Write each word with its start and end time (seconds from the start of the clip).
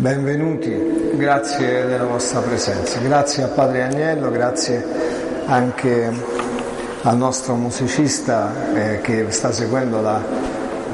Benvenuti, 0.00 1.10
grazie 1.12 1.84
della 1.84 2.06
vostra 2.06 2.40
presenza, 2.40 2.98
grazie 3.00 3.42
a 3.42 3.48
Padre 3.48 3.82
Agnello, 3.82 4.30
grazie 4.30 4.82
anche 5.44 6.10
al 7.02 7.18
nostro 7.18 7.54
musicista 7.54 8.50
eh, 8.72 9.00
che 9.02 9.30
sta 9.30 9.52
seguendo 9.52 10.00
la, 10.00 10.18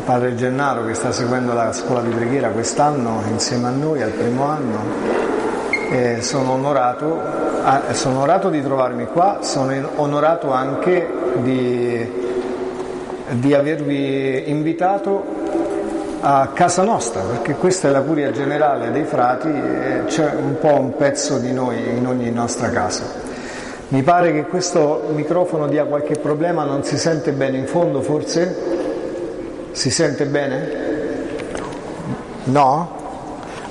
Padre 0.05 0.35
Gennaro 0.35 0.87
che 0.87 0.95
sta 0.95 1.13
seguendo 1.13 1.53
la 1.53 1.73
scuola 1.73 2.01
di 2.01 2.11
preghiera 2.11 2.49
quest'anno 2.49 3.23
insieme 3.31 3.69
a 3.69 3.71
noi 3.71 4.03
al 4.03 4.11
primo 4.11 4.45
anno. 4.47 4.79
Eh, 5.89 6.21
sono, 6.21 6.55
onorato, 6.55 7.21
ah, 7.63 7.93
sono 7.93 8.17
onorato 8.17 8.51
di 8.51 8.61
trovarmi 8.61 9.07
qua, 9.07 9.39
sono 9.43 9.89
onorato 9.95 10.51
anche 10.51 11.09
di, 11.43 12.11
di 13.35 13.55
avervi 13.55 14.51
invitato 14.51 15.36
a 16.21 16.51
casa 16.53 16.83
nostra, 16.83 17.23
perché 17.23 17.55
questa 17.55 17.89
è 17.89 17.91
la 17.91 18.01
curia 18.01 18.31
generale 18.31 18.91
dei 18.91 19.05
frati 19.05 19.49
e 19.49 20.05
c'è 20.07 20.35
un 20.35 20.59
po' 20.59 20.75
un 20.75 20.97
pezzo 20.97 21.39
di 21.39 21.53
noi 21.53 21.97
in 21.97 22.07
ogni 22.07 22.31
nostra 22.31 22.71
casa. 22.71 23.05
Mi 23.89 24.03
pare 24.03 24.33
che 24.33 24.45
questo 24.47 25.05
microfono 25.13 25.69
dia 25.69 25.85
qualche 25.85 26.17
problema, 26.19 26.65
non 26.65 26.83
si 26.83 26.99
sente 26.99 27.33
bene 27.33 27.59
in 27.59 27.67
fondo 27.67 28.01
forse? 28.01 28.57
Si 29.71 29.91
sente 29.91 30.27
bene? 30.27 30.85
No? 32.45 32.95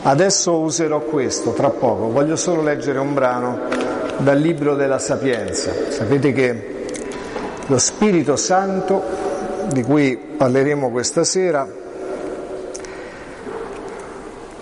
Adesso 0.04 0.60
userò 0.60 1.02
questo 1.02 1.52
tra 1.52 1.70
poco, 1.70 2.10
voglio 2.10 2.36
solo 2.36 2.62
leggere 2.62 3.00
un 3.00 3.14
brano 3.14 3.60
dal 4.18 4.38
libro 4.38 4.76
della 4.76 5.00
Sapienza. 5.00 5.72
Sapete 5.90 6.32
che 6.32 6.74
lo 7.66 7.78
Spirito 7.78 8.36
Santo, 8.36 9.04
di 9.72 9.82
cui 9.82 10.16
parleremo 10.16 10.92
questa 10.92 11.24
sera, 11.24 11.68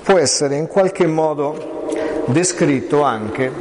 può 0.04 0.18
essere 0.18 0.58
in 0.58 0.68
qualche 0.68 1.08
modo 1.08 1.86
descritto 2.26 3.04
anche 3.04 3.52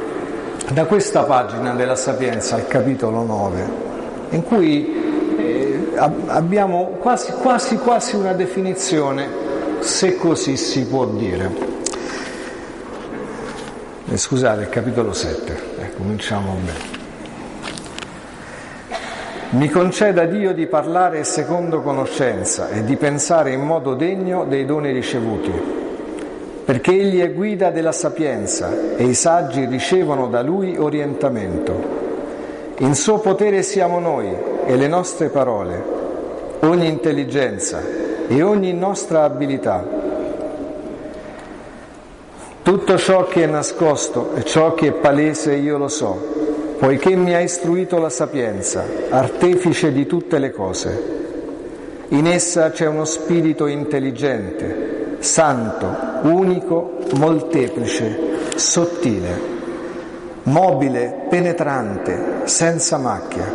da 0.71 0.85
questa 0.85 1.23
pagina 1.23 1.73
della 1.73 1.95
Sapienza, 1.95 2.55
al 2.55 2.67
capitolo 2.67 3.23
9, 3.23 3.63
in 4.31 4.43
cui 4.43 5.37
eh, 5.37 5.89
abbiamo 6.27 6.97
quasi, 6.99 7.31
quasi, 7.33 7.77
quasi 7.77 8.15
una 8.15 8.33
definizione, 8.33 9.27
se 9.79 10.17
così 10.17 10.57
si 10.57 10.85
può 10.85 11.05
dire. 11.05 11.71
Eh, 14.09 14.17
scusate, 14.17 14.67
capitolo 14.69 15.13
7, 15.13 15.59
eh, 15.79 15.93
cominciamo 15.95 16.57
bene. 16.63 17.01
Mi 19.51 19.69
conceda 19.69 20.25
Dio 20.25 20.53
di 20.53 20.65
parlare 20.65 21.23
secondo 21.23 21.81
conoscenza 21.81 22.69
e 22.69 22.83
di 22.83 22.95
pensare 22.95 23.51
in 23.51 23.61
modo 23.61 23.93
degno 23.93 24.45
dei 24.45 24.65
doni 24.65 24.91
ricevuti 24.91 25.82
perché 26.65 26.91
egli 26.91 27.19
è 27.19 27.33
guida 27.33 27.71
della 27.71 27.91
sapienza 27.91 28.95
e 28.95 29.03
i 29.03 29.13
saggi 29.13 29.65
ricevono 29.65 30.27
da 30.27 30.41
lui 30.41 30.77
orientamento. 30.77 32.01
In 32.77 32.95
suo 32.95 33.19
potere 33.19 33.63
siamo 33.63 33.99
noi 33.99 34.33
e 34.65 34.75
le 34.77 34.87
nostre 34.87 35.27
parole, 35.27 35.83
ogni 36.61 36.87
intelligenza 36.87 37.81
e 38.27 38.41
ogni 38.41 38.73
nostra 38.73 39.23
abilità. 39.23 40.01
Tutto 42.61 42.97
ciò 42.97 43.27
che 43.27 43.43
è 43.43 43.45
nascosto 43.45 44.33
e 44.35 44.43
ciò 44.45 44.73
che 44.73 44.87
è 44.87 44.91
palese 44.93 45.55
io 45.55 45.77
lo 45.77 45.89
so, 45.89 46.17
poiché 46.79 47.13
mi 47.15 47.35
ha 47.35 47.41
istruito 47.41 47.97
la 47.97 48.09
sapienza, 48.09 48.85
artefice 49.09 49.91
di 49.91 50.05
tutte 50.05 50.39
le 50.39 50.51
cose. 50.51 51.11
In 52.09 52.25
essa 52.25 52.71
c'è 52.71 52.87
uno 52.87 53.03
spirito 53.03 53.67
intelligente 53.67 54.82
santo, 55.23 55.87
unico, 56.23 56.97
molteplice, 57.13 58.55
sottile, 58.55 59.51
mobile, 60.43 61.27
penetrante, 61.29 62.41
senza 62.43 62.97
macchia, 62.97 63.45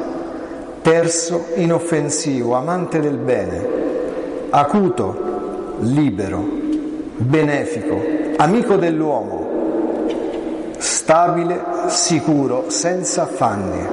terso, 0.80 1.48
inoffensivo, 1.56 2.54
amante 2.54 3.00
del 3.00 3.18
bene, 3.18 3.66
acuto, 4.48 5.76
libero, 5.80 6.42
benefico, 7.16 8.00
amico 8.38 8.76
dell'uomo, 8.76 9.46
stabile, 10.78 11.60
sicuro, 11.88 12.70
senza 12.70 13.24
affanni, 13.24 13.86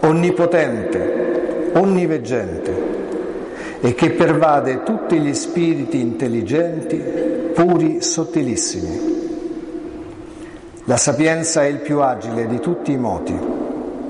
onnipotente, 0.00 1.70
onniveggente 1.72 2.83
e 3.84 3.94
che 3.94 4.12
pervade 4.12 4.82
tutti 4.82 5.18
gli 5.18 5.34
spiriti 5.34 6.00
intelligenti, 6.00 6.96
puri, 7.52 8.00
sottilissimi. 8.00 9.12
La 10.84 10.96
sapienza 10.96 11.64
è 11.64 11.66
il 11.66 11.80
più 11.80 12.00
agile 12.00 12.46
di 12.46 12.60
tutti 12.60 12.92
i 12.92 12.96
moti. 12.96 13.38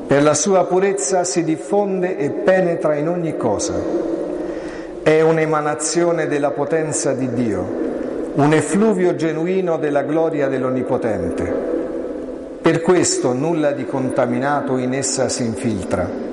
Per 0.07 0.23
la 0.23 0.35
sua 0.35 0.65
purezza 0.67 1.25
si 1.25 1.43
diffonde 1.43 2.17
e 2.17 2.31
penetra 2.31 2.95
in 2.95 3.09
ogni 3.09 3.37
cosa. 3.37 3.75
È 5.03 5.21
un'emanazione 5.21 6.29
della 6.29 6.53
potenza 6.53 7.13
di 7.13 7.33
Dio, 7.33 7.67
un 8.35 8.53
effluvio 8.53 9.17
genuino 9.17 9.77
della 9.77 10.03
gloria 10.03 10.47
dell'Onnipotente. 10.47 11.53
Per 12.63 12.81
questo 12.81 13.33
nulla 13.33 13.73
di 13.73 13.85
contaminato 13.87 14.77
in 14.77 14.95
essa 14.95 15.29
si 15.29 15.45
infiltra 15.45 16.25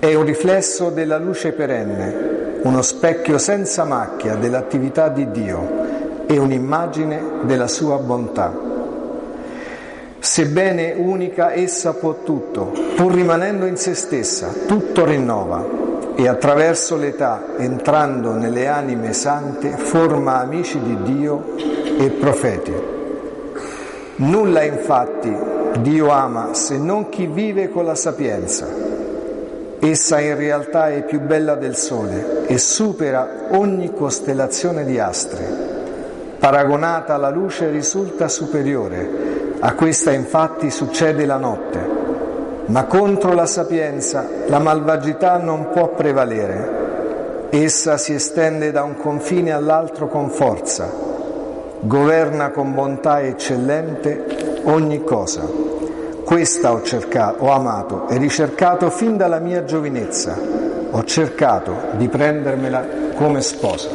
è 0.00 0.14
un 0.14 0.24
riflesso 0.24 0.88
della 0.88 1.18
luce 1.18 1.52
perenne, 1.52 2.29
uno 2.62 2.82
specchio 2.82 3.38
senza 3.38 3.84
macchia 3.84 4.34
dell'attività 4.34 5.08
di 5.08 5.30
Dio 5.30 6.26
e 6.26 6.38
un'immagine 6.38 7.22
della 7.42 7.66
sua 7.66 7.96
bontà. 7.96 8.68
Sebbene 10.18 10.92
unica, 10.96 11.54
essa 11.54 11.94
può 11.94 12.16
tutto, 12.22 12.72
pur 12.94 13.14
rimanendo 13.14 13.64
in 13.64 13.76
se 13.76 13.94
stessa, 13.94 14.52
tutto 14.66 15.06
rinnova 15.06 15.64
e 16.14 16.28
attraverso 16.28 16.96
l'età, 16.96 17.56
entrando 17.56 18.34
nelle 18.34 18.66
anime 18.66 19.14
sante, 19.14 19.70
forma 19.70 20.40
amici 20.40 20.78
di 20.80 21.02
Dio 21.02 21.54
e 21.56 22.10
profeti. 22.10 22.74
Nulla 24.16 24.62
infatti 24.64 25.34
Dio 25.80 26.10
ama 26.10 26.52
se 26.52 26.76
non 26.76 27.08
chi 27.08 27.26
vive 27.26 27.70
con 27.70 27.86
la 27.86 27.94
sapienza 27.94 28.89
Essa 29.82 30.20
in 30.20 30.36
realtà 30.36 30.90
è 30.90 31.04
più 31.04 31.20
bella 31.20 31.54
del 31.54 31.74
Sole 31.74 32.46
e 32.46 32.58
supera 32.58 33.46
ogni 33.52 33.94
costellazione 33.94 34.84
di 34.84 34.98
astri. 34.98 35.42
Paragonata 36.38 37.14
alla 37.14 37.30
luce 37.30 37.70
risulta 37.70 38.28
superiore, 38.28 39.08
a 39.58 39.72
questa 39.72 40.12
infatti 40.12 40.70
succede 40.70 41.24
la 41.24 41.38
notte. 41.38 41.78
Ma 42.66 42.84
contro 42.84 43.32
la 43.32 43.46
sapienza 43.46 44.28
la 44.48 44.58
malvagità 44.58 45.38
non 45.38 45.70
può 45.70 45.88
prevalere. 45.88 47.48
Essa 47.48 47.96
si 47.96 48.12
estende 48.12 48.72
da 48.72 48.82
un 48.82 48.98
confine 48.98 49.50
all'altro 49.50 50.08
con 50.08 50.28
forza, 50.28 50.92
governa 51.80 52.50
con 52.50 52.74
bontà 52.74 53.22
eccellente 53.22 54.60
ogni 54.64 55.02
cosa. 55.02 55.69
Questa 56.30 56.70
ho, 56.70 56.80
cercato, 56.82 57.42
ho 57.42 57.50
amato 57.50 58.06
e 58.06 58.16
ricercato 58.16 58.88
fin 58.88 59.16
dalla 59.16 59.40
mia 59.40 59.64
giovinezza. 59.64 60.38
Ho 60.92 61.02
cercato 61.02 61.88
di 61.94 62.06
prendermela 62.06 62.86
come 63.16 63.40
sposa. 63.40 63.88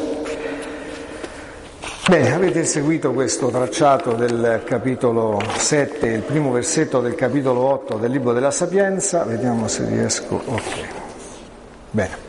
Bene, 2.09 2.33
avete 2.33 2.65
seguito 2.65 3.13
questo 3.13 3.47
tracciato 3.47 4.15
del 4.15 4.63
capitolo 4.65 5.41
7, 5.55 6.07
il 6.07 6.23
primo 6.23 6.51
versetto 6.51 6.99
del 6.99 7.15
capitolo 7.15 7.61
8 7.61 7.95
del 7.95 8.11
libro 8.11 8.33
della 8.33 8.51
Sapienza. 8.51 9.23
Vediamo 9.23 9.69
se 9.69 9.85
riesco. 9.85 10.35
Ok. 10.45 10.87
Bene. 11.91 12.24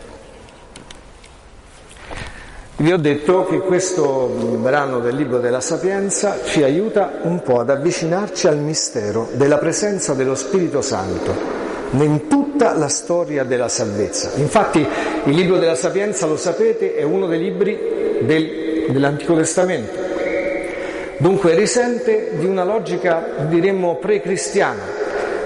Vi 2.78 2.92
ho 2.92 2.98
detto 2.98 3.46
che 3.46 3.60
questo 3.60 4.26
brano 4.58 4.98
del 4.98 5.16
libro 5.16 5.38
della 5.38 5.62
Sapienza 5.62 6.40
ci 6.44 6.62
aiuta 6.62 7.20
un 7.22 7.40
po' 7.40 7.60
ad 7.60 7.70
avvicinarci 7.70 8.48
al 8.48 8.58
mistero 8.58 9.30
della 9.32 9.56
presenza 9.56 10.12
dello 10.12 10.34
Spirito 10.34 10.82
Santo 10.82 11.34
in 11.92 12.26
tutta 12.28 12.76
la 12.76 12.88
storia 12.88 13.44
della 13.44 13.68
salvezza. 13.68 14.32
Infatti 14.34 14.80
il 15.24 15.34
libro 15.34 15.56
della 15.56 15.74
Sapienza, 15.74 16.26
lo 16.26 16.36
sapete, 16.36 16.94
è 16.94 17.02
uno 17.02 17.26
dei 17.26 17.38
libri 17.38 17.78
del, 18.20 18.88
dell'Antico 18.90 19.34
Testamento. 19.34 19.98
Dunque 21.16 21.54
risente 21.54 22.32
di 22.36 22.44
una 22.44 22.64
logica, 22.64 23.26
diremmo, 23.48 23.96
pre-cristiana, 23.96 24.82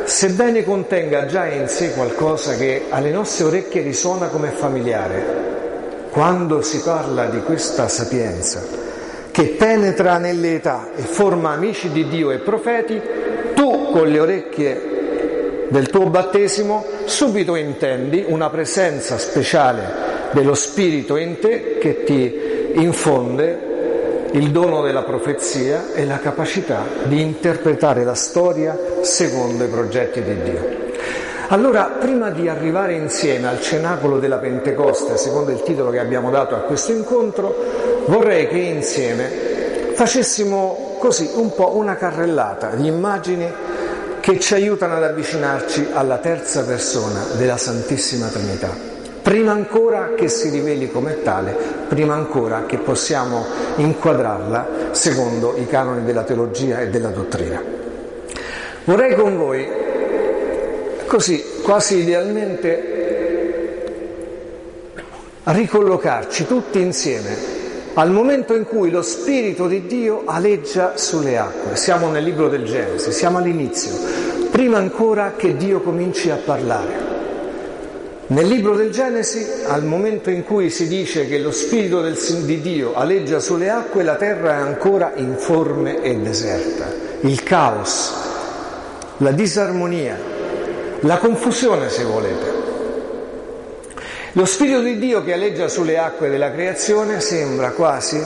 sebbene 0.03 0.65
contenga 0.65 1.27
già 1.27 1.47
in 1.47 1.69
sé 1.69 1.93
qualcosa 1.93 2.57
che 2.57 2.87
alle 2.89 3.13
nostre 3.13 3.45
orecchie 3.45 3.83
risuona 3.83 4.27
come 4.27 4.49
familiare 4.49 5.51
quando 6.11 6.61
si 6.61 6.81
parla 6.81 7.27
di 7.27 7.41
questa 7.41 7.89
sapienza 7.89 8.63
che 9.31 9.55
penetra 9.57 10.19
nelle 10.19 10.57
età 10.57 10.89
e 10.97 11.03
forma 11.03 11.53
amici 11.53 11.91
di 11.91 12.09
Dio 12.09 12.31
e 12.31 12.39
profeti, 12.39 13.01
tu 13.55 13.91
con 13.93 14.09
le 14.09 14.19
orecchie 14.19 15.67
del 15.69 15.89
tuo 15.89 16.07
battesimo 16.07 16.85
subito 17.05 17.55
intendi 17.55 18.25
una 18.27 18.51
presenza 18.51 19.19
speciale 19.19 20.09
dello 20.33 20.55
Spirito 20.55 21.17
in 21.17 21.39
te 21.39 21.79
che 21.79 22.03
ti 22.03 22.73
infonde 22.75 23.69
il 24.33 24.51
dono 24.51 24.83
della 24.83 25.03
profezia 25.03 25.93
e 25.95 26.05
la 26.05 26.19
capacità 26.19 26.85
di 27.05 27.21
interpretare 27.21 28.05
la 28.05 28.15
storia 28.15 28.79
secondo 29.03 29.65
i 29.65 29.69
progetti 29.69 30.23
di 30.23 30.43
Dio. 30.43 30.90
Allora, 31.53 31.97
prima 31.99 32.31
di 32.31 32.49
arrivare 32.49 32.93
insieme 32.93 33.49
al 33.49 33.61
cenacolo 33.61 34.21
della 34.21 34.37
Pentecoste, 34.37 35.17
secondo 35.17 35.51
il 35.51 35.65
titolo 35.65 35.91
che 35.91 35.99
abbiamo 35.99 36.31
dato 36.31 36.55
a 36.55 36.59
questo 36.59 36.93
incontro, 36.93 37.53
vorrei 38.07 38.47
che 38.47 38.59
insieme 38.59 39.29
facessimo 39.95 40.95
così 41.01 41.29
un 41.35 41.53
po' 41.53 41.75
una 41.75 41.97
carrellata 41.97 42.69
di 42.77 42.87
immagini 42.87 43.53
che 44.21 44.39
ci 44.39 44.55
aiutano 44.55 44.95
ad 44.95 45.03
avvicinarci 45.03 45.89
alla 45.93 46.19
terza 46.19 46.63
persona 46.63 47.21
della 47.37 47.57
Santissima 47.57 48.29
Trinità. 48.29 48.71
Prima 49.21 49.51
ancora 49.51 50.13
che 50.15 50.29
si 50.29 50.51
riveli 50.51 50.89
come 50.89 51.21
tale, 51.25 51.57
prima 51.89 52.15
ancora 52.15 52.63
che 52.65 52.79
possiamo 52.79 53.45
inquadrarla 53.75 54.69
secondo 54.93 55.57
i 55.57 55.67
canoni 55.67 56.05
della 56.05 56.23
teologia 56.23 56.79
e 56.79 56.91
della 56.91 57.09
dottrina. 57.09 57.61
Vorrei 58.85 59.17
con 59.17 59.37
voi 59.37 59.80
così 61.11 61.43
quasi 61.63 61.97
idealmente 61.97 62.99
ricollocarci 65.43 66.47
tutti 66.47 66.79
insieme 66.81 67.59
al 67.95 68.13
momento 68.13 68.55
in 68.55 68.65
cui 68.65 68.93
lo 68.93 69.03
Spirito 69.03 69.67
di 69.67 69.87
Dio 69.87 70.23
aleggia 70.25 70.97
sulle 70.97 71.37
acque. 71.37 71.75
Siamo 71.75 72.09
nel 72.11 72.23
libro 72.23 72.49
del 72.49 72.65
Genesi, 72.65 73.11
siamo 73.11 73.39
all'inizio, 73.39 73.91
prima 74.53 74.79
ancora 74.79 75.33
che 75.37 75.57
Dio 75.57 75.81
cominci 75.81 76.31
a 76.31 76.37
parlare. 76.37 77.09
Nel 78.29 78.47
libro 78.47 78.77
del 78.77 78.93
Genesi, 78.93 79.45
al 79.67 79.85
momento 79.85 80.31
in 80.31 80.45
cui 80.45 80.71
si 80.71 80.87
dice 80.87 81.27
che 81.27 81.41
lo 81.41 81.51
Spirito 81.51 82.03
del, 82.03 82.17
di 82.45 82.61
Dio 82.61 82.95
aleggia 82.95 83.41
sulle 83.41 83.69
acque, 83.69 84.05
la 84.05 84.15
terra 84.15 84.59
è 84.59 84.61
ancora 84.61 85.15
informe 85.17 86.01
e 86.03 86.17
deserta. 86.19 86.87
Il 87.23 87.43
caos, 87.43 88.13
la 89.17 89.33
disarmonia, 89.33 90.30
la 91.01 91.19
confusione 91.19 91.89
se 91.89 92.05
volete. 92.05 92.69
Lo 94.33 94.45
Spirito 94.45 94.81
di 94.81 94.99
Dio 94.99 95.25
che 95.25 95.33
aleggia 95.33 95.69
sulle 95.69 95.99
acque 95.99 96.29
della 96.29 96.53
creazione 96.53 97.21
sembra 97.21 97.71
quasi 97.71 98.23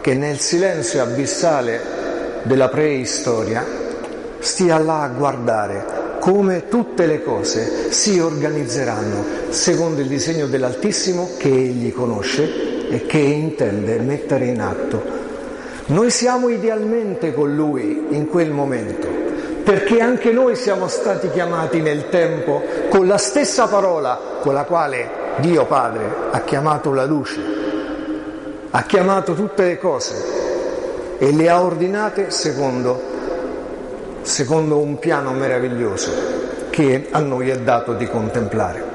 che 0.00 0.14
nel 0.14 0.38
silenzio 0.38 1.02
abissale 1.02 1.80
della 2.44 2.68
preistoria 2.68 3.64
stia 4.38 4.78
là 4.78 5.02
a 5.02 5.08
guardare 5.08 6.02
come 6.20 6.68
tutte 6.68 7.06
le 7.06 7.22
cose 7.22 7.90
si 7.90 8.18
organizzeranno 8.18 9.24
secondo 9.50 10.00
il 10.00 10.06
disegno 10.06 10.46
dell'Altissimo 10.46 11.30
che 11.36 11.48
egli 11.48 11.92
conosce 11.92 12.88
e 12.88 13.04
che 13.06 13.18
intende 13.18 13.98
mettere 13.98 14.46
in 14.46 14.60
atto. 14.60 15.02
Noi 15.86 16.10
siamo 16.10 16.48
idealmente 16.48 17.34
con 17.34 17.54
lui 17.54 18.06
in 18.10 18.26
quel 18.28 18.50
momento 18.50 19.23
perché 19.64 19.98
anche 20.00 20.30
noi 20.30 20.56
siamo 20.56 20.88
stati 20.88 21.30
chiamati 21.30 21.80
nel 21.80 22.10
tempo 22.10 22.62
con 22.90 23.06
la 23.06 23.16
stessa 23.16 23.66
parola 23.66 24.20
con 24.40 24.52
la 24.52 24.64
quale 24.64 25.22
Dio 25.38 25.64
Padre 25.64 26.04
ha 26.30 26.40
chiamato 26.40 26.92
la 26.92 27.06
luce, 27.06 27.40
ha 28.70 28.82
chiamato 28.82 29.32
tutte 29.32 29.64
le 29.64 29.78
cose 29.78 31.16
e 31.16 31.32
le 31.32 31.48
ha 31.48 31.62
ordinate 31.62 32.30
secondo, 32.30 33.00
secondo 34.20 34.76
un 34.76 34.98
piano 34.98 35.32
meraviglioso 35.32 36.12
che 36.68 37.08
a 37.10 37.20
noi 37.20 37.48
è 37.48 37.58
dato 37.58 37.94
di 37.94 38.06
contemplare. 38.06 38.92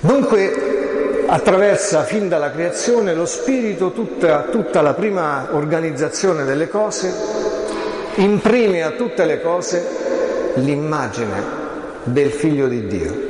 Dunque 0.00 1.24
attraversa 1.26 2.02
fin 2.02 2.28
dalla 2.28 2.50
creazione 2.50 3.14
lo 3.14 3.24
spirito 3.24 3.92
tutta, 3.92 4.48
tutta 4.50 4.82
la 4.82 4.92
prima 4.92 5.48
organizzazione 5.52 6.44
delle 6.44 6.68
cose 6.68 7.49
imprime 8.22 8.82
a 8.82 8.90
tutte 8.90 9.24
le 9.24 9.40
cose 9.40 9.84
l'immagine 10.54 11.58
del 12.04 12.30
figlio 12.30 12.66
di 12.68 12.86
Dio 12.86 13.28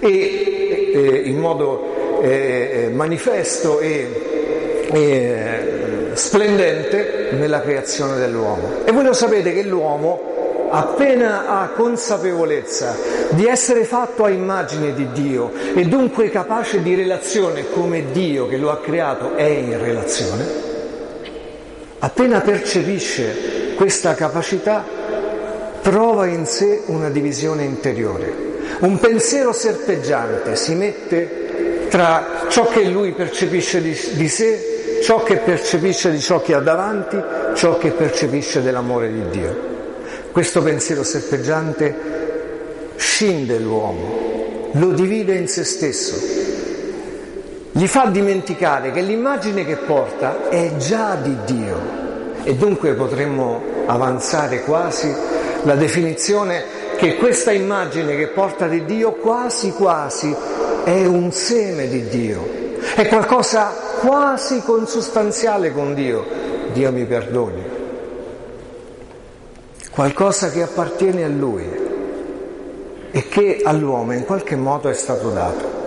e 0.00 0.90
eh, 0.92 1.22
in 1.24 1.38
modo 1.38 2.20
eh, 2.22 2.86
eh 2.86 2.88
manifesto 2.90 3.80
e, 3.80 4.88
e 4.92 6.10
splendente 6.14 7.28
nella 7.32 7.60
creazione 7.60 8.16
dell'uomo. 8.16 8.84
E 8.84 8.92
voi 8.92 9.04
lo 9.04 9.12
sapete 9.12 9.52
che 9.52 9.62
l'uomo 9.62 10.68
appena 10.70 11.48
ha 11.48 11.68
consapevolezza 11.68 12.96
di 13.30 13.46
essere 13.46 13.84
fatto 13.84 14.24
a 14.24 14.30
immagine 14.30 14.92
di 14.94 15.08
Dio 15.12 15.50
e 15.74 15.84
dunque 15.84 16.30
capace 16.30 16.82
di 16.82 16.94
relazione 16.94 17.70
come 17.70 18.12
Dio 18.12 18.46
che 18.46 18.56
lo 18.56 18.70
ha 18.70 18.78
creato 18.78 19.34
è 19.34 19.44
in 19.44 19.80
relazione, 19.80 20.46
appena 21.98 22.40
percepisce 22.40 23.69
questa 23.80 24.14
capacità 24.14 24.84
trova 25.80 26.26
in 26.26 26.44
sé 26.44 26.82
una 26.88 27.08
divisione 27.08 27.64
interiore. 27.64 28.30
Un 28.80 28.98
pensiero 28.98 29.54
serpeggiante 29.54 30.54
si 30.54 30.74
mette 30.74 31.86
tra 31.88 32.44
ciò 32.50 32.66
che 32.68 32.84
lui 32.84 33.12
percepisce 33.12 33.80
di, 33.80 33.98
di 34.16 34.28
sé, 34.28 35.00
ciò 35.02 35.22
che 35.22 35.38
percepisce 35.38 36.10
di 36.10 36.20
ciò 36.20 36.42
che 36.42 36.52
ha 36.52 36.60
davanti, 36.60 37.16
ciò 37.54 37.78
che 37.78 37.92
percepisce 37.92 38.60
dell'amore 38.60 39.10
di 39.10 39.30
Dio. 39.30 39.56
Questo 40.30 40.62
pensiero 40.62 41.02
serpeggiante 41.02 41.96
scinde 42.96 43.58
l'uomo, 43.58 44.68
lo 44.72 44.90
divide 44.92 45.36
in 45.36 45.48
se 45.48 45.64
stesso, 45.64 46.16
gli 47.72 47.86
fa 47.86 48.10
dimenticare 48.10 48.90
che 48.90 49.00
l'immagine 49.00 49.64
che 49.64 49.76
porta 49.76 50.50
è 50.50 50.76
già 50.76 51.14
di 51.14 51.34
Dio 51.46 52.08
e 52.42 52.54
dunque 52.54 52.94
potremmo 52.94 53.62
avanzare 53.86 54.62
quasi 54.62 55.12
la 55.62 55.74
definizione 55.74 56.78
che 56.96 57.16
questa 57.16 57.52
immagine 57.52 58.16
che 58.16 58.28
porta 58.28 58.66
di 58.66 58.84
Dio 58.84 59.12
quasi 59.12 59.72
quasi 59.72 60.34
è 60.84 61.04
un 61.06 61.32
seme 61.32 61.88
di 61.88 62.08
Dio, 62.08 62.48
è 62.94 63.06
qualcosa 63.08 63.72
quasi 64.00 64.62
consustanziale 64.62 65.72
con 65.72 65.94
Dio. 65.94 66.24
Dio 66.72 66.92
mi 66.92 67.04
perdoni. 67.04 67.78
Qualcosa 69.90 70.50
che 70.50 70.62
appartiene 70.62 71.24
a 71.24 71.28
Lui 71.28 71.88
e 73.10 73.28
che 73.28 73.60
all'uomo 73.64 74.12
in 74.12 74.24
qualche 74.24 74.56
modo 74.56 74.88
è 74.88 74.94
stato 74.94 75.30
dato. 75.30 75.78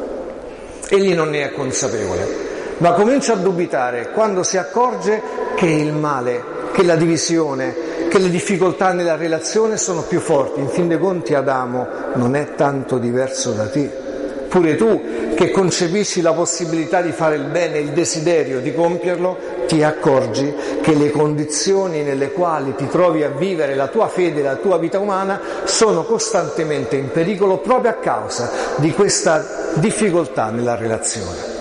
Egli 0.89 1.13
non 1.13 1.29
ne 1.29 1.43
è 1.43 1.51
consapevole, 1.53 2.42
ma 2.77 2.93
comincia 2.93 3.33
a 3.33 3.37
dubitare 3.37 4.11
quando 4.11 4.43
si 4.43 4.57
accorge 4.57 5.21
che 5.55 5.65
il 5.65 5.93
male, 5.93 6.43
che 6.73 6.83
la 6.83 6.95
divisione, 6.95 8.07
che 8.09 8.19
le 8.19 8.29
difficoltà 8.29 8.91
nella 8.93 9.15
relazione 9.15 9.77
sono 9.77 10.01
più 10.01 10.19
forti. 10.19 10.59
In 10.59 10.69
fin 10.69 10.87
dei 10.87 10.99
conti 10.99 11.33
Adamo 11.33 11.87
non 12.15 12.35
è 12.35 12.55
tanto 12.55 12.97
diverso 12.97 13.51
da 13.51 13.67
te. 13.69 14.01
Pure 14.49 14.75
tu 14.75 15.33
che 15.33 15.49
concepisci 15.49 16.21
la 16.21 16.33
possibilità 16.33 17.01
di 17.01 17.11
fare 17.11 17.37
il 17.37 17.45
bene, 17.45 17.79
il 17.79 17.89
desiderio 17.89 18.59
di 18.59 18.71
compierlo, 18.71 19.35
ti 19.67 19.81
accorgi 19.81 20.53
che 20.81 20.93
le 20.93 21.09
condizioni 21.09 22.03
nelle 22.03 22.31
quali 22.31 22.75
ti 22.75 22.87
trovi 22.87 23.23
a 23.23 23.29
vivere 23.29 23.73
la 23.73 23.87
tua 23.87 24.07
fede, 24.07 24.43
la 24.43 24.57
tua 24.57 24.77
vita 24.77 24.99
umana, 24.99 25.39
sono 25.63 26.03
costantemente 26.03 26.97
in 26.97 27.09
pericolo 27.09 27.57
proprio 27.57 27.89
a 27.89 27.95
causa 27.95 28.51
di 28.75 28.91
questa 28.91 29.71
difficoltà 29.75 30.51
nella 30.51 30.75
relazione. 30.75 31.52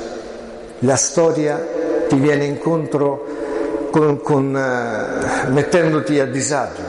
La 0.84 0.96
storia 0.96 1.64
ti 2.08 2.16
viene 2.16 2.44
incontro 2.44 3.24
con, 3.90 4.20
con, 4.20 4.56
eh, 4.56 5.48
mettendoti 5.50 6.18
a 6.18 6.26
disagio. 6.26 6.82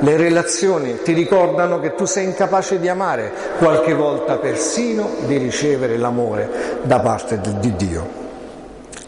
Le 0.00 0.16
relazioni 0.18 1.00
ti 1.02 1.14
ricordano 1.14 1.80
che 1.80 1.94
tu 1.94 2.04
sei 2.04 2.26
incapace 2.26 2.78
di 2.78 2.88
amare, 2.88 3.32
qualche 3.58 3.94
volta 3.94 4.36
persino 4.36 5.08
di 5.26 5.38
ricevere 5.38 5.96
l'amore 5.96 6.80
da 6.82 7.00
parte 7.00 7.40
di 7.40 7.74
Dio 7.76 8.06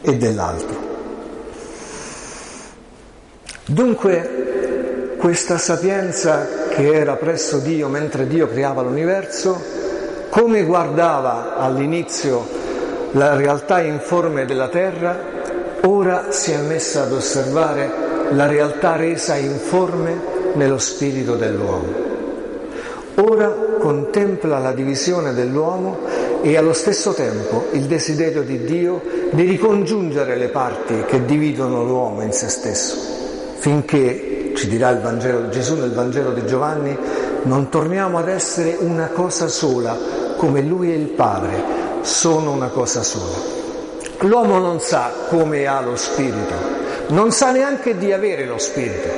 e 0.01 0.17
dell'altro. 0.17 0.93
Dunque 3.67 5.17
questa 5.19 5.59
sapienza 5.59 6.47
che 6.69 6.95
era 6.95 7.17
presso 7.17 7.59
Dio 7.59 7.89
mentre 7.89 8.27
Dio 8.27 8.49
creava 8.49 8.81
l'universo, 8.81 9.61
come 10.31 10.65
guardava 10.65 11.57
all'inizio 11.57 12.64
la 13.15 13.37
realtà 13.37 13.81
informe 13.81 14.45
della 14.45 14.69
terra, 14.69 15.17
ora 15.83 16.31
si 16.31 16.51
è 16.51 16.59
messa 16.59 17.03
ad 17.03 17.13
osservare 17.13 18.03
la 18.31 18.47
realtà 18.47 18.97
resa 18.97 19.37
informe 19.37 20.33
nello 20.55 20.79
spirito 20.79 21.37
dell'uomo. 21.37 22.03
Ora 23.17 23.49
contempla 23.79 24.59
la 24.59 24.73
divisione 24.73 25.33
dell'uomo 25.33 25.99
e 26.43 26.57
allo 26.57 26.73
stesso 26.73 27.13
tempo 27.13 27.69
il 27.73 27.83
desiderio 27.83 28.43
di 28.43 28.65
Dio 28.65 29.01
di 29.31 29.45
ricongiungere 29.45 30.37
le 30.37 30.49
parti 30.49 31.05
che 31.07 31.25
dividono 31.25 31.85
l'uomo 31.85 32.23
in 32.23 32.33
se 32.33 32.49
stesso, 32.49 32.97
finché, 33.59 34.53
ci 34.57 34.67
dirà 34.67 34.93
Vangelo, 34.97 35.49
Gesù 35.51 35.77
nel 35.77 35.93
Vangelo 35.93 36.33
di 36.33 36.45
Giovanni, 36.45 36.97
non 37.43 37.69
torniamo 37.69 38.19
ad 38.19 38.29
essere 38.29 38.77
una 38.81 39.09
cosa 39.13 39.47
sola 39.47 39.97
come 40.37 40.63
Lui 40.63 40.93
e 40.93 40.97
il 40.97 41.09
Padre, 41.09 41.74
sono 42.05 42.51
una 42.51 42.69
cosa 42.69 43.03
sola. 43.03 43.63
l'uomo 44.21 44.59
non 44.59 44.79
sa 44.79 45.11
come 45.29 45.67
ha 45.67 45.81
lo 45.81 45.97
spirito, 45.97 46.55
non 47.09 47.33
sa 47.33 47.51
neanche 47.51 47.97
di 47.97 48.13
avere 48.13 48.45
lo 48.45 48.59
spirito, 48.59 49.09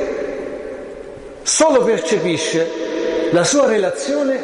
solo 1.42 1.82
percepisce 1.82 3.28
la 3.32 3.42
sua 3.42 3.66
relazione 3.66 4.40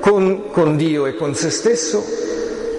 con, 0.00 0.50
con 0.50 0.76
Dio 0.78 1.04
e 1.04 1.14
con 1.14 1.34
se 1.34 1.50
stesso 1.50 2.02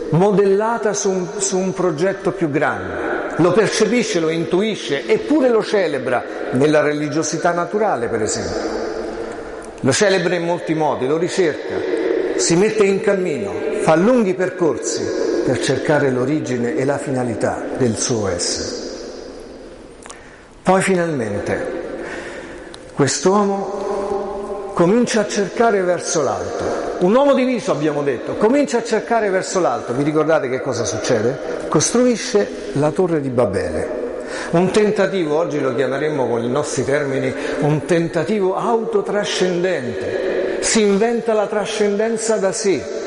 modellata 0.09 0.93
su 0.93 1.09
un, 1.09 1.27
su 1.37 1.57
un 1.59 1.73
progetto 1.73 2.31
più 2.31 2.49
grande. 2.49 3.09
Lo 3.37 3.51
percepisce, 3.51 4.19
lo 4.19 4.29
intuisce, 4.29 5.07
eppure 5.07 5.49
lo 5.49 5.63
celebra 5.63 6.23
nella 6.51 6.81
religiosità 6.81 7.51
naturale, 7.53 8.07
per 8.07 8.23
esempio. 8.23 8.79
Lo 9.79 9.91
celebra 9.91 10.35
in 10.35 10.43
molti 10.43 10.73
modi, 10.73 11.07
lo 11.07 11.17
ricerca, 11.17 11.75
si 12.35 12.55
mette 12.55 12.83
in 12.83 13.01
cammino, 13.01 13.70
fa 13.81 13.95
lunghi 13.95 14.33
percorsi 14.33 15.03
per 15.43 15.59
cercare 15.59 16.09
l'origine 16.09 16.75
e 16.75 16.85
la 16.85 16.97
finalità 16.97 17.63
del 17.77 17.97
suo 17.97 18.27
essere. 18.27 18.89
Poi 20.63 20.81
finalmente 20.81 21.79
quest'uomo 22.93 24.71
comincia 24.73 25.21
a 25.21 25.27
cercare 25.27 25.81
verso 25.81 26.21
l'alto, 26.21 26.81
un 27.01 27.15
uomo 27.15 27.33
diviso, 27.33 27.71
abbiamo 27.71 28.03
detto, 28.03 28.35
comincia 28.35 28.77
a 28.77 28.83
cercare 28.83 29.31
verso 29.31 29.59
l'alto. 29.59 29.91
Vi 29.93 30.03
ricordate 30.03 30.49
che 30.49 30.61
cosa 30.61 30.85
succede? 30.85 31.65
Costruisce 31.67 32.47
la 32.73 32.91
torre 32.91 33.21
di 33.21 33.29
Babele. 33.29 33.99
Un 34.51 34.69
tentativo, 34.69 35.35
oggi 35.35 35.59
lo 35.59 35.73
chiameremmo 35.73 36.27
con 36.27 36.43
i 36.43 36.49
nostri 36.49 36.85
termini, 36.85 37.33
un 37.61 37.85
tentativo 37.85 38.55
autotrascendente. 38.55 40.59
Si 40.61 40.81
inventa 40.81 41.33
la 41.33 41.47
trascendenza 41.47 42.37
da 42.37 42.51
sé, 42.51 43.00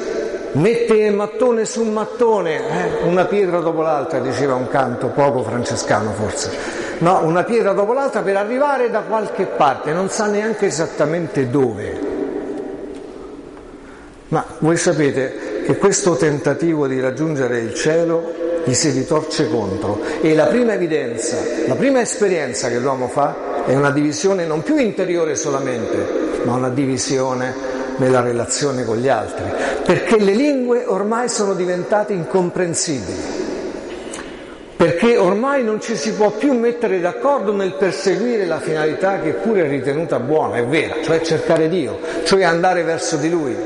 mette 0.54 1.10
mattone 1.10 1.64
su 1.64 1.82
mattone, 1.84 2.56
eh, 2.56 3.02
una 3.04 3.24
pietra 3.24 3.60
dopo 3.60 3.82
l'altra, 3.82 4.18
diceva 4.18 4.54
un 4.54 4.68
canto 4.68 5.08
poco 5.08 5.42
francescano 5.42 6.10
forse. 6.12 6.50
No, 6.98 7.20
una 7.24 7.44
pietra 7.44 7.72
dopo 7.72 7.92
l'altra 7.92 8.22
per 8.22 8.36
arrivare 8.36 8.90
da 8.90 9.00
qualche 9.00 9.46
parte, 9.46 9.92
non 9.92 10.08
sa 10.08 10.26
neanche 10.26 10.66
esattamente 10.66 11.48
dove. 11.48 12.12
Ma 14.28 14.44
voi 14.58 14.76
sapete 14.76 15.62
che 15.64 15.76
questo 15.76 16.16
tentativo 16.16 16.86
di 16.86 17.00
raggiungere 17.00 17.58
il 17.60 17.74
cielo 17.74 18.42
gli 18.64 18.72
si 18.72 18.90
ritorce 18.90 19.48
contro 19.48 20.00
e 20.20 20.34
la 20.34 20.46
prima 20.46 20.72
evidenza, 20.72 21.36
la 21.66 21.74
prima 21.74 22.00
esperienza 22.00 22.68
che 22.68 22.78
l'uomo 22.78 23.08
fa 23.08 23.64
è 23.66 23.74
una 23.74 23.90
divisione 23.90 24.46
non 24.46 24.62
più 24.62 24.76
interiore 24.76 25.34
solamente, 25.36 26.42
ma 26.44 26.54
una 26.54 26.70
divisione 26.70 27.73
nella 27.96 28.20
relazione 28.20 28.84
con 28.84 28.96
gli 28.96 29.08
altri, 29.08 29.44
perché 29.84 30.18
le 30.18 30.32
lingue 30.32 30.84
ormai 30.86 31.28
sono 31.28 31.54
diventate 31.54 32.12
incomprensibili, 32.12 33.42
perché 34.76 35.16
ormai 35.16 35.64
non 35.64 35.80
ci 35.80 35.96
si 35.96 36.12
può 36.12 36.30
più 36.30 36.52
mettere 36.52 37.00
d'accordo 37.00 37.52
nel 37.52 37.74
perseguire 37.74 38.46
la 38.46 38.60
finalità 38.60 39.20
che 39.20 39.30
pure 39.32 39.64
è 39.64 39.68
ritenuta 39.68 40.18
buona, 40.18 40.56
è 40.56 40.64
vera, 40.66 40.96
cioè 41.02 41.20
cercare 41.20 41.68
Dio, 41.68 41.98
cioè 42.24 42.44
andare 42.44 42.82
verso 42.82 43.16
di 43.16 43.30
Lui 43.30 43.56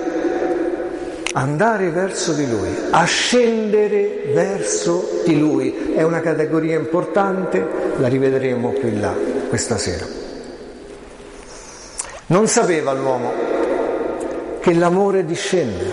andare 1.38 1.90
verso 1.90 2.32
di 2.32 2.48
Lui, 2.48 2.68
ascendere 2.90 4.30
verso 4.32 5.20
di 5.24 5.38
Lui. 5.38 5.92
È 5.94 6.02
una 6.02 6.20
categoria 6.20 6.76
importante, 6.76 7.64
la 7.96 8.08
rivedremo 8.08 8.70
più 8.70 8.88
in 8.88 9.00
là 9.00 9.14
questa 9.48 9.78
sera. 9.78 10.06
Non 12.26 12.46
sapeva 12.46 12.92
l'uomo 12.92 13.47
che 14.60 14.74
l'amore 14.74 15.24
discende, 15.24 15.84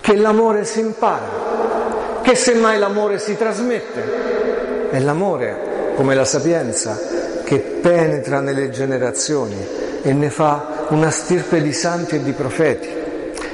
che 0.00 0.16
l'amore 0.16 0.64
si 0.64 0.80
impara, 0.80 2.20
che 2.22 2.34
semmai 2.34 2.78
l'amore 2.78 3.18
si 3.18 3.36
trasmette. 3.36 4.90
È 4.90 4.98
l'amore, 5.00 5.92
come 5.96 6.14
la 6.14 6.24
sapienza, 6.24 6.98
che 7.44 7.58
penetra 7.58 8.40
nelle 8.40 8.70
generazioni 8.70 9.56
e 10.02 10.12
ne 10.12 10.30
fa 10.30 10.86
una 10.88 11.10
stirpe 11.10 11.60
di 11.60 11.72
santi 11.72 12.16
e 12.16 12.22
di 12.22 12.32
profeti. 12.32 12.88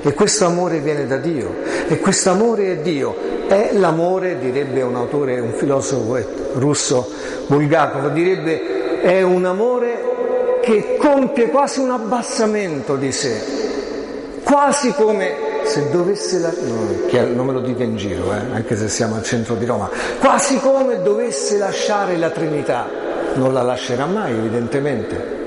E 0.03 0.13
questo 0.13 0.45
amore 0.47 0.79
viene 0.79 1.07
da 1.07 1.17
Dio. 1.17 1.55
E 1.89 1.99
questo 1.99 2.31
amore 2.31 2.73
è 2.73 2.77
Dio. 2.79 3.33
È 3.47 3.71
l'amore, 3.73 4.39
direbbe 4.39 4.83
un 4.83 4.97
autore, 4.97 5.39
un 5.41 5.53
filosofo 5.53 6.19
russo, 6.55 7.11
Bulgakov, 7.47 8.13
direbbe 8.13 8.85
è 9.05 9.21
un 9.21 9.45
amore 9.45 10.14
che 10.65 10.97
compie 10.97 11.51
quasi 11.51 11.81
un 11.81 11.91
abbassamento 11.91 12.97
di 12.97 13.13
sé, 13.13 14.43
quasi 14.43 14.93
come 14.93 15.53
se 15.65 15.91
dovesse, 15.91 16.39
la... 16.39 16.53
non 17.25 17.47
me 17.47 17.53
lo 17.53 17.61
dite 17.61 17.83
in 17.83 17.97
giro, 17.97 18.33
eh, 18.33 18.39
anche 18.53 18.77
se 18.77 18.89
siamo 18.89 19.17
al 19.17 19.23
centro 19.23 19.55
di 19.55 19.65
Roma, 19.67 19.91
quasi 20.19 20.59
come 20.59 21.03
dovesse 21.03 21.59
lasciare 21.59 22.17
la 22.17 22.31
Trinità, 22.31 22.89
non 23.35 23.53
la 23.53 23.63
lascerà 23.63 24.07
mai 24.07 24.33
evidentemente, 24.33 25.43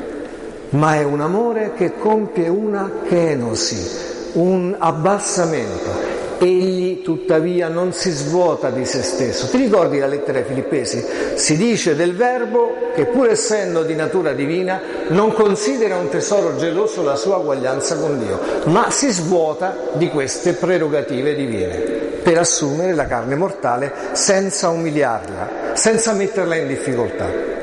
ma 0.69 0.95
è 0.95 1.03
un 1.03 1.21
amore 1.21 1.73
che 1.75 1.97
compie 1.97 2.47
una 2.47 2.89
kenosi, 3.07 4.31
un 4.33 4.75
abbassamento. 4.77 6.06
Egli 6.39 7.01
tuttavia 7.01 7.67
non 7.67 7.93
si 7.93 8.11
svuota 8.11 8.69
di 8.69 8.85
se 8.85 9.01
stesso. 9.01 9.47
Ti 9.47 9.57
ricordi 9.57 9.97
la 9.97 10.07
lettera 10.07 10.39
ai 10.39 10.45
Filippesi? 10.45 11.03
Si 11.35 11.57
dice 11.57 11.95
del 11.95 12.15
Verbo 12.15 12.91
che 12.93 13.05
pur 13.05 13.29
essendo 13.29 13.83
di 13.83 13.95
natura 13.95 14.33
divina 14.33 14.79
non 15.09 15.33
considera 15.33 15.97
un 15.97 16.09
tesoro 16.09 16.55
geloso 16.55 17.01
la 17.03 17.15
sua 17.15 17.37
uguaglianza 17.37 17.97
con 17.97 18.19
Dio, 18.19 18.39
ma 18.65 18.89
si 18.91 19.11
svuota 19.11 19.75
di 19.93 20.09
queste 20.09 20.53
prerogative 20.53 21.35
divine 21.35 22.05
per 22.21 22.37
assumere 22.37 22.93
la 22.93 23.05
carne 23.05 23.35
mortale 23.35 23.91
senza 24.11 24.69
umiliarla, 24.69 25.71
senza 25.73 26.13
metterla 26.13 26.55
in 26.55 26.67
difficoltà. 26.67 27.55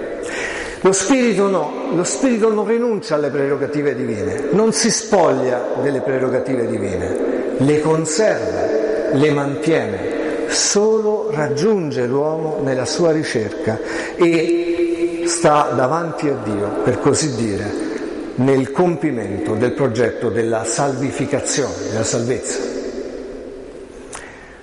Lo 0.81 0.93
spirito 0.93 1.49
no, 1.49 1.91
lo 1.95 2.05
spirito 2.05 2.53
non 2.53 2.67
rinuncia 2.67 3.15
alle 3.15 3.31
prerogative 3.31 3.95
divine, 3.95 4.49
non 4.51 4.73
si 4.73 4.91
spoglia 4.91 5.77
delle 5.83 6.01
prerogative 6.01 6.67
divine, 6.67 7.34
le 7.59 7.81
conserva, 7.81 9.13
le 9.13 9.31
mantiene, 9.31 10.49
solo 10.49 11.31
raggiunge 11.33 12.07
l'uomo 12.07 12.61
nella 12.63 12.85
sua 12.85 13.13
ricerca 13.13 13.79
e 14.17 15.25
sta 15.27 15.73
davanti 15.75 16.29
a 16.29 16.37
Dio, 16.43 16.69
per 16.83 16.99
così 17.01 17.35
dire, 17.35 17.93
nel 18.37 18.73
compimento 18.73 19.55
del 19.55 19.73
progetto 19.73 20.29
della 20.29 20.65
salvificazione, 20.65 21.75
della 21.91 22.05
salvezza. 22.05 22.59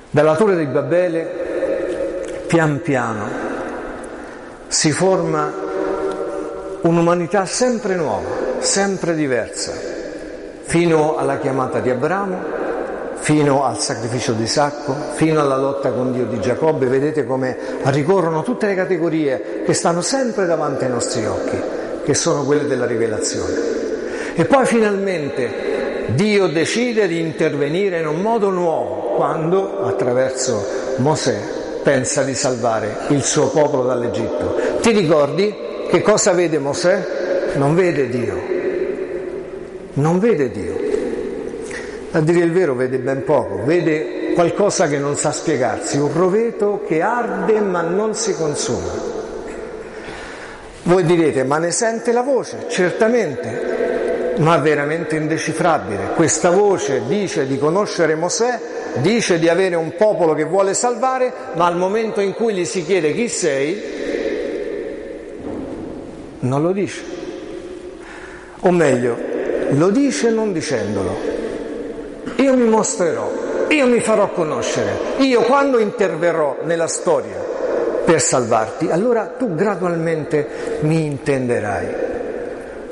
Dalla 0.10 0.36
torre 0.36 0.58
di 0.58 0.66
Babele, 0.66 2.44
pian 2.48 2.82
piano, 2.82 3.28
si 4.68 4.92
forma 4.92 5.54
un'umanità 6.82 7.46
sempre 7.46 7.96
nuova, 7.96 8.60
sempre 8.60 9.16
diversa, 9.16 9.72
fino 10.64 11.16
alla 11.16 11.38
chiamata 11.38 11.80
di 11.80 11.90
Abramo, 11.90 12.61
fino 13.22 13.64
al 13.64 13.80
sacrificio 13.80 14.34
di 14.34 14.44
Isacco, 14.44 14.96
fino 15.14 15.40
alla 15.40 15.56
lotta 15.56 15.92
con 15.92 16.12
Dio 16.12 16.26
di 16.26 16.40
Giacobbe, 16.40 16.88
vedete 16.88 17.24
come 17.24 17.56
ricorrono 17.84 18.42
tutte 18.42 18.66
le 18.66 18.74
categorie 18.76 19.62
che 19.64 19.74
stanno 19.74 20.02
sempre 20.02 20.48
davanti 20.48 20.86
ai 20.86 20.90
nostri 20.90 21.26
occhi, 21.26 21.58
che 22.04 22.14
sono 22.16 22.44
quelle 22.44 22.66
della 22.66 22.88
rivelazione. 22.88 23.80
E 24.34 24.46
poi 24.46 24.66
finalmente 24.66 26.10
Dio 26.16 26.48
decide 26.48 27.08
di 27.08 27.20
intervenire 27.20 28.00
in 28.00 28.08
un 28.08 28.22
modo 28.22 28.50
nuovo 28.50 29.16
quando, 29.16 29.84
attraverso 29.84 30.66
Mosè, 30.98 31.38
pensa 31.84 32.24
di 32.24 32.34
salvare 32.34 33.06
il 33.10 33.24
suo 33.24 33.50
popolo 33.50 33.84
dall'Egitto. 33.84 34.56
Ti 34.82 34.92
ricordi? 34.92 35.56
Che 35.88 36.02
cosa 36.02 36.32
vede 36.32 36.58
Mosè? 36.58 37.54
Non 37.54 37.76
vede 37.76 38.10
Dio. 38.10 38.42
Non 39.94 40.18
vede 40.18 40.50
Dio. 40.50 40.81
A 42.14 42.20
dire 42.20 42.40
il 42.40 42.52
vero 42.52 42.76
vede 42.76 42.98
ben 42.98 43.24
poco, 43.24 43.64
vede 43.64 44.34
qualcosa 44.34 44.88
che 44.88 44.98
non 44.98 45.16
sa 45.16 45.32
spiegarsi, 45.32 45.98
un 45.98 46.12
roveto 46.12 46.84
che 46.86 47.02
arde 47.02 47.62
ma 47.62 47.82
non 47.82 48.14
si 48.16 48.36
consuma. 48.36 49.20
Voi 50.84 51.04
direte, 51.06 51.46
ma 51.46 51.58
ne 51.58 51.72
sente 51.72 52.12
la 52.12 52.22
voce? 52.22 52.66
Certamente, 52.68 54.34
ma 54.40 54.58
veramente 54.58 55.16
indecifrabile. 55.16 56.12
Questa 56.16 56.50
voce 56.50 57.04
dice 57.08 57.48
di 57.48 57.58
conoscere 57.58 58.16
Mosè, 58.16 58.60
dice 58.96 59.40
di 59.40 59.48
avere 59.48 59.76
un 59.76 59.96
popolo 59.96 60.34
che 60.34 60.44
vuole 60.44 60.74
salvare, 60.74 61.32
ma 61.56 61.66
al 61.66 61.78
momento 61.78 62.20
in 62.20 62.34
cui 62.34 62.54
gli 62.54 62.66
si 62.66 62.84
chiede 62.84 63.14
chi 63.14 63.30
sei, 63.30 63.82
non 66.40 66.62
lo 66.62 66.74
dice. 66.74 67.02
O 68.62 68.72
meglio, 68.72 69.18
lo 69.70 69.90
dice 69.90 70.30
non 70.30 70.52
dicendolo. 70.52 71.31
Io 72.38 72.56
mi 72.56 72.68
mostrerò, 72.68 73.32
io 73.70 73.88
mi 73.88 74.00
farò 74.00 74.30
conoscere, 74.30 74.98
io 75.18 75.42
quando 75.42 75.80
interverrò 75.80 76.58
nella 76.64 76.88
storia 76.88 77.38
per 78.04 78.22
salvarti, 78.22 78.90
allora 78.90 79.34
tu 79.38 79.56
gradualmente 79.56 80.80
mi 80.82 81.06
intenderai, 81.06 81.88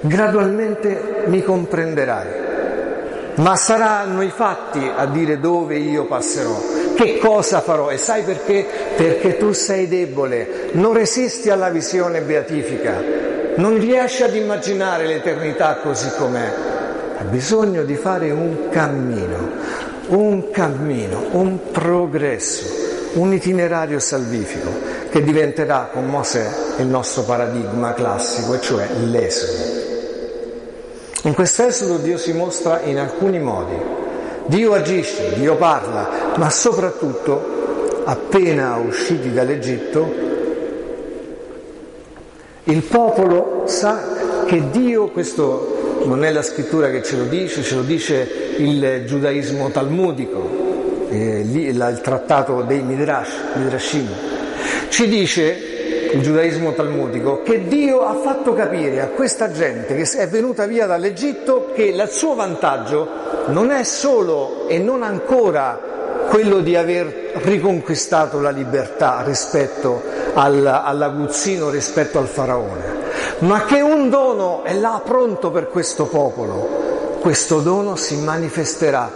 gradualmente 0.02 1.24
mi 1.26 1.44
comprenderai. 1.44 2.48
Ma 3.36 3.56
saranno 3.56 4.22
i 4.22 4.32
fatti 4.36 4.92
a 4.94 5.06
dire 5.06 5.40
dove 5.40 5.78
io 5.78 6.06
passerò, 6.06 6.60
che 6.96 7.20
cosa 7.20 7.62
farò? 7.62 7.90
E 7.90 7.98
sai 7.98 8.24
perché? 8.24 8.66
Perché 8.98 9.38
tu 9.38 9.54
sei 9.54 9.88
debole, 9.88 10.70
non 10.74 10.94
resisti 10.94 11.50
alla 11.50 11.70
visione 11.70 12.22
beatifica, 12.22 13.02
non 13.56 13.80
riesci 13.80 14.24
ad 14.24 14.36
immaginare 14.36 15.06
l'eternità 15.06 15.76
così 15.76 16.10
com'è. 16.18 16.69
Ha 17.20 17.24
bisogno 17.26 17.84
di 17.84 17.96
fare 17.96 18.32
un 18.32 18.70
cammino, 18.70 19.50
un 20.08 20.50
cammino, 20.52 21.28
un 21.32 21.72
progresso 21.72 22.88
un 23.14 23.34
itinerario 23.34 24.00
salvifico 24.00 24.70
che 25.10 25.24
diventerà 25.24 25.90
con 25.92 26.06
Mosè 26.06 26.48
il 26.78 26.86
nostro 26.86 27.24
paradigma 27.24 27.94
classico, 27.94 28.54
e 28.54 28.62
cioè 28.62 28.88
l'esodo. 29.06 29.78
In 31.24 31.34
quest'esodo 31.34 31.98
Dio 31.98 32.18
si 32.18 32.34
mostra 32.34 32.82
in 32.82 33.00
alcuni 33.00 33.40
modi. 33.40 33.76
Dio 34.46 34.74
agisce, 34.74 35.34
Dio 35.34 35.56
parla, 35.56 36.34
ma 36.38 36.50
soprattutto, 36.50 38.04
appena 38.06 38.78
usciti 38.78 39.34
dall'Egitto, 39.34 40.28
il 42.66 42.82
popolo 42.84 43.64
sa 43.66 44.44
che 44.46 44.70
Dio, 44.70 45.10
questo 45.10 45.79
non 46.06 46.24
è 46.24 46.32
la 46.32 46.42
scrittura 46.42 46.90
che 46.90 47.04
ce 47.04 47.18
lo 47.18 47.26
dice, 47.26 47.64
ce 47.64 47.76
lo 47.76 47.82
dice 47.82 48.28
il 48.58 49.04
giudaismo 49.06 49.70
talmudico, 49.70 51.08
eh, 51.10 51.42
il 51.42 52.00
trattato 52.02 52.62
dei 52.62 52.82
Midrash, 52.82 53.32
Midrashim, 53.56 54.08
ci 54.90 55.08
dice 55.08 55.70
il 56.12 56.22
giudaismo 56.22 56.74
talmudico 56.74 57.44
che 57.44 57.68
Dio 57.68 58.02
ha 58.02 58.16
fatto 58.16 58.54
capire 58.54 59.02
a 59.02 59.08
questa 59.08 59.52
gente 59.52 59.96
che 59.96 60.10
è 60.18 60.28
venuta 60.28 60.66
via 60.66 60.88
dall'Egitto 60.88 61.72
che 61.74 61.84
il 61.84 62.08
suo 62.10 62.34
vantaggio 62.34 63.08
non 63.48 63.70
è 63.72 63.84
solo 63.84 64.68
e 64.68 64.80
non 64.80 65.04
ancora 65.04 65.80
quello 66.30 66.60
di 66.60 66.76
aver 66.76 67.32
riconquistato 67.44 68.40
la 68.40 68.50
libertà 68.50 69.24
rispetto 69.26 70.02
al, 70.34 70.66
all'aguzzino, 70.66 71.70
rispetto 71.70 72.20
al 72.20 72.28
faraone, 72.28 72.99
ma 73.40 73.64
che 73.66 73.82
un 73.82 74.10
dono 74.10 74.64
è 74.64 74.74
là 74.74 75.02
pronto 75.04 75.52
per 75.52 75.70
questo 75.70 76.06
popolo. 76.06 77.18
Questo 77.20 77.60
dono 77.60 77.96
si 77.96 78.18
manifesterà 78.18 79.12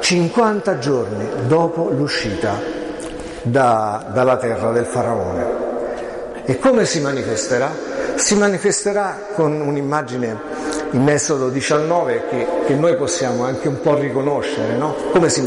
50 0.00 0.78
giorni 0.78 1.28
dopo 1.46 1.88
l'uscita 1.90 2.60
da, 3.42 4.06
dalla 4.12 4.36
terra 4.36 4.72
del 4.72 4.84
faraone. 4.84 5.70
E 6.44 6.58
come 6.58 6.84
si 6.84 7.00
manifesterà? 7.00 7.70
Si 8.16 8.34
manifesterà 8.34 9.28
con 9.34 9.60
un'immagine 9.60 10.60
in 10.92 11.08
Esodo 11.08 11.48
19 11.48 12.24
che, 12.28 12.46
che, 12.66 12.74
noi 12.74 12.96
possiamo 12.96 13.44
anche 13.44 13.68
un 13.68 13.80
po' 13.80 13.94
riconoscere, 13.94 14.74
no? 14.74 14.94
Come 15.12 15.30
si, 15.30 15.42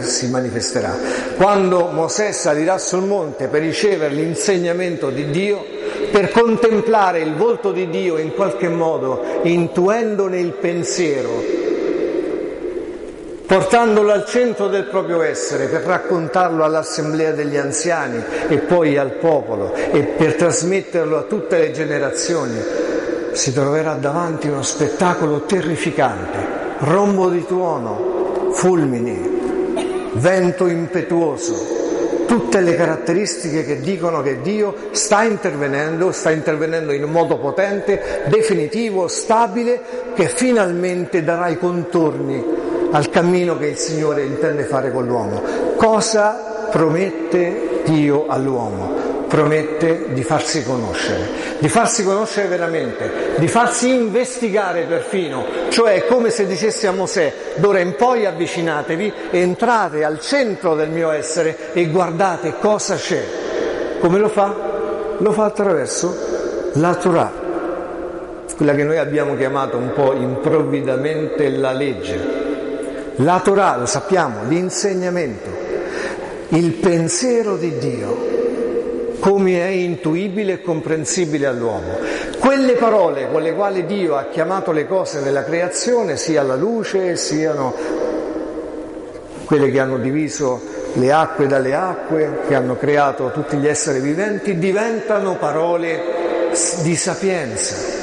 si 0.00 0.28
manifesterà? 0.28 0.94
Quando 1.36 1.86
Mosè 1.86 2.32
salirà 2.32 2.78
sul 2.78 3.04
monte 3.04 3.46
per 3.46 3.62
ricevere 3.62 4.12
l'insegnamento 4.12 5.10
di 5.10 5.30
Dio, 5.30 5.64
per 6.10 6.30
contemplare 6.30 7.20
il 7.20 7.34
volto 7.34 7.72
di 7.72 7.88
Dio 7.88 8.18
in 8.18 8.34
qualche 8.34 8.68
modo, 8.68 9.40
intuendone 9.42 10.38
il 10.38 10.52
pensiero, 10.52 11.28
portandolo 13.46 14.12
al 14.12 14.26
centro 14.26 14.68
del 14.68 14.84
proprio 14.84 15.22
essere 15.22 15.66
per 15.66 15.82
raccontarlo 15.82 16.62
all'assemblea 16.62 17.32
degli 17.32 17.56
anziani 17.56 18.22
e 18.48 18.58
poi 18.58 18.96
al 18.96 19.12
popolo 19.12 19.72
e 19.74 20.02
per 20.04 20.34
trasmetterlo 20.34 21.18
a 21.18 21.22
tutte 21.22 21.58
le 21.58 21.70
generazioni, 21.72 22.62
si 23.32 23.52
troverà 23.52 23.94
davanti 23.94 24.48
uno 24.48 24.62
spettacolo 24.62 25.42
terrificante, 25.42 26.38
rombo 26.78 27.28
di 27.28 27.44
tuono, 27.46 28.50
fulmini, 28.52 30.10
vento 30.12 30.66
impetuoso, 30.66 31.79
tutte 32.30 32.60
le 32.60 32.76
caratteristiche 32.76 33.64
che 33.64 33.80
dicono 33.80 34.22
che 34.22 34.40
Dio 34.40 34.72
sta 34.92 35.24
intervenendo, 35.24 36.12
sta 36.12 36.30
intervenendo 36.30 36.92
in 36.92 37.02
un 37.02 37.10
modo 37.10 37.38
potente, 37.38 38.22
definitivo, 38.26 39.08
stabile, 39.08 39.80
che 40.14 40.28
finalmente 40.28 41.24
darà 41.24 41.48
i 41.48 41.58
contorni 41.58 42.40
al 42.92 43.10
cammino 43.10 43.58
che 43.58 43.66
il 43.66 43.76
Signore 43.76 44.22
intende 44.22 44.62
fare 44.62 44.92
con 44.92 45.06
l'uomo. 45.06 45.42
Cosa 45.74 46.68
promette 46.70 47.82
Dio 47.84 48.28
all'uomo? 48.28 49.09
Promette 49.30 50.06
di 50.08 50.24
farsi 50.24 50.64
conoscere, 50.64 51.56
di 51.60 51.68
farsi 51.68 52.02
conoscere 52.02 52.48
veramente, 52.48 53.34
di 53.36 53.46
farsi 53.46 53.94
investigare 53.94 54.86
perfino, 54.88 55.46
cioè 55.68 56.04
come 56.06 56.30
se 56.30 56.48
dicesse 56.48 56.88
a 56.88 56.90
Mosè, 56.90 57.32
d'ora 57.54 57.78
in 57.78 57.94
poi 57.94 58.26
avvicinatevi, 58.26 59.12
entrate 59.30 60.02
al 60.02 60.18
centro 60.18 60.74
del 60.74 60.88
mio 60.88 61.12
essere 61.12 61.72
e 61.72 61.86
guardate 61.86 62.54
cosa 62.58 62.96
c'è. 62.96 63.22
Come 64.00 64.18
lo 64.18 64.28
fa? 64.28 64.52
Lo 65.18 65.30
fa 65.30 65.44
attraverso 65.44 66.72
la 66.72 66.96
Torah, 66.96 67.32
quella 68.56 68.74
che 68.74 68.82
noi 68.82 68.98
abbiamo 68.98 69.36
chiamato 69.36 69.76
un 69.76 69.92
po' 69.92 70.12
improvvidamente 70.12 71.48
la 71.50 71.70
legge, 71.70 72.20
la 73.14 73.40
Torah, 73.44 73.76
lo 73.76 73.86
sappiamo, 73.86 74.40
l'insegnamento, 74.48 75.50
il 76.48 76.72
pensiero 76.72 77.56
di 77.56 77.78
Dio, 77.78 78.29
come 79.20 79.60
è 79.60 79.68
intuibile 79.68 80.54
e 80.54 80.62
comprensibile 80.62 81.46
all'uomo. 81.46 81.98
Quelle 82.38 82.72
parole 82.72 83.30
con 83.30 83.42
le 83.42 83.54
quali 83.54 83.86
Dio 83.86 84.16
ha 84.16 84.24
chiamato 84.24 84.72
le 84.72 84.86
cose 84.86 85.20
nella 85.20 85.44
creazione, 85.44 86.16
sia 86.16 86.42
la 86.42 86.56
luce, 86.56 87.16
siano 87.16 87.74
quelle 89.44 89.70
che 89.70 89.78
hanno 89.78 89.98
diviso 89.98 90.60
le 90.94 91.12
acque 91.12 91.46
dalle 91.46 91.74
acque, 91.74 92.40
che 92.48 92.54
hanno 92.54 92.76
creato 92.76 93.30
tutti 93.32 93.56
gli 93.56 93.66
esseri 93.66 94.00
viventi, 94.00 94.58
diventano 94.58 95.36
parole 95.36 96.48
di 96.82 96.96
sapienza 96.96 97.98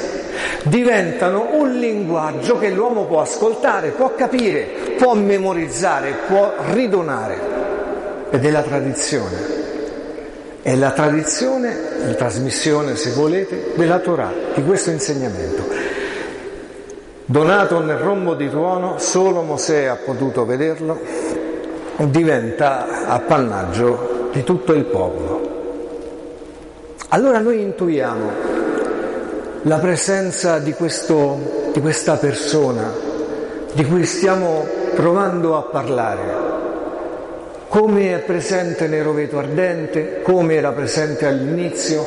diventano 0.62 1.48
un 1.52 1.78
linguaggio 1.78 2.58
che 2.58 2.70
l'uomo 2.70 3.06
può 3.06 3.20
ascoltare, 3.20 3.90
può 3.90 4.14
capire, 4.14 4.94
può 4.98 5.14
memorizzare, 5.14 6.14
può 6.26 6.52
ridonare. 6.72 7.56
Ed 8.30 8.44
è 8.44 8.50
la 8.50 8.62
tradizione. 8.62 9.57
È 10.68 10.76
la 10.76 10.90
tradizione, 10.90 11.74
la 12.04 12.12
trasmissione, 12.12 12.94
se 12.94 13.12
volete, 13.12 13.72
della 13.74 14.00
Torah, 14.00 14.30
di 14.54 14.62
questo 14.62 14.90
insegnamento. 14.90 15.62
Donato 17.24 17.80
nel 17.80 17.96
rombo 17.96 18.34
di 18.34 18.50
tuono, 18.50 18.98
solo 18.98 19.40
Mosè 19.40 19.84
ha 19.84 19.96
potuto 19.96 20.44
vederlo, 20.44 21.00
diventa 21.96 23.06
appannaggio 23.06 24.28
di 24.30 24.44
tutto 24.44 24.74
il 24.74 24.84
popolo. 24.84 25.40
Allora 27.08 27.38
noi 27.38 27.62
intuiamo 27.62 28.30
la 29.62 29.78
presenza 29.78 30.58
di, 30.58 30.74
questo, 30.74 31.70
di 31.72 31.80
questa 31.80 32.16
persona 32.16 32.92
di 33.72 33.86
cui 33.86 34.04
stiamo 34.04 34.66
provando 34.94 35.56
a 35.56 35.62
parlare, 35.62 36.47
come 37.68 38.14
è 38.14 38.18
presente 38.18 38.86
nel 38.88 39.02
roveto 39.02 39.38
ardente, 39.38 40.20
come 40.22 40.54
era 40.54 40.72
presente 40.72 41.26
all'inizio, 41.26 42.06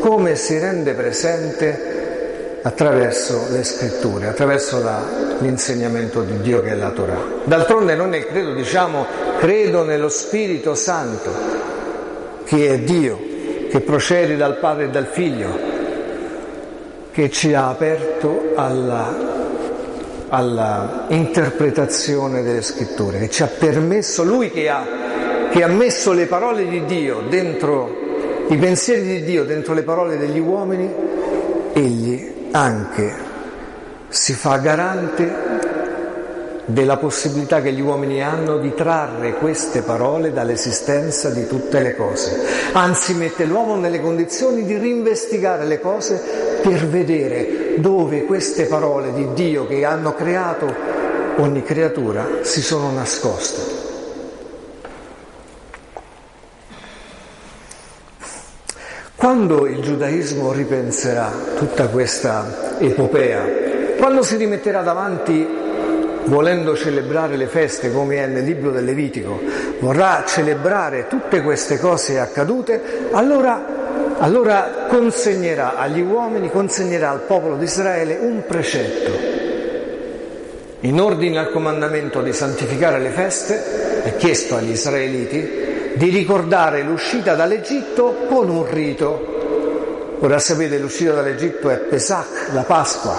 come 0.00 0.34
si 0.36 0.58
rende 0.58 0.94
presente 0.94 2.58
attraverso 2.62 3.46
le 3.50 3.64
scritture, 3.64 4.28
attraverso 4.28 4.82
la, 4.82 5.04
l'insegnamento 5.40 6.22
di 6.22 6.40
Dio 6.40 6.62
che 6.62 6.70
è 6.70 6.74
la 6.74 6.90
Torah. 6.90 7.20
D'altronde 7.44 7.94
noi 7.94 8.08
nel 8.08 8.26
credo 8.26 8.54
diciamo 8.54 9.04
credo 9.38 9.84
nello 9.84 10.08
Spirito 10.08 10.74
Santo, 10.74 11.30
che 12.44 12.68
è 12.68 12.78
Dio, 12.78 13.18
che 13.68 13.80
procede 13.80 14.36
dal 14.36 14.58
Padre 14.58 14.84
e 14.84 14.90
dal 14.90 15.06
Figlio, 15.06 15.58
che 17.10 17.30
ci 17.30 17.52
ha 17.52 17.68
aperto 17.68 18.52
alla, 18.54 19.14
alla 20.28 21.06
interpretazione 21.08 22.42
delle 22.42 22.62
scritture, 22.62 23.18
che 23.18 23.28
ci 23.28 23.42
ha 23.42 23.48
permesso, 23.48 24.22
lui 24.22 24.50
che 24.50 24.68
ha, 24.68 24.86
che 25.52 25.62
ha 25.62 25.68
messo 25.68 26.12
le 26.12 26.24
parole 26.24 26.66
di 26.66 26.86
Dio 26.86 27.24
dentro, 27.28 27.94
i 28.48 28.56
pensieri 28.56 29.02
di 29.02 29.22
Dio 29.22 29.44
dentro 29.44 29.74
le 29.74 29.82
parole 29.82 30.16
degli 30.16 30.38
uomini, 30.38 30.90
egli 31.74 32.48
anche 32.52 33.12
si 34.08 34.32
fa 34.32 34.56
garante 34.56 35.60
della 36.64 36.96
possibilità 36.96 37.60
che 37.60 37.72
gli 37.72 37.82
uomini 37.82 38.22
hanno 38.22 38.56
di 38.56 38.72
trarre 38.74 39.34
queste 39.34 39.82
parole 39.82 40.32
dall'esistenza 40.32 41.28
di 41.28 41.46
tutte 41.46 41.80
le 41.80 41.94
cose. 41.96 42.40
Anzi 42.72 43.12
mette 43.12 43.44
l'uomo 43.44 43.76
nelle 43.76 44.00
condizioni 44.00 44.64
di 44.64 44.78
rinvestigare 44.78 45.66
le 45.66 45.80
cose 45.80 46.18
per 46.62 46.86
vedere 46.86 47.74
dove 47.76 48.24
queste 48.24 48.64
parole 48.64 49.12
di 49.12 49.28
Dio 49.34 49.66
che 49.66 49.84
hanno 49.84 50.14
creato 50.14 50.74
ogni 51.36 51.62
creatura 51.62 52.26
si 52.40 52.62
sono 52.62 52.90
nascoste. 52.90 53.81
Quando 59.32 59.66
il 59.66 59.80
giudaismo 59.80 60.52
ripenserà 60.52 61.32
tutta 61.56 61.88
questa 61.88 62.76
epopea, 62.78 63.42
quando 63.96 64.22
si 64.22 64.36
rimetterà 64.36 64.82
davanti 64.82 65.48
volendo 66.24 66.76
celebrare 66.76 67.36
le 67.36 67.46
feste 67.46 67.90
come 67.90 68.16
è 68.16 68.26
nel 68.26 68.44
libro 68.44 68.70
del 68.70 68.84
Levitico, 68.84 69.40
vorrà 69.80 70.24
celebrare 70.26 71.06
tutte 71.06 71.40
queste 71.40 71.78
cose 71.78 72.18
accadute, 72.18 73.08
allora, 73.12 74.18
allora 74.18 74.84
consegnerà 74.86 75.78
agli 75.78 76.02
uomini, 76.02 76.50
consegnerà 76.50 77.08
al 77.08 77.20
popolo 77.20 77.56
di 77.56 77.64
Israele 77.64 78.18
un 78.20 78.42
precetto. 78.46 79.12
In 80.80 81.00
ordine 81.00 81.38
al 81.38 81.50
comandamento 81.50 82.20
di 82.20 82.34
santificare 82.34 82.98
le 82.98 83.08
feste, 83.08 84.02
è 84.02 84.14
chiesto 84.16 84.56
agli 84.56 84.72
israeliti 84.72 85.71
di 85.94 86.10
ricordare 86.10 86.82
l'uscita 86.82 87.34
dall'Egitto 87.34 88.26
con 88.28 88.48
un 88.48 88.66
rito. 88.68 90.16
Ora 90.20 90.38
sapete 90.38 90.78
l'uscita 90.78 91.12
dall'Egitto 91.12 91.68
è 91.70 91.78
Pesach, 91.78 92.50
la 92.52 92.62
Pasqua, 92.62 93.18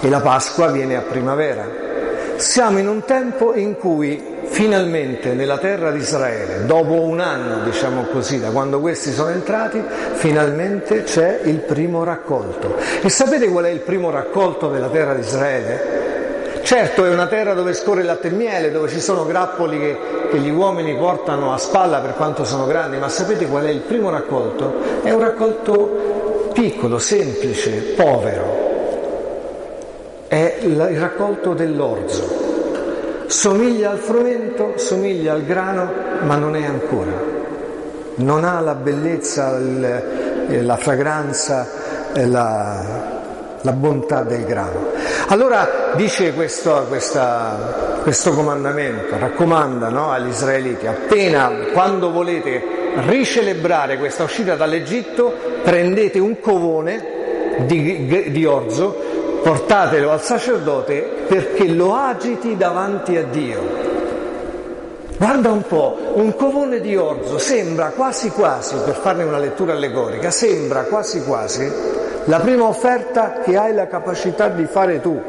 e 0.00 0.08
la 0.08 0.20
Pasqua 0.20 0.68
viene 0.68 0.96
a 0.96 1.02
primavera. 1.02 1.90
Siamo 2.36 2.78
in 2.78 2.88
un 2.88 3.04
tempo 3.04 3.54
in 3.54 3.76
cui 3.76 4.30
finalmente 4.46 5.32
nella 5.34 5.58
terra 5.58 5.92
di 5.92 6.00
Israele, 6.00 6.66
dopo 6.66 7.00
un 7.00 7.20
anno, 7.20 7.62
diciamo 7.64 8.06
così, 8.06 8.40
da 8.40 8.50
quando 8.50 8.80
questi 8.80 9.12
sono 9.12 9.30
entrati, 9.30 9.80
finalmente 10.14 11.04
c'è 11.04 11.40
il 11.44 11.58
primo 11.58 12.02
raccolto. 12.02 12.76
E 13.00 13.08
sapete 13.08 13.48
qual 13.48 13.66
è 13.66 13.70
il 13.70 13.80
primo 13.80 14.10
raccolto 14.10 14.68
della 14.68 14.88
terra 14.88 15.14
di 15.14 15.20
Israele? 15.20 16.01
Certo 16.74 17.04
è 17.04 17.10
una 17.10 17.26
terra 17.26 17.52
dove 17.52 17.74
scorre 17.74 18.02
latte 18.02 18.28
e 18.28 18.30
miele, 18.30 18.70
dove 18.70 18.88
ci 18.88 18.98
sono 18.98 19.26
grappoli 19.26 19.78
che, 19.78 19.98
che, 20.30 20.38
gli 20.38 20.48
uomini 20.48 20.96
portano 20.96 21.52
a 21.52 21.58
spalla 21.58 21.98
per 21.98 22.14
quanto 22.14 22.44
sono 22.44 22.64
grandi, 22.64 22.96
ma 22.96 23.10
sapete 23.10 23.46
qual 23.46 23.64
è 23.64 23.68
il 23.68 23.80
primo 23.80 24.08
raccolto? 24.08 25.02
È 25.02 25.10
un 25.10 25.20
raccolto 25.20 26.48
piccolo, 26.54 26.98
semplice, 26.98 27.72
povero. 27.94 28.70
È 30.28 30.60
il 30.62 30.98
raccolto 30.98 31.52
dell'orzo. 31.52 33.26
Somiglia 33.26 33.90
al 33.90 33.98
frumento, 33.98 34.72
somiglia 34.76 35.34
al 35.34 35.44
grano, 35.44 35.92
ma 36.22 36.36
non 36.36 36.56
è 36.56 36.64
ancora. 36.64 37.12
Non 38.14 38.44
ha 38.44 38.60
la 38.60 38.74
bellezza, 38.74 39.58
la 39.58 40.76
fragranza, 40.78 41.68
la, 42.14 43.20
la 43.60 43.72
bontà 43.72 44.22
del 44.22 44.46
grano. 44.46 44.86
Allora 45.28 45.81
dice 45.96 46.32
questo, 46.32 46.86
questa, 46.88 48.00
questo 48.02 48.32
comandamento, 48.32 49.18
raccomanda 49.18 49.88
no, 49.88 50.10
agli 50.10 50.28
israeliti, 50.28 50.86
appena 50.86 51.50
quando 51.72 52.10
volete 52.10 52.62
ricelebrare 53.06 53.98
questa 53.98 54.24
uscita 54.24 54.54
dall'Egitto, 54.54 55.34
prendete 55.62 56.18
un 56.18 56.40
covone 56.40 57.20
di, 57.66 58.30
di 58.30 58.44
orzo, 58.44 58.96
portatelo 59.42 60.10
al 60.10 60.22
sacerdote 60.22 61.24
perché 61.26 61.66
lo 61.68 61.94
agiti 61.94 62.56
davanti 62.56 63.16
a 63.16 63.24
Dio. 63.24 63.90
Guarda 65.16 65.52
un 65.52 65.62
po', 65.62 65.96
un 66.14 66.34
covone 66.34 66.80
di 66.80 66.96
orzo 66.96 67.38
sembra 67.38 67.90
quasi 67.90 68.30
quasi, 68.30 68.74
per 68.84 68.94
farne 68.94 69.22
una 69.22 69.38
lettura 69.38 69.72
allegorica, 69.72 70.30
sembra 70.30 70.82
quasi 70.82 71.22
quasi 71.22 71.70
la 72.26 72.38
prima 72.38 72.66
offerta 72.66 73.40
che 73.42 73.56
hai 73.56 73.74
la 73.74 73.88
capacità 73.88 74.48
di 74.48 74.64
fare 74.66 75.00
tu, 75.00 75.20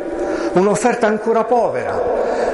un'offerta 0.53 1.07
ancora 1.07 1.43
povera, 1.43 2.01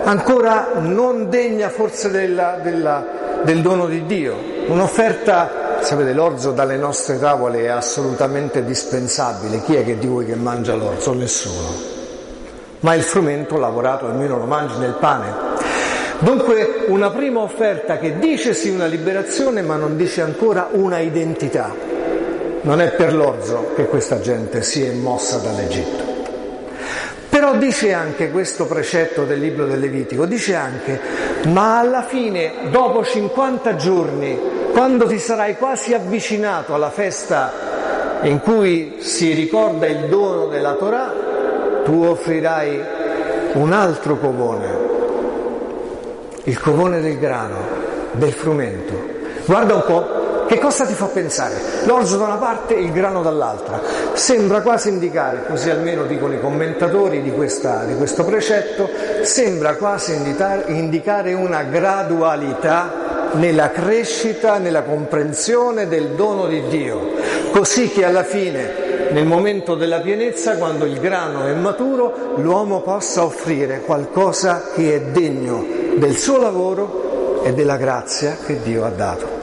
ancora 0.04 0.70
non 0.80 1.30
degna 1.30 1.70
forse 1.70 2.10
della, 2.10 2.60
della, 2.62 3.06
del 3.44 3.62
dono 3.62 3.88
di 3.88 4.06
Dio, 4.06 4.36
un'offerta, 4.68 5.80
sapete 5.82 6.14
l'orzo 6.14 6.52
dalle 6.52 6.78
nostre 6.78 7.20
tavole 7.20 7.64
è 7.64 7.68
assolutamente 7.68 8.64
dispensabile, 8.64 9.62
chi 9.62 9.76
è 9.76 9.84
che 9.84 9.98
di 9.98 10.08
voi 10.08 10.26
che 10.26 10.36
mangia 10.36 10.76
l'orzo? 10.76 11.14
Nessuno. 11.14 11.98
Ma 12.82 12.94
il 12.94 13.04
frumento 13.04 13.58
lavorato 13.58 14.06
almeno 14.06 14.38
lo 14.38 14.46
mangi 14.46 14.78
nel 14.78 14.96
pane. 15.00 15.48
Dunque 16.20 16.86
una 16.88 17.12
prima 17.12 17.40
offerta 17.42 17.98
che 17.98 18.20
dice 18.20 18.54
sì 18.54 18.70
una 18.70 18.86
liberazione 18.86 19.62
ma 19.62 19.76
non 19.76 19.96
dice 19.98 20.22
ancora 20.22 20.70
una 20.72 21.00
identità. 21.00 21.74
Non 22.62 22.82
è 22.82 22.92
per 22.92 23.14
l'orzo 23.14 23.72
che 23.76 23.86
questa 23.86 24.20
gente 24.20 24.62
si 24.62 24.84
è 24.84 24.92
mossa 24.92 25.38
dall'Egitto. 25.38 26.09
Però 27.40 27.56
dice 27.56 27.94
anche 27.94 28.32
questo 28.32 28.66
precetto 28.66 29.24
del 29.24 29.40
libro 29.40 29.66
del 29.66 29.80
Levitico, 29.80 30.26
dice 30.26 30.56
anche, 30.56 31.00
ma 31.48 31.80
alla 31.80 32.02
fine, 32.04 32.70
dopo 32.70 33.02
50 33.02 33.78
giorni, 33.78 34.38
quando 34.74 35.08
ti 35.08 35.18
sarai 35.20 35.56
quasi 35.56 35.94
avvicinato 35.94 36.74
alla 36.74 36.90
festa 36.90 38.20
in 38.24 38.42
cui 38.42 38.98
si 38.98 39.32
ricorda 39.32 39.88
il 39.88 40.10
dono 40.10 40.48
della 40.48 40.74
Torah, 40.74 41.14
tu 41.86 42.04
offrirai 42.04 42.82
un 43.54 43.72
altro 43.72 44.18
covone, 44.18 44.78
il 46.44 46.60
covone 46.60 47.00
del 47.00 47.18
grano, 47.20 47.60
del 48.12 48.34
frumento. 48.34 49.02
Guarda 49.46 49.76
un 49.76 49.84
po' 49.86 50.29
Che 50.50 50.58
cosa 50.58 50.84
ti 50.84 50.96
fa 50.96 51.06
pensare? 51.06 51.62
L'orzo 51.84 52.18
da 52.18 52.24
una 52.24 52.38
parte 52.38 52.76
e 52.76 52.82
il 52.82 52.92
grano 52.92 53.22
dall'altra. 53.22 53.80
Sembra 54.14 54.62
quasi 54.62 54.90
indicare, 54.90 55.46
così 55.48 55.70
almeno 55.70 56.06
dicono 56.06 56.34
i 56.34 56.42
commentatori 56.42 57.22
di, 57.22 57.32
questa, 57.32 57.84
di 57.84 57.96
questo 57.96 58.26
precetto, 58.26 58.90
sembra 59.22 59.76
quasi 59.76 60.12
indicare, 60.66 61.34
una 61.34 61.62
gradualità 61.62 63.30
nella 63.34 63.70
crescita, 63.70 64.58
nella 64.58 64.82
comprensione 64.82 65.88
del 65.88 66.16
dono 66.16 66.48
di 66.48 66.64
Dio, 66.68 67.12
così 67.52 67.92
che 67.92 68.04
alla 68.04 68.24
fine, 68.24 69.12
nel 69.12 69.28
momento 69.28 69.76
della 69.76 70.00
pienezza, 70.00 70.58
quando 70.58 70.86
il 70.86 71.00
grano 71.00 71.46
è 71.46 71.54
maturo, 71.54 72.34
l'uomo 72.38 72.82
possa 72.82 73.24
offrire 73.24 73.82
qualcosa 73.82 74.64
che 74.74 74.96
è 74.96 75.02
degno 75.12 75.64
del 75.96 76.16
suo 76.16 76.40
lavoro 76.40 77.44
e 77.44 77.54
della 77.54 77.78
grazia 77.78 78.36
che 78.44 78.60
Dio 78.64 78.84
ha 78.84 78.90
dato. 78.90 79.39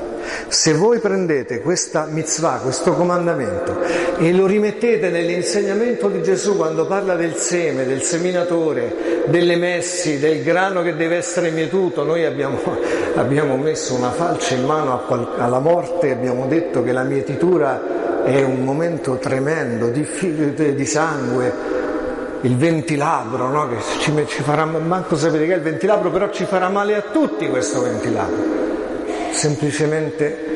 Se 0.49 0.75
voi 0.75 0.99
prendete 0.99 1.61
questa 1.61 2.07
mitzvah, 2.11 2.61
questo 2.63 2.93
comandamento 2.95 3.81
e 4.19 4.33
lo 4.33 4.47
rimettete 4.47 5.11
nell'insegnamento 5.11 6.09
di 6.09 6.23
Gesù 6.23 6.57
quando 6.57 6.87
parla 6.87 7.15
del 7.15 7.35
seme, 7.35 7.85
del 7.85 8.03
seminatore, 8.03 9.25
delle 9.27 9.57
messi, 9.57 10.19
del 10.19 10.43
grano 10.43 10.83
che 10.83 10.97
deve 10.97 11.17
essere 11.17 11.51
mietuto, 11.51 12.05
noi 12.05 12.25
abbiamo, 12.25 12.59
abbiamo 13.15 13.57
messo 13.57 13.95
una 13.95 14.11
falce 14.11 14.55
in 14.55 14.65
mano 14.65 15.03
alla 15.37 15.59
morte, 15.59 16.11
abbiamo 16.11 16.47
detto 16.47 16.83
che 16.83 16.93
la 16.93 17.03
mietitura 17.03 18.25
è 18.25 18.43
un 18.43 18.65
momento 18.65 19.17
tremendo 19.17 19.89
di, 19.89 20.07
di 20.75 20.87
sangue, 20.87 21.75
il 22.43 22.57
ventilabro, 22.57 23.49
no? 23.49 23.69
che 23.69 23.77
ci, 24.01 24.13
ci 24.27 24.43
farà, 24.43 24.65
manco 24.65 25.17
sapete 25.17 25.47
che 25.47 25.53
è 25.53 25.57
il 25.57 25.63
ventilabro, 25.63 26.11
però 26.11 26.31
ci 26.31 26.45
farà 26.45 26.69
male 26.69 26.95
a 26.95 27.03
tutti 27.13 27.49
questo 27.49 27.83
ventilabro 27.83 28.66
semplicemente 29.37 30.55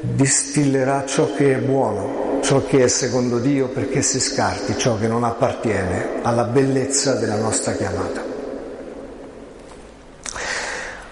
distillerà 0.00 1.04
ciò 1.06 1.34
che 1.34 1.54
è 1.54 1.58
buono, 1.58 2.40
ciò 2.42 2.64
che 2.64 2.82
è 2.82 2.88
secondo 2.88 3.38
Dio 3.38 3.68
perché 3.68 4.00
si 4.00 4.18
scarti 4.18 4.76
ciò 4.78 4.96
che 4.98 5.06
non 5.06 5.22
appartiene 5.22 6.20
alla 6.22 6.44
bellezza 6.44 7.14
della 7.16 7.36
nostra 7.36 7.72
chiamata. 7.72 8.24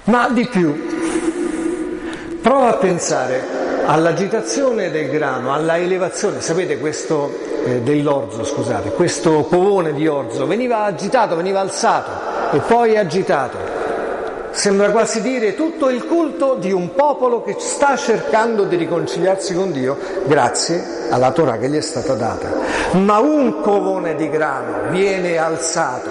Ma 0.04 0.30
di 0.30 0.46
più, 0.46 2.40
prova 2.40 2.70
a 2.70 2.76
pensare 2.76 3.44
all'agitazione 3.84 4.90
del 4.90 5.10
grano, 5.10 5.52
alla 5.52 5.76
elevazione, 5.76 6.40
sapete 6.40 6.78
questo 6.78 7.38
eh, 7.64 7.80
dell'orzo, 7.82 8.44
scusate, 8.44 8.92
questo 8.92 9.42
covone 9.44 9.92
di 9.92 10.06
orzo 10.06 10.46
veniva 10.46 10.84
agitato, 10.84 11.36
veniva 11.36 11.60
alzato 11.60 12.54
e 12.56 12.60
poi 12.60 12.96
agitato 12.96 13.65
Sembra 14.56 14.90
quasi 14.90 15.20
dire 15.20 15.54
tutto 15.54 15.90
il 15.90 16.06
culto 16.06 16.54
di 16.54 16.72
un 16.72 16.94
popolo 16.94 17.42
che 17.42 17.56
sta 17.58 17.94
cercando 17.94 18.64
di 18.64 18.76
riconciliarsi 18.76 19.52
con 19.52 19.70
Dio 19.70 19.98
grazie 20.24 21.10
alla 21.10 21.30
Torah 21.30 21.58
che 21.58 21.68
gli 21.68 21.76
è 21.76 21.82
stata 21.82 22.14
data. 22.14 22.52
Ma 22.92 23.18
un 23.18 23.60
covone 23.60 24.14
di 24.14 24.30
grano 24.30 24.88
viene 24.88 25.36
alzato, 25.36 26.08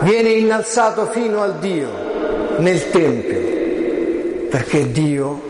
viene 0.00 0.28
innalzato 0.28 1.06
fino 1.06 1.40
al 1.40 1.54
Dio 1.60 1.88
nel 2.58 2.90
Tempio, 2.90 4.48
perché 4.50 4.92
Dio 4.92 5.40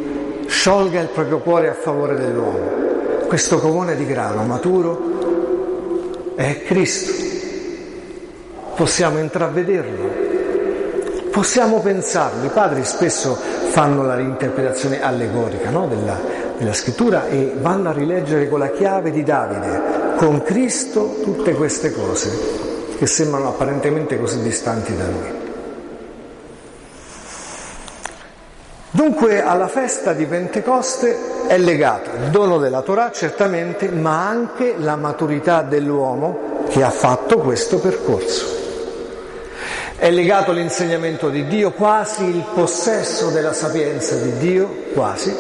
sciolga 0.46 1.00
il 1.00 1.08
proprio 1.08 1.40
cuore 1.40 1.70
a 1.70 1.74
favore 1.74 2.14
dell'uomo. 2.14 3.26
Questo 3.26 3.58
covone 3.58 3.96
di 3.96 4.06
grano 4.06 4.44
maturo 4.44 6.34
è 6.36 6.62
Cristo. 6.62 7.10
Possiamo 8.76 9.18
intravederlo 9.18 10.21
Possiamo 11.32 11.80
pensarlo, 11.80 12.44
i 12.44 12.50
padri 12.50 12.84
spesso 12.84 13.34
fanno 13.34 14.04
la 14.04 14.14
reinterpretazione 14.16 15.02
allegorica 15.02 15.70
no? 15.70 15.86
della, 15.86 16.20
della 16.58 16.74
scrittura 16.74 17.26
e 17.26 17.54
vanno 17.58 17.88
a 17.88 17.92
rileggere 17.92 18.50
con 18.50 18.58
la 18.58 18.70
chiave 18.70 19.10
di 19.10 19.22
Davide, 19.22 20.14
con 20.16 20.42
Cristo, 20.42 21.20
tutte 21.22 21.54
queste 21.54 21.90
cose 21.90 22.28
che 22.98 23.06
sembrano 23.06 23.48
apparentemente 23.48 24.20
così 24.20 24.42
distanti 24.42 24.94
da 24.94 25.04
noi. 25.06 25.40
Dunque 28.90 29.42
alla 29.42 29.68
festa 29.68 30.12
di 30.12 30.26
Pentecoste 30.26 31.46
è 31.46 31.56
legato 31.56 32.10
il 32.10 32.28
dono 32.28 32.58
della 32.58 32.82
Torah 32.82 33.10
certamente, 33.10 33.88
ma 33.88 34.28
anche 34.28 34.74
la 34.76 34.96
maturità 34.96 35.62
dell'uomo 35.62 36.66
che 36.68 36.82
ha 36.82 36.90
fatto 36.90 37.38
questo 37.38 37.78
percorso. 37.78 38.61
È 40.02 40.10
legato 40.10 40.50
all'insegnamento 40.50 41.28
di 41.28 41.46
Dio, 41.46 41.70
quasi 41.70 42.24
il 42.24 42.44
possesso 42.52 43.30
della 43.30 43.52
sapienza 43.52 44.16
di 44.16 44.36
Dio, 44.36 44.66
quasi, 44.92 45.32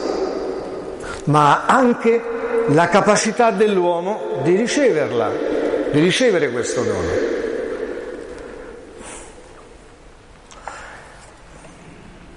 ma 1.24 1.66
anche 1.66 2.22
la 2.68 2.86
capacità 2.86 3.50
dell'uomo 3.50 4.40
di 4.44 4.54
riceverla, 4.54 5.30
di 5.90 5.98
ricevere 5.98 6.52
questo 6.52 6.82
dono. 6.84 7.08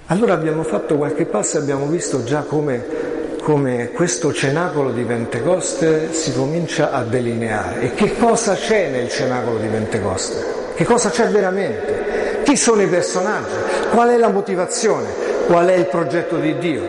Allora 0.06 0.32
abbiamo 0.32 0.64
fatto 0.64 0.96
qualche 0.96 1.26
passo 1.26 1.58
e 1.58 1.60
abbiamo 1.60 1.86
visto 1.86 2.24
già 2.24 2.40
come 2.40 3.04
come 3.46 3.92
questo 3.92 4.32
cenacolo 4.32 4.90
di 4.90 5.04
Pentecoste 5.04 6.12
si 6.12 6.34
comincia 6.34 6.90
a 6.90 7.04
delineare. 7.04 7.82
E 7.82 7.94
che 7.94 8.16
cosa 8.16 8.54
c'è 8.54 8.88
nel 8.90 9.08
cenacolo 9.08 9.58
di 9.58 9.68
Pentecoste? 9.68 10.64
Che 10.74 10.84
cosa 10.84 11.10
c'è 11.10 11.28
veramente? 11.28 12.15
Chi 12.46 12.54
sono 12.54 12.80
i 12.80 12.86
personaggi? 12.86 13.56
Qual 13.90 14.08
è 14.08 14.16
la 14.16 14.28
motivazione? 14.28 15.08
Qual 15.48 15.66
è 15.66 15.74
il 15.74 15.86
progetto 15.86 16.36
di 16.36 16.56
Dio? 16.58 16.88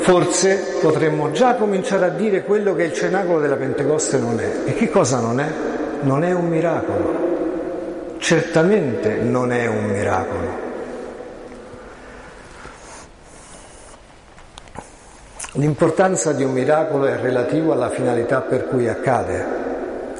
Forse 0.00 0.78
potremmo 0.80 1.30
già 1.30 1.54
cominciare 1.54 2.06
a 2.06 2.08
dire 2.08 2.42
quello 2.42 2.74
che 2.74 2.82
il 2.82 2.92
cenacolo 2.92 3.38
della 3.38 3.54
Pentecoste 3.54 4.18
non 4.18 4.40
è. 4.40 4.50
E 4.64 4.74
che 4.74 4.90
cosa 4.90 5.20
non 5.20 5.38
è? 5.38 5.46
Non 6.00 6.24
è 6.24 6.32
un 6.32 6.48
miracolo. 6.48 8.16
Certamente 8.18 9.14
non 9.20 9.52
è 9.52 9.66
un 9.66 9.84
miracolo. 9.84 10.66
L'importanza 15.52 16.32
di 16.32 16.42
un 16.42 16.50
miracolo 16.50 17.06
è 17.06 17.16
relativa 17.20 17.74
alla 17.74 17.90
finalità 17.90 18.40
per 18.40 18.66
cui 18.66 18.88
accade. 18.88 19.46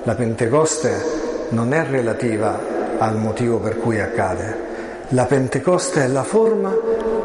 La 0.04 0.14
Pentecoste 0.14 1.48
non 1.48 1.72
è 1.72 1.84
relativa 1.84 2.76
al 2.98 3.16
motivo 3.16 3.58
per 3.58 3.76
cui 3.78 3.98
accade. 3.98 4.67
La 5.12 5.24
Pentecoste 5.24 6.04
è 6.04 6.06
la 6.06 6.22
forma 6.22 6.76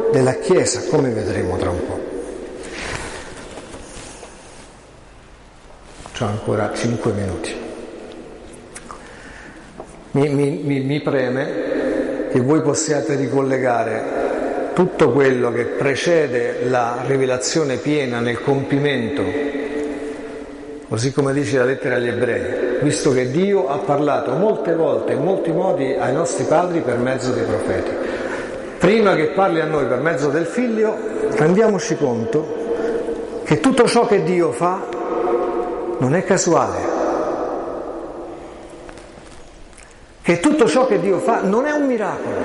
della 0.10 0.36
Chiesa, 0.36 0.84
come 0.90 1.10
vedremo 1.10 1.58
tra 1.58 1.70
un 1.70 1.86
po'. 1.86 2.00
Ho 6.24 6.26
ancora 6.26 6.72
cinque 6.74 7.12
minuti. 7.12 7.54
Mi, 10.12 10.30
mi, 10.30 10.80
mi 10.80 11.02
preme 11.02 12.30
che 12.32 12.40
voi 12.40 12.62
possiate 12.62 13.16
ricollegare 13.16 14.72
tutto 14.74 15.12
quello 15.12 15.52
che 15.52 15.66
precede 15.66 16.64
la 16.70 17.04
rivelazione 17.06 17.76
piena 17.76 18.22
nel 18.22 18.42
compimento, 18.42 19.24
così 20.88 21.12
come 21.12 21.34
dice 21.34 21.58
la 21.58 21.66
lettera 21.66 21.96
agli 21.96 22.08
ebrei, 22.08 22.63
visto 22.84 23.12
che 23.12 23.32
Dio 23.32 23.70
ha 23.70 23.78
parlato 23.78 24.34
molte 24.34 24.76
volte, 24.76 25.14
in 25.14 25.24
molti 25.24 25.52
modi 25.52 25.96
ai 25.98 26.14
nostri 26.14 26.44
padri 26.44 26.82
per 26.82 26.98
mezzo 26.98 27.32
dei 27.32 27.46
profeti. 27.46 27.90
Prima 28.78 29.16
che 29.16 29.28
parli 29.30 29.62
a 29.62 29.66
noi 29.66 29.86
per 29.86 30.02
mezzo 30.02 30.28
del 30.28 30.46
figlio, 30.46 30.96
rendiamoci 31.32 31.96
conto 31.96 33.42
che 33.44 33.60
tutto 33.60 33.88
ciò 33.88 34.06
che 34.06 34.24
Dio 34.24 34.52
fa 34.52 34.82
non 35.98 36.14
è 36.14 36.24
casuale, 36.24 36.80
che 40.22 40.40
tutto 40.40 40.68
ciò 40.68 40.86
che 40.86 41.00
Dio 41.00 41.20
fa 41.20 41.42
non 41.42 41.66
è 41.66 41.72
un 41.72 41.86
miracolo, 41.86 42.36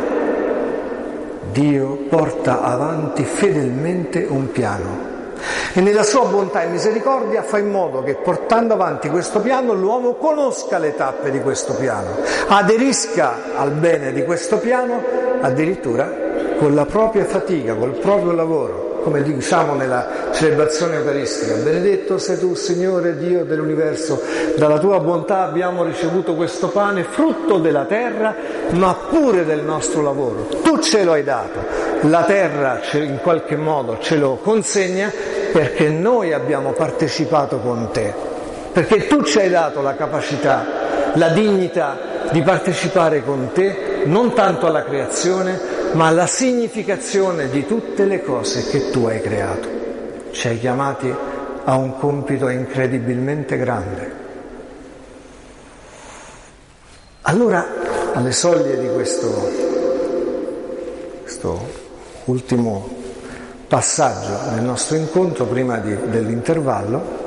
Dio 1.51 2.05
porta 2.09 2.63
avanti 2.63 3.25
fedelmente 3.25 4.25
un 4.29 4.51
piano 4.53 5.08
e 5.73 5.81
nella 5.81 6.03
sua 6.03 6.25
bontà 6.25 6.63
e 6.63 6.67
misericordia 6.67 7.43
fa 7.43 7.59
in 7.59 7.71
modo 7.71 8.03
che 8.03 8.15
portando 8.15 8.75
avanti 8.75 9.09
questo 9.09 9.41
piano 9.41 9.73
l'uomo 9.73 10.15
conosca 10.15 10.79
le 10.79 10.95
tappe 10.95 11.31
di 11.31 11.41
questo 11.41 11.75
piano, 11.75 12.17
aderisca 12.49 13.57
al 13.57 13.73
bene 13.73 14.13
di 14.13 14.25
questo 14.25 14.59
piano 14.59 15.03
addirittura 15.41 16.27
con 16.59 16.75
la 16.75 16.87
propria 16.87 17.25
fatica, 17.25 17.75
col 17.75 17.93
proprio 17.99 18.33
lavoro 18.33 18.89
come 19.03 19.23
diciamo 19.23 19.75
nella 19.75 20.07
celebrazione 20.33 20.97
eucaristica. 20.97 21.55
Benedetto 21.55 22.19
sei 22.19 22.39
tu, 22.39 22.55
Signore 22.55 23.17
Dio 23.17 23.45
dell'universo, 23.45 24.21
dalla 24.57 24.79
tua 24.79 25.01
bontà 25.01 25.45
abbiamo 25.45 25.85
ricevuto 25.85 26.35
questo 26.35 26.69
pane, 26.69 27.05
frutto 27.05 27.59
della 27.59 27.85
terra, 27.85 28.35
ma 28.71 28.95
pure 29.09 29.45
del 29.45 29.63
nostro 29.63 30.03
lavoro. 30.03 30.49
Tu 30.63 30.79
ce 30.81 31.05
lo 31.05 31.13
hai 31.13 31.25
dato, 31.25 31.59
la 32.03 32.23
terra 32.25 32.81
in 32.93 33.19
qualche 33.23 33.57
modo 33.57 33.99
ce 33.99 34.17
lo 34.17 34.37
consegna 34.37 35.13
perché 35.53 35.89
noi 35.89 36.33
abbiamo 36.33 36.73
partecipato 36.73 37.59
con 37.59 37.91
te, 37.93 38.13
perché 38.73 39.07
tu 39.07 39.23
ci 39.23 39.39
hai 39.39 39.51
dato 39.51 39.81
la 39.81 39.95
capacità, 39.95 40.65
la 41.15 41.29
dignità 41.31 41.99
di 42.31 42.43
partecipare 42.43 43.25
con 43.25 43.51
te 43.53 44.03
non 44.05 44.35
tanto 44.35 44.67
alla 44.67 44.85
creazione, 44.85 45.59
ma 45.93 46.11
la 46.11 46.27
significazione 46.27 47.49
di 47.49 47.67
tutte 47.67 48.05
le 48.05 48.23
cose 48.23 48.67
che 48.69 48.91
tu 48.91 49.07
hai 49.07 49.21
creato. 49.21 49.77
Ci 50.31 50.49
hai 50.49 50.59
chiamati 50.59 51.13
a 51.65 51.77
un 51.77 51.99
compito 51.99 52.49
incredibilmente 52.49 53.57
grande. 53.57 54.27
Allora, 57.23 57.67
alle 58.15 58.33
soglie 58.33 58.79
di 58.79 58.89
questo, 58.93 59.51
questo 61.23 61.78
ultimo 62.29 62.89
passaggio 63.67 64.55
del 64.55 64.63
nostro 64.63 64.97
incontro, 64.97 65.45
prima 65.45 65.79
di, 65.79 65.95
dell'intervallo, 66.09 67.27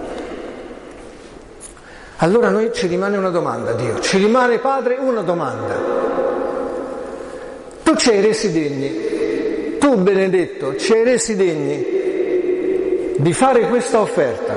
allora 2.18 2.50
noi 2.50 2.72
ci 2.74 2.88
rimane 2.88 3.18
una 3.18 3.30
domanda, 3.30 3.74
Dio, 3.74 4.00
ci 4.00 4.18
rimane 4.18 4.60
Padre 4.60 4.98
una 5.00 5.22
domanda. 5.22 5.76
Tu 7.84 7.96
ci 7.96 8.10
hai 8.10 8.22
resi 8.22 8.52
degni, 8.52 9.78
tu 9.80 9.96
benedetto 9.98 10.76
ci 10.78 10.94
hai 10.94 11.04
resi 11.04 11.36
degni 11.36 11.84
di 13.18 13.34
fare 13.34 13.68
questa 13.68 14.00
offerta, 14.00 14.54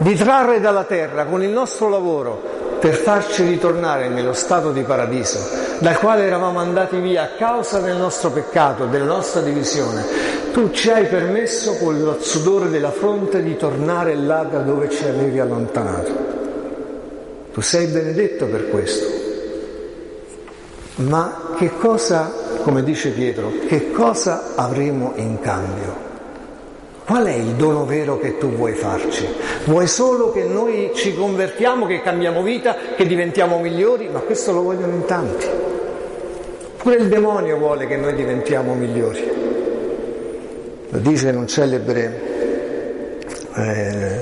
di 0.00 0.14
trarre 0.14 0.60
dalla 0.60 0.84
terra 0.84 1.24
con 1.24 1.42
il 1.42 1.50
nostro 1.50 1.88
lavoro 1.88 2.78
per 2.78 2.94
farci 2.94 3.44
ritornare 3.44 4.08
nello 4.08 4.32
stato 4.32 4.70
di 4.70 4.82
paradiso, 4.82 5.38
dal 5.78 5.98
quale 5.98 6.24
eravamo 6.24 6.58
andati 6.58 6.98
via 6.98 7.24
a 7.24 7.28
causa 7.36 7.80
del 7.80 7.96
nostro 7.96 8.30
peccato, 8.30 8.86
della 8.86 9.04
nostra 9.04 9.40
divisione. 9.40 10.04
Tu 10.52 10.70
ci 10.70 10.90
hai 10.90 11.06
permesso 11.06 11.76
con 11.76 12.00
lo 12.00 12.18
sudore 12.20 12.68
della 12.68 12.92
fronte 12.92 13.42
di 13.42 13.56
tornare 13.56 14.14
là 14.14 14.44
da 14.44 14.58
dove 14.58 14.88
ci 14.90 15.04
avevi 15.04 15.40
allontanato. 15.40 16.32
Tu 17.52 17.60
sei 17.60 17.86
benedetto 17.86 18.46
per 18.46 18.68
questo. 18.68 19.22
Ma 20.96 21.54
che 21.56 21.76
cosa 21.76 22.42
come 22.64 22.82
dice 22.82 23.10
Pietro, 23.10 23.52
che 23.68 23.90
cosa 23.90 24.54
avremo 24.54 25.12
in 25.16 25.38
cambio? 25.38 26.12
Qual 27.04 27.26
è 27.26 27.34
il 27.34 27.52
dono 27.56 27.84
vero 27.84 28.18
che 28.18 28.38
tu 28.38 28.48
vuoi 28.48 28.72
farci? 28.72 29.28
Vuoi 29.66 29.86
solo 29.86 30.32
che 30.32 30.44
noi 30.44 30.90
ci 30.94 31.14
convertiamo, 31.14 31.84
che 31.84 32.00
cambiamo 32.00 32.42
vita, 32.42 32.76
che 32.96 33.06
diventiamo 33.06 33.58
migliori? 33.58 34.08
Ma 34.08 34.20
questo 34.20 34.52
lo 34.52 34.62
vogliono 34.62 34.94
in 34.94 35.04
tanti. 35.04 35.46
Pure 36.78 36.96
il 36.96 37.08
demonio 37.08 37.58
vuole 37.58 37.86
che 37.86 37.96
noi 37.96 38.14
diventiamo 38.14 38.72
migliori. 38.72 39.22
Lo 40.88 40.98
dice 40.98 41.28
in 41.28 41.36
un 41.36 41.46
celebre, 41.46 43.18
eh, 43.54 44.18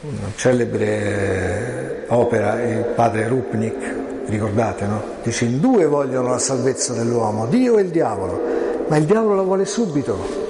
una 0.00 0.32
celebre 0.34 2.04
opera 2.08 2.60
il 2.62 2.84
padre 2.96 3.28
Rupnik, 3.28 3.94
ricordate, 4.26 4.86
no? 4.86 5.02
Dice 5.22 5.44
in 5.44 5.60
due 5.60 5.86
vogliono 5.86 6.30
la 6.30 6.38
salvezza 6.38 6.94
dell'uomo, 6.94 7.46
Dio 7.46 7.78
e 7.78 7.82
il 7.82 7.90
diavolo, 7.90 8.42
ma 8.88 8.96
il 8.96 9.04
diavolo 9.04 9.36
la 9.36 9.42
vuole 9.42 9.64
subito 9.64 10.49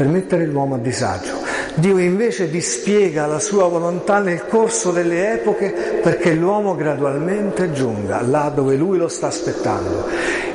per 0.00 0.08
mettere 0.08 0.46
l'uomo 0.46 0.76
a 0.76 0.78
disagio. 0.78 1.42
Dio 1.74 1.98
invece 1.98 2.48
dispiega 2.48 3.26
la 3.26 3.38
sua 3.38 3.68
volontà 3.68 4.18
nel 4.20 4.46
corso 4.46 4.92
delle 4.92 5.34
epoche 5.34 6.00
perché 6.00 6.32
l'uomo 6.32 6.74
gradualmente 6.74 7.70
giunga 7.72 8.22
là 8.22 8.50
dove 8.54 8.76
lui 8.76 8.96
lo 8.96 9.08
sta 9.08 9.26
aspettando 9.26 10.06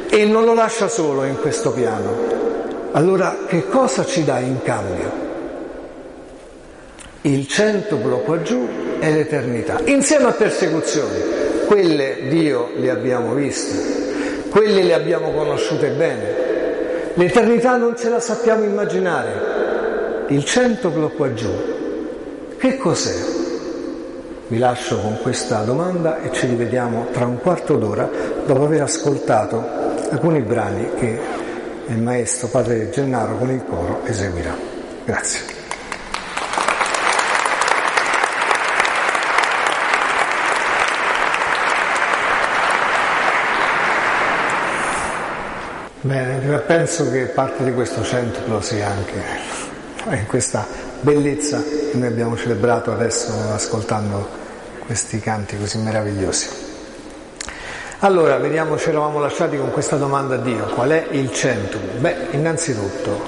e 0.10 0.26
non 0.26 0.46
lo 0.46 0.56
lascia 0.56 0.88
solo 0.88 1.26
in 1.26 1.40
questo 1.40 1.72
piano. 1.74 2.90
Allora 2.94 3.38
che 3.46 3.68
cosa 3.68 4.04
ci 4.04 4.24
dà 4.24 4.40
in 4.40 4.64
cambio? 4.64 5.12
Il 7.22 7.48
centuplo 7.48 8.22
qua 8.22 8.42
giù 8.42 8.68
è 8.98 9.12
l'eternità, 9.12 9.80
insieme 9.86 10.26
a 10.26 10.32
persecuzioni 10.32 11.20
quelle 11.68 12.30
Dio 12.30 12.72
le 12.78 12.90
abbiamo 12.90 13.36
viste, 13.36 14.50
quelle 14.50 14.82
le 14.82 14.94
abbiamo 14.96 15.30
conosciute 15.34 15.90
bene. 15.90 16.45
L'eternità 17.18 17.78
non 17.78 17.96
ce 17.96 18.10
la 18.10 18.20
sappiamo 18.20 18.66
immaginare. 18.66 20.26
Il 20.28 20.44
centuplo 20.44 21.10
qua 21.10 21.34
giù, 21.34 21.50
che 22.58 22.78
cos'è? 22.78 23.16
Vi 24.48 24.58
lascio 24.58 25.00
con 25.00 25.18
questa 25.22 25.62
domanda 25.62 26.22
e 26.22 26.32
ci 26.34 26.46
rivediamo 26.46 27.08
tra 27.12 27.26
un 27.26 27.40
quarto 27.40 27.78
d'ora 27.78 28.10
dopo 28.46 28.66
aver 28.66 28.82
ascoltato 28.82 29.64
alcuni 30.10 30.42
brani 30.42 30.90
che 30.96 31.20
il 31.88 32.02
maestro 32.02 32.50
padre 32.50 32.90
Gennaro 32.90 33.38
con 33.38 33.50
il 33.50 33.64
coro 33.66 34.02
eseguirà. 34.04 34.56
Grazie. 35.06 35.55
Bene, 46.06 46.60
penso 46.60 47.10
che 47.10 47.24
parte 47.24 47.64
di 47.64 47.74
questo 47.74 48.04
centro 48.04 48.62
sia 48.62 48.92
anche 48.92 50.16
in 50.16 50.28
questa 50.28 50.64
bellezza 51.02 51.64
che 51.64 51.98
noi 51.98 52.10
abbiamo 52.10 52.38
celebrato 52.38 52.92
adesso 52.92 53.34
ascoltando 53.52 54.30
questi 54.86 55.20
canti 55.20 55.58
così 55.58 55.80
meravigliosi. 55.80 56.48
Allora, 58.02 58.38
vediamo, 58.38 58.78
ci 58.78 58.90
eravamo 58.90 59.18
lasciati 59.18 59.58
con 59.58 59.72
questa 59.72 59.96
domanda 59.96 60.36
a 60.36 60.38
Dio, 60.38 60.66
qual 60.66 60.90
è 60.92 61.08
il 61.10 61.34
centro? 61.34 61.80
Beh, 61.98 62.16
innanzitutto, 62.34 63.28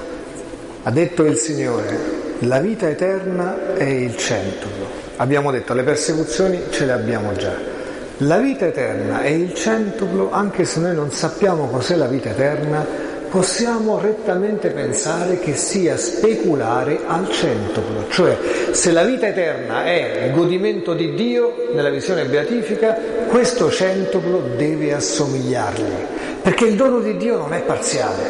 ha 0.83 0.91
detto 0.91 1.25
il 1.25 1.35
Signore, 1.35 1.97
la 2.41 2.59
vita 2.59 2.87
eterna 2.87 3.73
è 3.73 3.85
il 3.85 4.15
centro. 4.17 4.69
Abbiamo 5.15 5.49
detto, 5.49 5.73
le 5.73 5.81
persecuzioni 5.81 6.61
ce 6.69 6.85
le 6.85 6.91
abbiamo 6.91 7.33
già. 7.33 7.76
La 8.21 8.39
vita 8.39 8.65
eterna 8.65 9.21
è 9.21 9.27
il 9.27 9.53
centuplo, 9.53 10.31
anche 10.31 10.65
se 10.65 10.79
noi 10.79 10.95
non 10.95 11.11
sappiamo 11.11 11.67
cos'è 11.67 11.95
la 11.95 12.07
vita 12.07 12.29
eterna, 12.29 12.83
possiamo 13.29 13.99
rettamente 13.99 14.71
pensare 14.71 15.37
che 15.37 15.55
sia 15.55 15.97
speculare 15.97 17.01
al 17.05 17.29
centuplo, 17.29 18.09
cioè 18.09 18.35
se 18.71 18.91
la 18.91 19.03
vita 19.03 19.27
eterna 19.27 19.83
è 19.83 20.23
il 20.25 20.31
godimento 20.31 20.95
di 20.95 21.13
Dio 21.13 21.69
nella 21.73 21.91
visione 21.91 22.25
beatifica, 22.25 22.97
questo 23.27 23.69
centuplo 23.69 24.41
deve 24.57 24.95
assomigliargli, 24.95 26.05
perché 26.41 26.65
il 26.65 26.75
dono 26.75 27.01
di 27.01 27.17
Dio 27.17 27.37
non 27.37 27.53
è 27.53 27.61
parziale, 27.61 28.23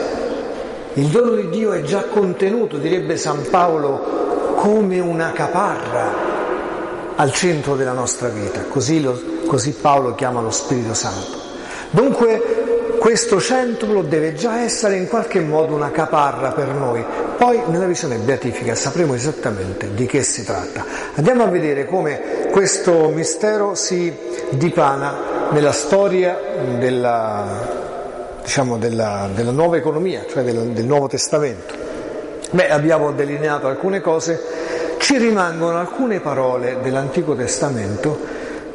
il 0.95 1.07
dono 1.07 1.31
di 1.35 1.47
Dio 1.47 1.71
è 1.71 1.81
già 1.83 2.03
contenuto, 2.03 2.77
direbbe 2.77 3.15
San 3.15 3.47
Paolo, 3.49 4.55
come 4.55 4.99
una 4.99 5.31
caparra 5.31 6.35
al 7.15 7.31
centro 7.31 7.77
della 7.77 7.93
nostra 7.93 8.27
vita, 8.27 8.63
così, 8.67 9.01
lo, 9.01 9.35
così 9.47 9.71
Paolo 9.71 10.13
chiama 10.13 10.41
lo 10.41 10.51
Spirito 10.51 10.93
Santo. 10.93 11.45
Dunque 11.89 12.97
questo 12.99 13.39
centro 13.39 14.01
deve 14.01 14.33
già 14.33 14.61
essere 14.61 14.97
in 14.97 15.07
qualche 15.07 15.39
modo 15.39 15.73
una 15.73 15.91
caparra 15.91 16.51
per 16.51 16.67
noi, 16.67 17.03
poi 17.37 17.61
nella 17.67 17.85
visione 17.85 18.17
beatifica 18.17 18.75
sapremo 18.75 19.13
esattamente 19.13 19.93
di 19.93 20.05
che 20.05 20.21
si 20.23 20.43
tratta. 20.43 20.85
Andiamo 21.15 21.43
a 21.43 21.47
vedere 21.47 21.85
come 21.85 22.49
questo 22.51 23.09
mistero 23.09 23.73
si 23.75 24.13
dipana 24.49 25.49
nella 25.51 25.71
storia 25.71 26.37
della, 26.77 27.45
diciamo, 28.43 28.77
della, 28.77 29.29
della 29.33 29.51
nuova 29.51 29.77
economia, 29.77 30.25
cioè 30.27 30.43
del, 30.43 30.57
del 30.69 30.85
Nuovo 30.85 31.07
Testamento. 31.07 31.73
Beh, 32.51 32.69
abbiamo 32.69 33.11
delineato 33.11 33.67
alcune 33.67 34.01
cose 34.01 34.41
ci 34.97 35.17
rimangono 35.17 35.77
alcune 35.77 36.19
parole 36.19 36.79
dell'Antico 36.81 37.35
Testamento 37.35 38.19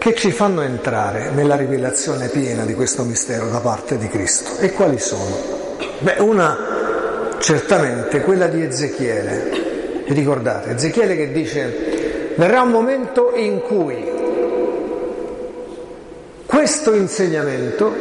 che 0.03 0.17
ci 0.17 0.33
fanno 0.33 0.63
entrare 0.63 1.31
nella 1.31 1.55
rivelazione 1.55 2.27
piena 2.27 2.65
di 2.65 2.75
questo 2.75 3.05
mistero 3.05 3.49
da 3.49 3.61
parte 3.61 3.99
di 3.99 4.09
Cristo. 4.09 4.59
E 4.59 4.73
quali 4.73 4.99
sono? 4.99 5.77
Beh, 6.01 6.17
una 6.19 7.37
certamente 7.39 8.21
quella 8.21 8.49
di 8.49 8.65
Ezechiele. 8.65 10.03
Vi 10.05 10.13
ricordate? 10.13 10.73
Ezechiele 10.73 11.15
che 11.15 11.31
dice, 11.31 12.33
verrà 12.35 12.63
un 12.63 12.71
momento 12.71 13.31
in 13.37 13.61
cui 13.61 14.05
questo 16.47 16.95
insegnamento, 16.95 17.95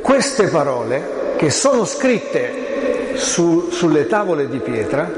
queste 0.00 0.46
parole 0.46 1.34
che 1.36 1.50
sono 1.50 1.84
scritte 1.84 3.16
su, 3.16 3.68
sulle 3.70 4.06
tavole 4.06 4.48
di 4.48 4.60
pietra, 4.60 5.12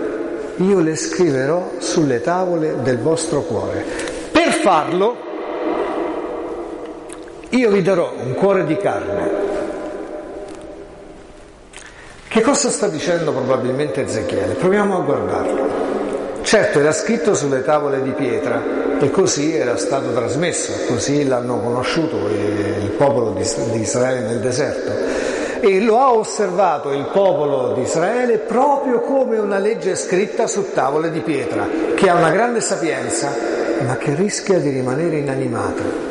io 0.56 0.80
le 0.80 0.96
scriverò 0.96 1.74
sulle 1.78 2.20
tavole 2.20 2.82
del 2.82 2.98
vostro 2.98 3.42
cuore. 3.42 3.84
Per 4.32 4.50
farlo 4.54 5.30
io 7.56 7.70
vi 7.70 7.82
darò 7.82 8.12
un 8.16 8.34
cuore 8.34 8.64
di 8.64 8.76
carne. 8.76 9.42
Che 12.26 12.40
cosa 12.40 12.68
sta 12.68 12.88
dicendo 12.88 13.32
probabilmente 13.32 14.02
Ezechiele? 14.02 14.54
Proviamo 14.54 14.96
a 14.96 15.00
guardarlo. 15.00 15.92
Certo 16.42 16.80
era 16.80 16.92
scritto 16.92 17.34
sulle 17.34 17.62
tavole 17.62 18.02
di 18.02 18.10
pietra 18.10 18.60
e 18.98 19.10
così 19.10 19.54
era 19.54 19.76
stato 19.76 20.12
trasmesso, 20.12 20.72
così 20.88 21.26
l'hanno 21.26 21.60
conosciuto 21.60 22.16
il 22.28 22.92
popolo 22.96 23.30
di 23.30 23.80
Israele 23.80 24.20
nel 24.26 24.40
deserto 24.40 24.92
e 25.60 25.80
lo 25.80 25.98
ha 25.98 26.12
osservato 26.12 26.92
il 26.92 27.08
popolo 27.10 27.72
di 27.72 27.82
Israele 27.82 28.38
proprio 28.38 29.00
come 29.00 29.38
una 29.38 29.58
legge 29.58 29.94
scritta 29.94 30.46
su 30.46 30.72
tavole 30.74 31.10
di 31.10 31.20
pietra, 31.20 31.66
che 31.94 32.10
ha 32.10 32.14
una 32.14 32.30
grande 32.30 32.60
sapienza, 32.60 33.34
ma 33.86 33.96
che 33.96 34.14
rischia 34.14 34.58
di 34.58 34.68
rimanere 34.68 35.16
inanimata, 35.16 36.03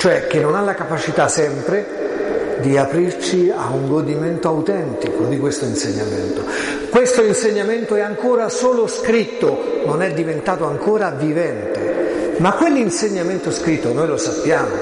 cioè 0.00 0.26
che 0.26 0.40
non 0.40 0.54
ha 0.54 0.62
la 0.62 0.72
capacità 0.72 1.28
sempre 1.28 2.56
di 2.60 2.78
aprirci 2.78 3.52
a 3.54 3.68
un 3.68 3.86
godimento 3.86 4.48
autentico 4.48 5.24
di 5.24 5.38
questo 5.38 5.66
insegnamento. 5.66 6.42
Questo 6.88 7.22
insegnamento 7.22 7.96
è 7.96 8.00
ancora 8.00 8.48
solo 8.48 8.86
scritto, 8.86 9.82
non 9.84 10.00
è 10.00 10.14
diventato 10.14 10.64
ancora 10.64 11.10
vivente, 11.10 12.36
ma 12.38 12.54
quell'insegnamento 12.54 13.50
scritto 13.50 13.92
noi 13.92 14.06
lo 14.06 14.16
sappiamo. 14.16 14.74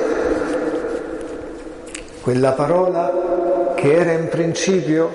Quella 2.21 2.53
parola 2.53 3.73
che 3.75 3.93
era 3.93 4.13
in 4.13 4.29
principio, 4.29 5.13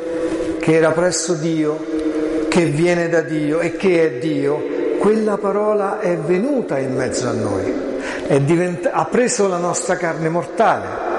che 0.60 0.74
era 0.74 0.92
presso 0.92 1.36
Dio, 1.36 1.80
che 2.50 2.66
viene 2.66 3.08
da 3.08 3.22
Dio 3.22 3.62
e 3.62 3.78
che 3.78 4.04
è 4.04 4.20
Dio, 4.20 4.98
quella 5.00 5.38
parola 5.38 6.02
è 6.02 6.18
venuta 6.18 6.78
in 6.78 6.94
mezzo 6.94 7.30
a 7.30 7.32
noi, 7.32 7.93
divent- 8.42 8.90
ha 8.92 9.06
preso 9.06 9.48
la 9.48 9.58
nostra 9.58 9.96
carne 9.96 10.30
mortale. 10.30 11.12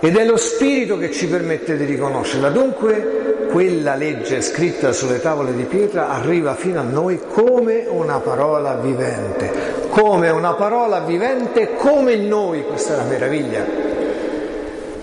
Ed 0.00 0.16
è 0.16 0.24
lo 0.24 0.36
Spirito 0.36 0.96
che 0.96 1.10
ci 1.10 1.26
permette 1.26 1.76
di 1.76 1.84
riconoscerla. 1.84 2.50
Dunque 2.50 3.46
quella 3.50 3.94
legge 3.94 4.40
scritta 4.42 4.92
sulle 4.92 5.20
tavole 5.20 5.54
di 5.54 5.64
pietra 5.64 6.10
arriva 6.10 6.54
fino 6.54 6.78
a 6.78 6.84
noi 6.84 7.20
come 7.26 7.84
una 7.88 8.20
parola 8.20 8.74
vivente, 8.74 9.50
come 9.88 10.28
una 10.28 10.54
parola 10.54 11.00
vivente 11.00 11.74
come 11.74 12.16
noi, 12.16 12.64
questa 12.64 12.94
è 12.94 12.96
la 12.96 13.04
meraviglia 13.04 13.87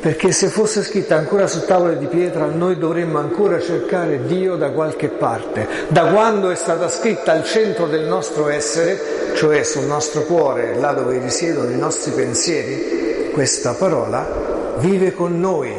perché 0.05 0.31
se 0.31 0.49
fosse 0.49 0.83
scritta 0.83 1.15
ancora 1.15 1.47
su 1.47 1.65
tavole 1.65 1.97
di 1.97 2.05
pietra 2.05 2.45
noi 2.45 2.77
dovremmo 2.77 3.17
ancora 3.17 3.59
cercare 3.59 4.23
Dio 4.27 4.55
da 4.55 4.69
qualche 4.69 5.07
parte, 5.07 5.67
da 5.87 6.05
quando 6.11 6.51
è 6.51 6.55
stata 6.55 6.87
scritta 6.89 7.31
al 7.31 7.43
centro 7.43 7.87
del 7.87 8.03
nostro 8.03 8.47
essere, 8.47 9.33
cioè 9.33 9.63
sul 9.63 9.85
nostro 9.85 10.21
cuore, 10.25 10.75
là 10.75 10.91
dove 10.91 11.17
risiedono 11.17 11.71
i 11.71 11.77
nostri 11.79 12.11
pensieri, 12.11 13.31
questa 13.33 13.73
parola 13.73 14.75
vive 14.77 15.11
con 15.11 15.39
noi, 15.39 15.73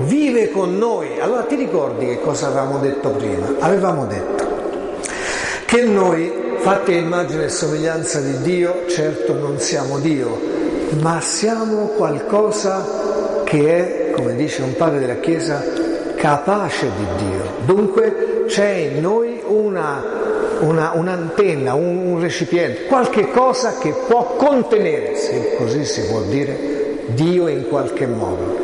vive 0.00 0.50
con 0.50 0.76
noi. 0.76 1.18
Allora 1.18 1.44
ti 1.44 1.54
ricordi 1.54 2.04
che 2.04 2.20
cosa 2.20 2.48
avevamo 2.48 2.80
detto 2.80 3.08
prima? 3.08 3.54
Avevamo 3.60 4.04
detto 4.04 4.44
che 5.64 5.84
noi, 5.84 6.30
fatti 6.58 6.92
a 6.92 6.96
immagine 6.98 7.44
e 7.44 7.48
somiglianza 7.48 8.20
di 8.20 8.42
Dio, 8.42 8.82
certo 8.88 9.32
non 9.32 9.58
siamo 9.58 9.98
Dio, 10.00 10.38
ma 11.00 11.18
siamo 11.22 11.86
qualcosa 11.96 12.99
che 13.50 13.66
è, 13.66 14.10
come 14.12 14.36
dice 14.36 14.62
un 14.62 14.76
padre 14.76 15.00
della 15.00 15.16
Chiesa, 15.16 15.60
capace 16.14 16.88
di 16.96 17.06
Dio. 17.16 17.42
Dunque 17.64 18.44
c'è 18.46 18.68
in 18.68 19.00
noi 19.00 19.42
una, 19.44 20.04
una, 20.60 20.92
un'antenna, 20.94 21.74
un, 21.74 22.12
un 22.12 22.20
recipiente, 22.20 22.84
qualche 22.84 23.28
cosa 23.32 23.74
che 23.78 23.92
può 24.06 24.36
contenere, 24.36 25.16
se 25.16 25.56
così 25.56 25.84
si 25.84 26.02
può 26.02 26.20
dire, 26.20 27.06
Dio 27.06 27.48
in 27.48 27.66
qualche 27.68 28.06
modo. 28.06 28.56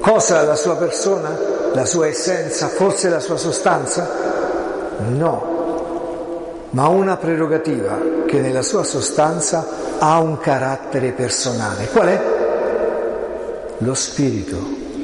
Cosa 0.00 0.42
la 0.42 0.56
sua 0.56 0.74
persona? 0.74 1.38
La 1.72 1.84
sua 1.84 2.08
essenza? 2.08 2.66
Forse 2.66 3.08
la 3.08 3.20
sua 3.20 3.36
sostanza? 3.36 4.10
No, 5.10 6.66
ma 6.70 6.88
una 6.88 7.16
prerogativa 7.16 7.96
che 8.26 8.40
nella 8.40 8.62
sua 8.62 8.82
sostanza 8.82 9.64
ha 9.96 10.18
un 10.18 10.38
carattere 10.40 11.12
personale. 11.12 11.86
Qual 11.86 12.08
è? 12.08 12.33
Lo 13.84 13.94
spirito, 13.94 14.56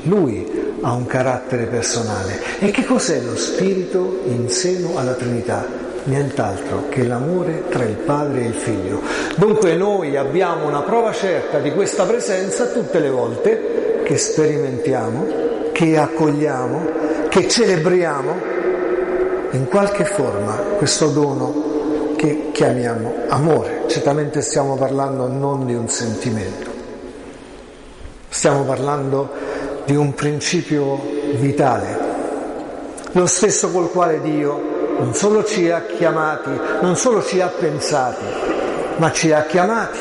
lui 0.05 0.79
ha 0.81 0.93
un 0.93 1.07
carattere 1.07 1.67
personale. 1.67 2.41
E 2.59 2.71
che 2.71 2.85
cos'è 2.85 3.21
lo 3.21 3.37
spirito 3.37 4.23
in 4.25 4.49
seno 4.49 4.97
alla 4.97 5.13
Trinità? 5.13 5.67
Nient'altro 6.05 6.89
che 6.89 7.07
l'amore 7.07 7.65
tra 7.69 7.85
il 7.85 7.97
Padre 7.97 8.41
e 8.41 8.47
il 8.47 8.55
Figlio. 8.55 9.03
Dunque 9.37 9.77
noi 9.77 10.17
abbiamo 10.17 10.67
una 10.67 10.81
prova 10.81 11.13
certa 11.13 11.59
di 11.59 11.73
questa 11.73 12.05
presenza 12.05 12.67
tutte 12.69 12.99
le 13.01 13.11
volte 13.11 14.01
che 14.03 14.17
sperimentiamo, 14.17 15.27
che 15.73 15.99
accogliamo, 15.99 17.29
che 17.29 17.47
celebriamo 17.47 18.35
in 19.53 19.67
qualche 19.69 20.05
forma 20.07 20.55
questo 20.79 21.09
dono 21.09 22.15
che 22.17 22.49
chiamiamo 22.53 23.15
amore. 23.29 23.83
Certamente 23.87 24.41
stiamo 24.41 24.77
parlando 24.77 25.29
non 25.29 25.67
di 25.67 25.75
un 25.75 25.89
sentimento 25.89 26.70
Stiamo 28.41 28.65
parlando 28.65 29.29
di 29.85 29.95
un 29.95 30.15
principio 30.15 30.99
vitale, 31.35 31.99
lo 33.13 33.27
stesso 33.27 33.71
col 33.71 33.91
quale 33.91 34.23
Dio 34.23 34.97
non 34.99 35.13
solo 35.13 35.45
ci 35.45 35.69
ha 35.69 35.83
chiamati, 35.83 36.49
non 36.81 36.97
solo 36.97 37.23
ci 37.23 37.39
ha 37.43 37.49
pensati, 37.49 38.25
ma 38.97 39.13
ci 39.13 39.31
ha 39.31 39.43
chiamati, 39.43 39.99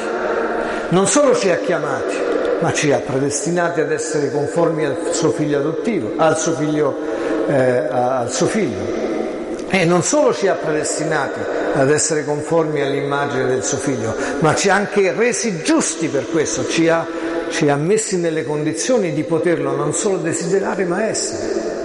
non 0.88 1.06
solo 1.06 1.36
ci 1.36 1.50
ha 1.50 1.58
chiamati, 1.58 2.16
ma 2.62 2.72
ci 2.72 2.94
ha 2.94 3.00
predestinati 3.00 3.82
ad 3.82 3.92
essere 3.92 4.32
conformi 4.32 4.86
al 4.86 5.10
suo 5.12 5.32
figlio 5.32 5.58
adottivo, 5.58 6.14
al 6.16 6.40
suo 6.40 6.54
figlio, 6.54 6.96
eh, 7.46 7.88
al 7.92 8.32
suo 8.32 8.46
figlio. 8.46 9.68
E 9.68 9.84
non 9.84 10.02
solo 10.02 10.34
ci 10.34 10.48
ha 10.48 10.54
predestinati 10.54 11.42
ad 11.74 11.92
essere 11.92 12.24
conformi 12.24 12.82
all'immagine 12.82 13.48
del 13.48 13.66
suo 13.66 13.80
figlio, 13.80 14.16
ma 14.40 14.56
ci 14.56 14.70
ha 14.70 14.76
anche 14.76 15.12
resi 15.12 15.62
giusti 15.62 16.08
per 16.08 16.26
questo, 16.32 16.66
ci 16.70 16.88
ha, 16.88 17.06
ci 17.50 17.70
ha 17.70 17.76
messi 17.76 18.18
nelle 18.18 18.44
condizioni 18.44 19.14
di 19.14 19.24
poterlo 19.24 19.76
non 19.76 19.94
solo 19.94 20.18
desiderare 20.18 20.86
ma 20.86 21.06
essere. 21.06 21.78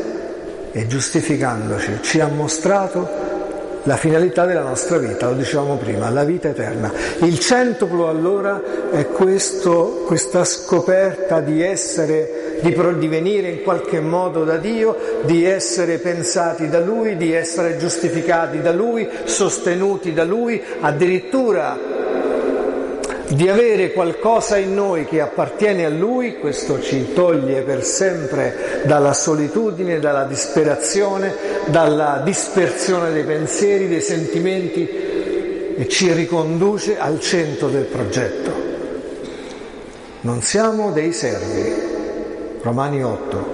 E 0.73 0.87
giustificandoci 0.87 1.99
ci 2.03 2.21
ha 2.21 2.27
mostrato 2.27 3.25
la 3.85 3.97
finalità 3.97 4.47
della 4.47 4.63
nostra 4.63 4.97
vita, 4.99 5.29
lo 5.29 5.37
dicevamo 5.37 5.77
prima, 5.77 6.09
la 6.09 6.25
vita 6.25 6.49
eterna. 6.49 6.93
Il 7.19 7.39
centuplo 7.39 8.09
allora 8.09 8.91
è 8.91 9.09
questo, 9.09 10.05
questa 10.07 10.45
scoperta 10.45 11.41
di 11.41 11.63
essere, 11.63 12.59
di, 12.63 12.75
di 12.99 13.09
venire 13.09 13.49
in 13.51 13.63
qualche 13.63 14.01
modo 14.01 14.45
da 14.45 14.57
Dio, 14.57 14.97
di 15.25 15.45
essere 15.45 15.99
pensati 15.99 16.69
da 16.69 16.81
Lui, 16.81 17.17
di 17.17 17.33
essere 17.33 17.77
giustificati 17.77 18.61
da 18.63 18.73
Lui, 18.73 19.09
sostenuti 19.25 20.15
da 20.15 20.25
Lui, 20.25 20.63
addirittura 20.81 21.79
di 23.35 23.49
avere 23.49 23.93
qualcosa 23.93 24.57
in 24.57 24.75
noi 24.75 25.07
che 25.07 25.21
appartiene 25.21 25.85
a 25.85 25.89
Lui, 25.89 26.39
questo 26.39 26.81
ci 26.81 27.13
toglie 27.13 27.63
per 27.63 27.83
sempre 27.83 28.83
dalla 28.85 29.13
solitudine, 29.13 29.99
dalla 29.99 30.25
disperazione, 30.25 31.35
dalla 31.67 32.21
dispersione 32.25 33.13
dei 33.13 33.25
pensieri, 33.25 33.89
dei 33.89 34.01
sentimenti 34.01 34.89
e 35.77 35.89
ci 35.89 36.13
riconduce 36.13 36.99
al 36.99 37.21
centro 37.21 37.69
del 37.69 37.85
progetto. 37.85 38.53
Non 40.21 40.41
siamo 40.41 40.93
dei 40.93 41.13
servi, 41.13 41.73
Romani 42.63 43.03
8, 43.03 43.47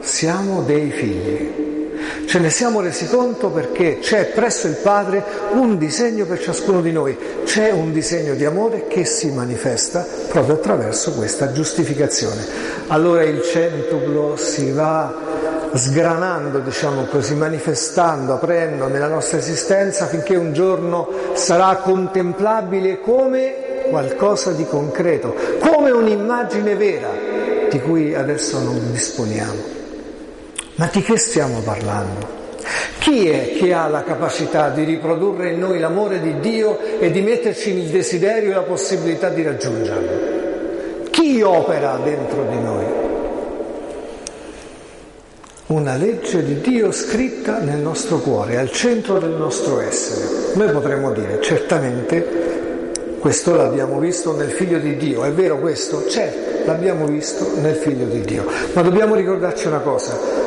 siamo 0.00 0.62
dei 0.62 0.90
figli. 0.90 1.63
Ce 2.26 2.38
ne 2.38 2.50
siamo 2.50 2.80
resi 2.80 3.06
conto 3.06 3.50
perché 3.50 3.98
c'è 4.00 4.26
presso 4.26 4.66
il 4.66 4.76
Padre 4.76 5.22
un 5.52 5.78
disegno 5.78 6.24
per 6.26 6.40
ciascuno 6.40 6.80
di 6.80 6.90
noi, 6.90 7.16
c'è 7.44 7.70
un 7.70 7.92
disegno 7.92 8.34
di 8.34 8.44
amore 8.44 8.86
che 8.88 9.04
si 9.04 9.30
manifesta 9.30 10.06
proprio 10.28 10.54
attraverso 10.56 11.12
questa 11.12 11.52
giustificazione. 11.52 12.44
Allora 12.88 13.22
il 13.22 13.42
centuplo 13.42 14.36
si 14.36 14.70
va 14.72 15.14
sgranando, 15.74 16.58
diciamo 16.60 17.04
così, 17.04 17.34
manifestando, 17.34 18.34
aprendo 18.34 18.88
nella 18.88 19.08
nostra 19.08 19.38
esistenza 19.38 20.06
finché 20.06 20.36
un 20.36 20.52
giorno 20.52 21.08
sarà 21.34 21.76
contemplabile 21.76 23.00
come 23.00 23.84
qualcosa 23.88 24.52
di 24.52 24.64
concreto, 24.66 25.34
come 25.60 25.90
un'immagine 25.90 26.74
vera 26.74 27.10
di 27.68 27.80
cui 27.80 28.14
adesso 28.14 28.58
non 28.60 28.92
disponiamo. 28.92 29.73
Ma 30.76 30.90
di 30.92 31.02
che 31.02 31.16
stiamo 31.16 31.60
parlando? 31.60 32.42
Chi 32.98 33.28
è 33.28 33.52
che 33.56 33.72
ha 33.72 33.86
la 33.86 34.02
capacità 34.02 34.70
di 34.70 34.82
riprodurre 34.82 35.50
in 35.50 35.60
noi 35.60 35.78
l'amore 35.78 36.20
di 36.20 36.40
Dio 36.40 36.80
e 36.98 37.12
di 37.12 37.20
metterci 37.20 37.70
il 37.76 37.90
desiderio 37.90 38.50
e 38.50 38.54
la 38.54 38.62
possibilità 38.62 39.28
di 39.28 39.42
raggiungerlo? 39.42 41.10
Chi 41.10 41.42
opera 41.42 42.00
dentro 42.02 42.44
di 42.50 42.58
noi? 42.58 42.84
Una 45.66 45.94
legge 45.96 46.44
di 46.44 46.60
Dio 46.60 46.90
scritta 46.90 47.58
nel 47.58 47.78
nostro 47.78 48.18
cuore, 48.18 48.58
al 48.58 48.72
centro 48.72 49.18
del 49.18 49.30
nostro 49.30 49.80
essere. 49.80 50.54
Noi 50.54 50.72
potremmo 50.72 51.12
dire, 51.12 51.40
certamente, 51.40 52.26
questo 53.20 53.54
l'abbiamo 53.54 54.00
visto 54.00 54.34
nel 54.34 54.50
Figlio 54.50 54.78
di 54.78 54.96
Dio, 54.96 55.22
è 55.22 55.30
vero 55.30 55.58
questo? 55.58 56.06
Certo, 56.08 56.66
l'abbiamo 56.66 57.06
visto 57.06 57.52
nel 57.60 57.76
Figlio 57.76 58.06
di 58.06 58.22
Dio, 58.22 58.44
ma 58.72 58.82
dobbiamo 58.82 59.14
ricordarci 59.14 59.66
una 59.66 59.80
cosa, 59.80 60.43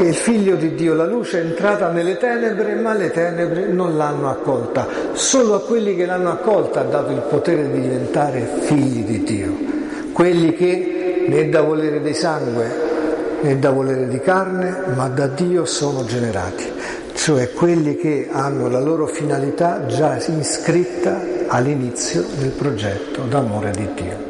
che 0.00 0.06
il 0.06 0.14
figlio 0.14 0.56
di 0.56 0.74
Dio, 0.74 0.94
la 0.94 1.04
luce 1.04 1.42
è 1.42 1.44
entrata 1.44 1.90
nelle 1.90 2.16
tenebre, 2.16 2.74
ma 2.74 2.94
le 2.94 3.10
tenebre 3.10 3.66
non 3.66 3.98
l'hanno 3.98 4.30
accolta. 4.30 4.88
Solo 5.12 5.56
a 5.56 5.60
quelli 5.60 5.94
che 5.94 6.06
l'hanno 6.06 6.30
accolta 6.30 6.80
ha 6.80 6.84
dato 6.84 7.12
il 7.12 7.20
potere 7.28 7.70
di 7.70 7.82
diventare 7.82 8.48
figli 8.60 9.04
di 9.04 9.22
Dio. 9.22 9.54
Quelli 10.12 10.54
che 10.54 11.26
né 11.28 11.50
da 11.50 11.60
volere 11.60 12.00
di 12.00 12.14
sangue 12.14 12.88
né 13.42 13.58
da 13.58 13.70
volere 13.72 14.08
di 14.08 14.20
carne, 14.20 14.84
ma 14.94 15.08
da 15.08 15.26
Dio 15.26 15.66
sono 15.66 16.06
generati. 16.06 16.64
Cioè 17.12 17.50
quelli 17.52 17.96
che 17.96 18.28
hanno 18.30 18.70
la 18.70 18.80
loro 18.80 19.06
finalità 19.06 19.84
già 19.84 20.16
iscritta 20.16 21.20
all'inizio 21.48 22.24
del 22.38 22.52
progetto 22.52 23.20
d'amore 23.28 23.70
di 23.72 23.88
Dio. 23.94 24.29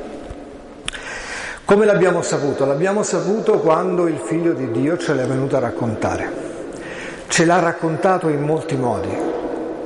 Come 1.70 1.86
l'abbiamo 1.86 2.20
saputo? 2.20 2.66
L'abbiamo 2.66 3.04
saputo 3.04 3.60
quando 3.60 4.08
il 4.08 4.18
figlio 4.18 4.54
di 4.54 4.72
Dio 4.72 4.98
ce 4.98 5.14
l'è 5.14 5.24
venuto 5.24 5.54
a 5.54 5.60
raccontare. 5.60 6.28
Ce 7.28 7.44
l'ha 7.44 7.60
raccontato 7.60 8.26
in 8.26 8.42
molti 8.42 8.74
modi. 8.74 9.16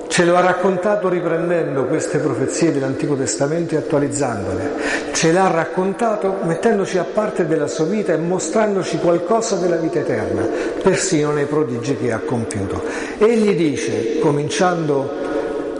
Ce 0.08 0.24
lo 0.24 0.34
ha 0.34 0.40
raccontato 0.40 1.10
riprendendo 1.10 1.84
queste 1.84 2.20
profezie 2.20 2.72
dell'Antico 2.72 3.16
Testamento 3.16 3.74
e 3.74 3.76
attualizzandole. 3.76 4.70
Ce 5.12 5.30
l'ha 5.30 5.48
raccontato 5.48 6.36
mettendoci 6.44 6.96
a 6.96 7.04
parte 7.04 7.46
della 7.46 7.66
sua 7.66 7.84
vita 7.84 8.14
e 8.14 8.16
mostrandoci 8.16 8.96
qualcosa 8.96 9.56
della 9.56 9.76
vita 9.76 9.98
eterna, 9.98 10.48
persino 10.82 11.32
nei 11.32 11.44
prodigi 11.44 11.98
che 11.98 12.12
ha 12.12 12.20
compiuto. 12.20 12.82
Egli 13.18 13.54
dice, 13.54 14.18
cominciando 14.20 15.33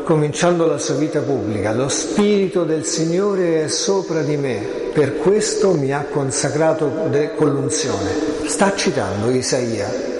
cominciando 0.05 0.67
la 0.67 0.79
sua 0.79 0.95
vita 0.97 1.21
pubblica, 1.21 1.73
lo 1.73 1.89
Spirito 1.89 2.65
del 2.65 2.85
Signore 2.85 3.65
è 3.65 3.69
sopra 3.69 4.21
di 4.21 4.37
me, 4.37 4.59
per 4.93 5.17
questo 5.17 5.73
mi 5.73 5.93
ha 5.93 6.07
consacrato 6.09 6.89
con 7.35 7.49
l'unzione. 7.49 8.11
Sta 8.45 8.75
citando 8.77 9.31
Isaia. 9.31 10.13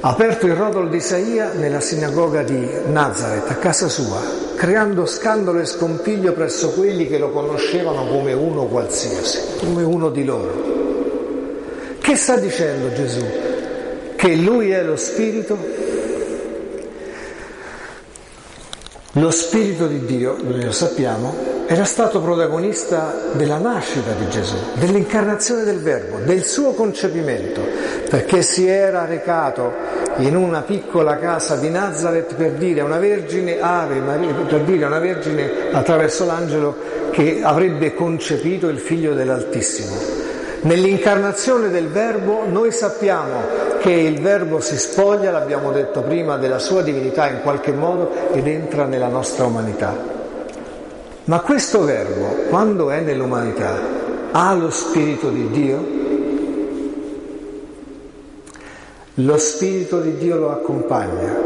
Ha 0.00 0.08
aperto 0.10 0.46
il 0.46 0.54
rotolo 0.54 0.88
di 0.88 0.98
Isaia 0.98 1.52
nella 1.52 1.80
sinagoga 1.80 2.42
di 2.42 2.68
Nazareth, 2.86 3.50
a 3.50 3.54
casa 3.54 3.88
sua, 3.88 4.20
creando 4.54 5.06
scandalo 5.06 5.58
e 5.60 5.64
scompiglio 5.64 6.32
presso 6.32 6.70
quelli 6.70 7.08
che 7.08 7.18
lo 7.18 7.30
conoscevano 7.30 8.06
come 8.06 8.34
uno 8.34 8.66
qualsiasi, 8.66 9.38
come 9.58 9.82
uno 9.82 10.10
di 10.10 10.24
loro. 10.24 10.80
Che 11.98 12.16
sta 12.16 12.36
dicendo 12.36 12.92
Gesù? 12.92 13.24
Che 14.14 14.34
lui 14.34 14.70
è 14.70 14.82
lo 14.82 14.96
Spirito? 14.96 15.56
Lo 19.16 19.30
Spirito 19.30 19.88
di 19.88 20.06
Dio, 20.06 20.38
noi 20.42 20.64
lo 20.64 20.72
sappiamo, 20.72 21.34
era 21.66 21.84
stato 21.84 22.22
protagonista 22.22 23.14
della 23.32 23.58
nascita 23.58 24.12
di 24.12 24.26
Gesù, 24.30 24.56
dell'incarnazione 24.76 25.64
del 25.64 25.80
Verbo, 25.80 26.16
del 26.24 26.42
suo 26.42 26.72
concepimento, 26.72 27.60
perché 28.08 28.40
si 28.40 28.66
era 28.66 29.04
recato 29.04 29.70
in 30.16 30.34
una 30.34 30.62
piccola 30.62 31.18
casa 31.18 31.56
di 31.56 31.68
Nazareth 31.68 32.36
per 32.36 32.52
dire 32.52 32.80
a 32.80 32.84
una 32.84 32.98
vergine, 32.98 33.60
Ave 33.60 34.00
Maria, 34.00 34.32
per 34.32 34.62
dire 34.62 34.84
a 34.84 34.86
una 34.86 34.98
vergine 34.98 35.70
attraverso 35.72 36.24
l'angelo 36.24 36.74
che 37.10 37.40
avrebbe 37.42 37.92
concepito 37.92 38.68
il 38.68 38.78
figlio 38.78 39.12
dell'Altissimo. 39.12 39.94
Nell'incarnazione 40.62 41.68
del 41.68 41.88
Verbo 41.88 42.44
noi 42.46 42.72
sappiamo 42.72 43.61
che 43.82 43.90
il 43.90 44.20
Verbo 44.20 44.60
si 44.60 44.78
spoglia, 44.78 45.32
l'abbiamo 45.32 45.72
detto 45.72 46.02
prima, 46.02 46.36
della 46.36 46.60
sua 46.60 46.82
divinità 46.82 47.28
in 47.28 47.40
qualche 47.42 47.72
modo 47.72 48.12
ed 48.32 48.46
entra 48.46 48.84
nella 48.84 49.08
nostra 49.08 49.44
umanità. 49.44 49.92
Ma 51.24 51.40
questo 51.40 51.84
Verbo, 51.84 52.44
quando 52.48 52.90
è 52.90 53.00
nell'umanità, 53.00 53.76
ha 54.30 54.54
lo 54.54 54.70
Spirito 54.70 55.30
di 55.30 55.50
Dio? 55.50 56.00
Lo 59.14 59.36
Spirito 59.36 60.00
di 60.00 60.16
Dio 60.16 60.36
lo 60.36 60.52
accompagna, 60.52 61.36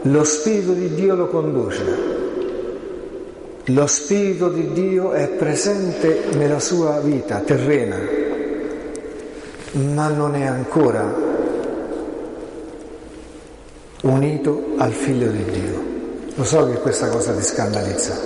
lo 0.00 0.24
Spirito 0.24 0.72
di 0.72 0.94
Dio 0.94 1.14
lo 1.14 1.26
conduce. 1.26 2.12
Lo 3.68 3.86
Spirito 3.86 4.48
di 4.48 4.72
Dio 4.72 5.12
è 5.12 5.28
presente 5.28 6.24
nella 6.34 6.58
sua 6.58 7.00
vita 7.00 7.38
terrena, 7.38 7.96
ma 9.94 10.08
non 10.08 10.34
è 10.34 10.44
ancora 10.44 11.23
unito 14.04 14.74
al 14.76 14.92
figlio 14.92 15.30
di 15.30 15.44
Dio. 15.44 15.92
Lo 16.34 16.44
so 16.44 16.68
che 16.68 16.78
questa 16.78 17.08
cosa 17.08 17.32
ti 17.32 17.42
scandalizza, 17.42 18.18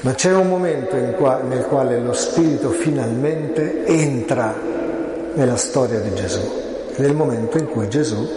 ma 0.00 0.12
c'è 0.12 0.32
un 0.32 0.48
momento 0.48 0.96
qua, 1.16 1.40
nel 1.46 1.64
quale 1.64 1.98
lo 1.98 2.12
Spirito 2.12 2.70
finalmente 2.70 3.84
entra 3.84 4.54
nella 5.34 5.56
storia 5.56 5.98
di 6.00 6.14
Gesù, 6.14 6.40
nel 6.96 7.14
momento 7.14 7.58
in 7.58 7.66
cui 7.66 7.88
Gesù 7.88 8.28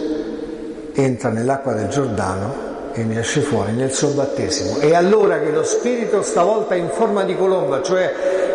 entra 0.94 1.28
nell'acqua 1.28 1.72
del 1.72 1.88
Giordano 1.88 2.72
e 2.94 3.02
ne 3.04 3.20
esce 3.20 3.40
fuori 3.40 3.72
nel 3.72 3.92
suo 3.92 4.10
battesimo. 4.10 4.78
È 4.78 4.94
allora 4.94 5.38
che 5.40 5.50
lo 5.50 5.62
Spirito, 5.62 6.22
stavolta 6.22 6.74
in 6.74 6.88
forma 6.88 7.22
di 7.24 7.36
colomba, 7.36 7.82
cioè 7.82 8.12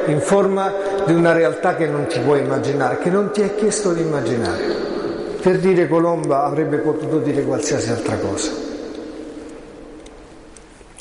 in 0.07 0.21
forma 0.21 0.73
di 1.05 1.13
una 1.13 1.33
realtà 1.33 1.75
che 1.75 1.85
non 1.85 2.07
ti 2.07 2.19
puoi 2.19 2.39
immaginare, 2.39 2.97
che 2.97 3.09
non 3.09 3.31
ti 3.31 3.41
è 3.41 3.53
chiesto 3.55 3.93
di 3.93 4.01
immaginare. 4.01 4.88
Per 5.41 5.57
dire 5.59 5.87
colomba 5.87 6.43
avrebbe 6.43 6.77
potuto 6.77 7.19
dire 7.19 7.43
qualsiasi 7.43 7.91
altra 7.91 8.17
cosa. 8.17 8.51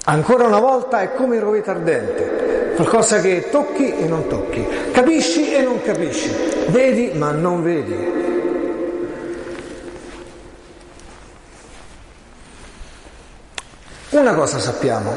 Ancora 0.05 0.47
una 0.47 0.61
volta 0.61 1.01
è 1.01 1.13
come 1.15 1.37
il 1.37 1.43
roveto 1.43 1.71
ardente, 1.71 2.73
qualcosa 2.77 3.21
che 3.21 3.49
tocchi 3.51 3.93
e 3.95 4.07
non 4.07 4.29
tocchi, 4.29 4.67
capisci 4.93 5.53
e 5.53 5.61
non 5.63 5.83
capisci, 5.83 6.31
vedi 6.69 7.11
ma 7.15 7.33
non 7.33 7.63
vedi. 7.63 8.17
Una 14.11 14.35
cosa 14.35 14.59
sappiamo, 14.59 15.15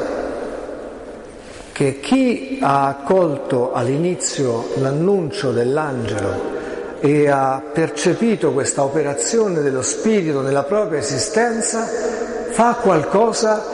che 1.72 2.00
chi 2.00 2.58
ha 2.60 2.88
accolto 2.88 3.72
all'inizio 3.72 4.72
l'annuncio 4.74 5.52
dell'angelo 5.52 6.60
e 7.04 7.28
ha 7.28 7.60
percepito 7.72 8.52
questa 8.52 8.84
operazione 8.84 9.60
dello 9.60 9.82
Spirito 9.82 10.40
nella 10.40 10.62
propria 10.62 11.00
esistenza, 11.00 11.84
fa 11.84 12.74
qualcosa 12.80 13.64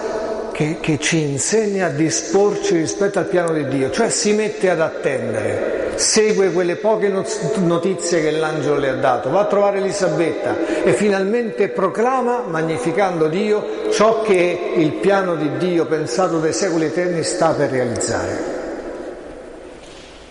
che, 0.51 0.79
che, 0.81 0.99
ci 0.99 1.21
insegna 1.21 1.89
a 1.89 1.91
disporci 1.91 2.75
rispetto 2.79 3.19
al 3.19 3.27
piano 3.27 3.53
di 3.53 3.69
Dio, 3.69 3.91
cioè 3.91 4.09
si 4.09 4.33
mette 4.33 4.71
ad 4.71 4.81
attendere, 4.81 5.93
segue 5.97 6.53
quelle 6.53 6.77
poche 6.77 7.13
notizie 7.57 8.23
che 8.23 8.31
l'angelo 8.31 8.79
le 8.79 8.89
ha 8.89 8.95
dato, 8.95 9.29
va 9.29 9.41
a 9.41 9.47
trovare 9.47 9.77
Elisabetta 9.77 10.57
e 10.83 10.95
finalmente 10.95 11.69
proclama, 11.69 12.45
magnificando 12.47 13.29
Dio, 13.29 13.91
ciò 13.91 14.23
che 14.23 14.73
il 14.75 14.93
piano 14.93 15.37
di 15.37 15.59
Dio 15.59 15.85
pensato 15.85 16.39
dai 16.39 16.55
secoli 16.55 16.87
eterni 16.87 17.23
sta 17.23 17.51
per 17.51 17.69
realizzare. 17.69 18.57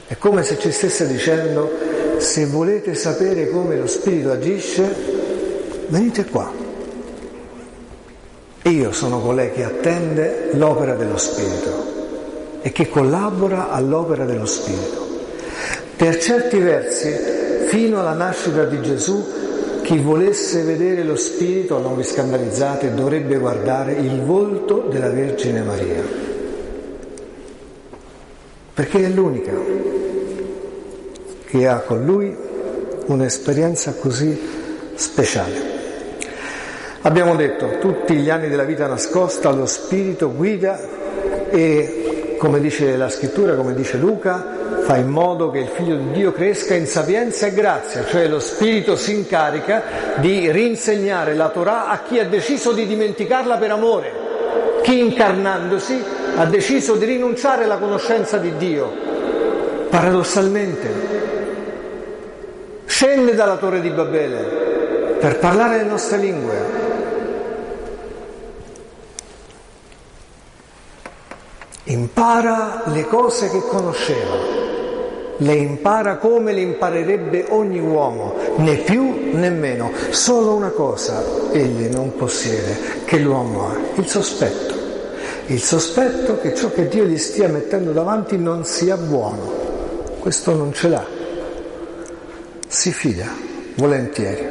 È 0.08 0.18
come 0.18 0.42
se 0.42 0.58
ci 0.58 0.72
stesse 0.72 1.06
dicendo, 1.06 1.97
se 2.20 2.46
volete 2.46 2.94
sapere 2.94 3.50
come 3.50 3.78
lo 3.78 3.88
Spirito 3.88 4.32
agisce, 4.32 4.96
venite 5.88 6.26
qua. 6.26 6.52
Io 8.64 8.92
sono 8.92 9.22
colei 9.22 9.52
che 9.52 9.64
attende 9.64 10.50
l'opera 10.54 10.96
dello 10.96 11.18
Spirito 11.18 11.96
e 12.62 12.72
che 12.72 12.90
collabora 12.90 13.70
all'opera 13.70 14.26
dello 14.26 14.46
Spirito. 14.46 15.06
Per 15.96 16.18
certi 16.18 16.60
versi, 16.60 17.10
fino 17.68 18.00
alla 18.00 18.14
nascita 18.14 18.66
di 18.66 18.82
Gesù, 18.82 19.26
chi 19.82 20.00
volesse 20.00 20.64
vedere 20.64 21.04
lo 21.04 21.16
Spirito, 21.16 21.80
non 21.80 21.96
vi 21.96 22.04
scandalizzate, 22.04 22.94
dovrebbe 22.94 23.38
guardare 23.38 23.94
il 23.94 24.22
volto 24.22 24.88
della 24.90 25.10
Vergine 25.10 25.62
Maria, 25.62 26.04
perché 28.74 29.06
è 29.06 29.08
l'unica 29.08 29.77
che 31.48 31.68
ha 31.68 31.80
con 31.80 32.04
lui 32.04 32.36
un'esperienza 33.06 33.94
così 34.00 34.40
speciale. 34.96 35.76
Abbiamo 37.02 37.36
detto, 37.36 37.78
tutti 37.80 38.16
gli 38.16 38.30
anni 38.30 38.50
della 38.50 38.64
vita 38.64 38.86
nascosta 38.86 39.50
lo 39.52 39.66
Spirito 39.66 40.34
guida 40.34 40.78
e, 41.50 42.36
come 42.38 42.60
dice 42.60 42.98
la 42.98 43.10
scrittura, 43.10 43.56
come 43.56 43.74
dice 43.74 43.98
Luca, 43.98 44.56
fa 44.82 44.98
in 44.98 45.08
modo 45.08 45.50
che 45.50 45.60
il 45.60 45.68
figlio 45.68 45.96
di 45.96 46.12
Dio 46.12 46.34
cresca 46.34 46.74
in 46.74 46.86
sapienza 46.86 47.48
e 47.48 47.54
grazia, 47.54 48.06
cioè 48.06 48.28
lo 48.28 48.40
Spirito 48.40 48.98
si 48.98 49.14
incarica 49.14 49.84
di 50.18 50.52
rinsegnare 50.52 51.34
la 51.36 51.50
Torah 51.50 51.88
a 51.88 52.02
chi 52.02 52.20
ha 52.20 52.26
deciso 52.26 52.74
di 52.74 52.86
dimenticarla 52.86 53.56
per 53.58 53.72
amore, 53.72 54.12
chi 54.84 55.00
incarnandosi 55.00 56.04
ha 56.36 56.46
deciso 56.46 56.96
di 56.96 57.06
rinunciare 57.06 57.64
alla 57.64 57.78
conoscenza 57.78 58.38
di 58.38 58.56
Dio. 58.58 58.92
Paradossalmente, 59.90 61.07
scende 62.98 63.36
dalla 63.36 63.58
torre 63.58 63.80
di 63.80 63.92
Babele 63.92 65.18
per 65.20 65.38
parlare 65.38 65.78
le 65.78 65.84
nostre 65.84 66.18
lingue, 66.18 66.56
impara 71.84 72.82
le 72.86 73.06
cose 73.06 73.52
che 73.52 73.62
conosceva, 73.68 74.38
le 75.38 75.54
impara 75.54 76.18
come 76.18 76.54
le 76.54 76.62
imparerebbe 76.62 77.46
ogni 77.50 77.80
uomo, 77.80 78.34
né 78.56 78.78
più 78.78 79.30
né 79.32 79.52
meno. 79.52 79.92
Solo 80.10 80.56
una 80.56 80.72
cosa 80.72 81.24
egli 81.52 81.94
non 81.94 82.16
possiede, 82.16 83.04
che 83.06 83.20
l'uomo 83.20 83.68
ha, 83.68 83.78
il 83.94 84.08
sospetto. 84.08 84.74
Il 85.46 85.62
sospetto 85.62 86.40
che 86.40 86.56
ciò 86.56 86.72
che 86.72 86.88
Dio 86.88 87.04
gli 87.04 87.20
stia 87.20 87.48
mettendo 87.48 87.92
davanti 87.92 88.40
non 88.40 88.66
sia 88.66 88.98
buono. 88.98 89.54
Questo 90.20 90.56
non 90.56 90.74
ce 90.74 90.88
l'ha. 90.88 91.17
Si 92.88 92.94
fida 92.94 93.28
volentieri. 93.76 94.48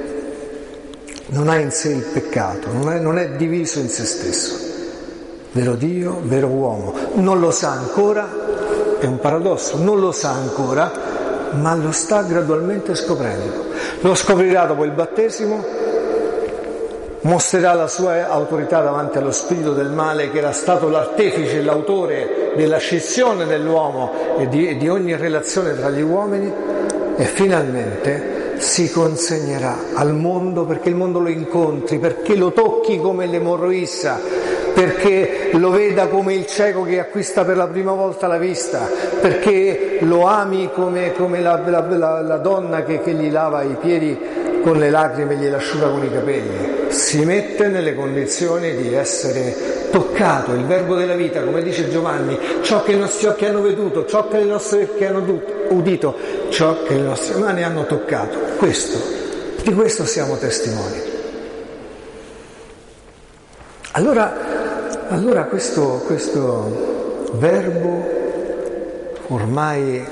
Non 1.29 1.49
ha 1.49 1.57
in 1.57 1.71
sé 1.71 1.89
il 1.89 2.03
peccato, 2.03 2.71
non 2.71 2.93
è, 2.93 2.99
non 2.99 3.17
è 3.17 3.31
diviso 3.31 3.79
in 3.79 3.89
se 3.89 4.05
stesso 4.05 4.55
vero 5.53 5.75
Dio, 5.75 6.21
vero 6.23 6.49
uomo. 6.49 6.93
Non 7.15 7.41
lo 7.41 7.51
sa 7.51 7.71
ancora, 7.71 8.29
è 8.99 9.07
un 9.07 9.19
paradosso, 9.21 9.79
non 9.79 10.01
lo 10.01 10.13
sa 10.13 10.33
ancora, 10.33 10.93
ma 11.53 11.75
lo 11.77 11.93
sta 11.93 12.25
gradualmente 12.25 12.95
scoprendo. 12.95 13.69
Lo 14.01 14.15
scoprirà 14.15 14.67
dopo 14.67 14.85
il 14.85 14.91
battesimo, 14.91 15.65
mostrerà 17.23 17.73
la 17.73 17.89
sua 17.89 18.29
autorità 18.29 18.83
davanti 18.83 19.17
allo 19.17 19.33
spirito 19.33 19.73
del 19.73 19.89
male 19.89 20.31
che 20.31 20.37
era 20.37 20.53
stato 20.53 20.91
l'artefice, 20.91 21.63
l'autore 21.63 22.53
della 22.55 22.77
scissione 22.77 23.47
dell'uomo 23.47 24.37
e 24.37 24.47
di, 24.49 24.77
di 24.77 24.91
ogni 24.91 25.17
relazione 25.17 25.75
tra 25.75 25.89
gli 25.89 26.03
uomini 26.03 26.76
e 27.17 27.25
finalmente 27.25 28.45
si 28.59 28.91
consegnerà 28.91 29.77
al 29.95 30.15
mondo 30.15 30.65
perché 30.65 30.89
il 30.89 30.95
mondo 30.95 31.19
lo 31.19 31.29
incontri, 31.29 31.99
perché 31.99 32.37
lo 32.37 32.53
tocchi 32.53 32.99
come 32.99 33.27
l'emorroissa, 33.27 34.21
perché 34.75 35.51
lo 35.53 35.71
veda 35.71 36.09
come 36.09 36.35
il 36.35 36.47
cieco 36.47 36.83
che 36.83 37.01
acquista 37.01 37.45
per 37.45 37.57
la 37.57 37.67
prima 37.67 37.93
volta 37.93 38.27
la 38.27 38.39
vista, 38.39 38.89
perché 39.21 39.99
lo 40.01 40.27
ami 40.27 40.71
come, 40.73 41.13
come 41.15 41.41
la, 41.41 41.63
la, 41.65 41.81
la, 41.89 42.21
la, 42.21 42.37
donna 42.37 42.83
che, 42.85 43.01
che 43.01 43.13
gli 43.13 43.31
lava 43.31 43.63
i 43.63 43.77
piedi 43.81 44.19
con 44.63 44.79
le 44.79 44.91
lacrime 44.91 45.35
e 45.35 45.37
glieli 45.37 45.55
asciuga 45.55 45.89
con 45.89 46.05
i 46.05 46.13
capelli. 46.13 46.75
Si 46.89 47.25
mette 47.25 47.69
nelle 47.69 47.95
condizioni 47.95 48.75
di 48.77 48.93
essere 48.93 49.87
toccato, 49.91 50.53
il 50.53 50.65
verbo 50.65 50.95
della 50.95 51.15
vita, 51.15 51.41
come 51.41 51.63
dice 51.63 51.89
Giovanni, 51.89 52.39
ciò 52.63 52.83
che 52.83 52.93
i 52.93 52.99
nostri 52.99 53.29
occhi 53.29 53.45
hanno 53.47 53.63
veduto, 53.63 54.05
ciò 54.05 54.29
che 54.29 54.39
le 54.39 54.45
nostre 54.45 54.79
orecchie 54.79 55.07
hanno 55.07 55.41
udito, 55.69 56.15
ciò 56.51 56.83
che 56.83 56.95
le 56.95 57.03
nostre 57.03 57.39
mani 57.39 57.63
hanno 57.63 57.87
toccato. 57.87 58.39
Questo, 58.57 58.99
di 59.63 59.73
questo 59.75 60.05
siamo 60.05 60.37
testimoni. 60.37 61.15
Allora 63.93 64.57
allora 65.09 65.45
questo, 65.45 66.03
questo 66.05 67.29
verbo 67.35 68.05
ormai 69.29 70.05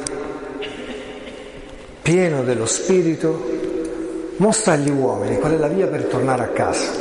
pieno 2.00 2.44
dello 2.44 2.64
Spirito 2.64 3.52
mostra 4.36 4.74
agli 4.74 4.90
uomini 4.90 5.38
qual 5.38 5.54
è 5.54 5.56
la 5.56 5.66
via 5.66 5.88
per 5.88 6.04
tornare 6.04 6.44
a 6.44 6.48
casa. 6.48 6.92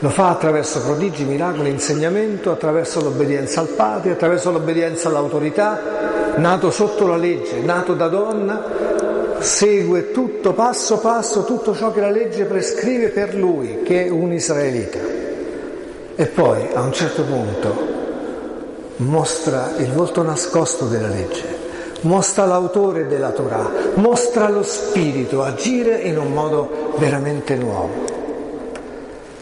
Lo 0.00 0.10
fa 0.10 0.28
attraverso 0.28 0.82
prodigi, 0.82 1.24
miracoli, 1.24 1.70
insegnamento, 1.70 2.50
attraverso 2.50 3.00
l'obbedienza 3.00 3.60
al 3.60 3.68
padre, 3.68 4.12
attraverso 4.12 4.50
l'obbedienza 4.50 5.08
all'autorità, 5.08 5.80
nato 6.36 6.70
sotto 6.70 7.06
la 7.06 7.16
legge, 7.16 7.60
nato 7.60 7.94
da 7.94 8.08
donna, 8.08 8.62
segue 9.38 10.10
tutto 10.10 10.52
passo 10.52 10.98
passo 10.98 11.44
tutto 11.44 11.74
ciò 11.74 11.92
che 11.92 12.00
la 12.00 12.10
legge 12.10 12.44
prescrive 12.44 13.08
per 13.08 13.34
lui, 13.34 13.82
che 13.82 14.06
è 14.06 14.08
un 14.08 14.32
israelita. 14.32 14.98
E 16.16 16.26
poi 16.26 16.68
a 16.72 16.80
un 16.80 16.92
certo 16.92 17.22
punto 17.22 17.92
mostra 18.96 19.72
il 19.78 19.90
volto 19.92 20.22
nascosto 20.22 20.86
della 20.86 21.08
legge, 21.08 21.44
mostra 22.02 22.46
l'autore 22.46 23.06
della 23.06 23.30
Torah, 23.30 23.68
mostra 23.94 24.48
lo 24.48 24.62
spirito 24.62 25.42
agire 25.42 25.96
in 25.96 26.18
un 26.18 26.32
modo 26.32 26.94
veramente 26.98 27.56
nuovo. 27.56 28.12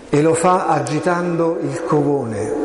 E 0.08 0.20
lo 0.20 0.34
fa 0.34 0.66
agitando 0.66 1.58
il 1.62 1.84
covone, 1.84 2.61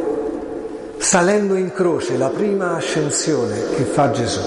salendo 0.98 1.56
in 1.56 1.72
croce, 1.72 2.18
la 2.18 2.30
prima 2.30 2.76
ascensione 2.76 3.56
che 3.76 3.84
fa 3.84 4.12
Gesù. 4.12 4.42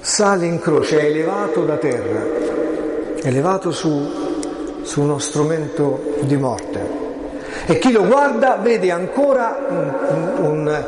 Sale 0.00 0.46
in 0.46 0.60
croce, 0.60 1.00
è 1.00 1.04
elevato 1.04 1.64
da 1.64 1.76
terra, 1.76 2.24
elevato 3.22 3.72
su, 3.72 4.80
su 4.82 5.00
uno 5.00 5.18
strumento 5.18 6.14
di 6.20 6.36
morte 6.36 7.04
e 7.68 7.78
chi 7.78 7.90
lo 7.90 8.04
guarda 8.04 8.58
vede 8.62 8.92
ancora 8.92 9.58
un, 9.68 9.92
un, 10.38 10.84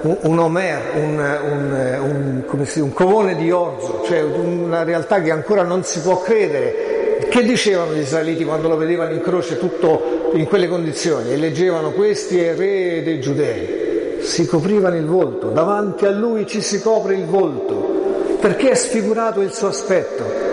un, 0.00 0.16
un 0.22 0.38
Omer, 0.38 0.80
un, 0.94 2.44
un, 2.76 2.92
covone 2.94 3.36
di 3.36 3.50
orzo, 3.50 4.02
cioè 4.06 4.22
una 4.22 4.82
realtà 4.82 5.20
che 5.20 5.30
ancora 5.30 5.62
non 5.62 5.84
si 5.84 6.00
può 6.00 6.22
credere. 6.22 7.18
Che 7.28 7.42
dicevano 7.42 7.92
gli 7.92 8.00
israeliti 8.00 8.44
quando 8.44 8.68
lo 8.68 8.76
vedevano 8.76 9.12
in 9.12 9.20
croce 9.20 9.58
tutto 9.58 10.19
in 10.32 10.46
quelle 10.46 10.68
condizioni? 10.68 11.32
E 11.32 11.36
leggevano 11.36 11.92
questi 11.92 12.40
è 12.40 12.54
re 12.54 13.02
dei 13.02 13.20
giudei. 13.20 14.18
Si 14.20 14.46
coprivano 14.46 14.96
il 14.96 15.06
volto, 15.06 15.48
davanti 15.48 16.06
a 16.06 16.10
lui 16.10 16.46
ci 16.46 16.60
si 16.60 16.80
copre 16.80 17.14
il 17.14 17.24
volto, 17.24 18.36
perché 18.40 18.70
è 18.70 18.74
sfigurato 18.74 19.40
il 19.40 19.52
suo 19.52 19.68
aspetto. 19.68 20.48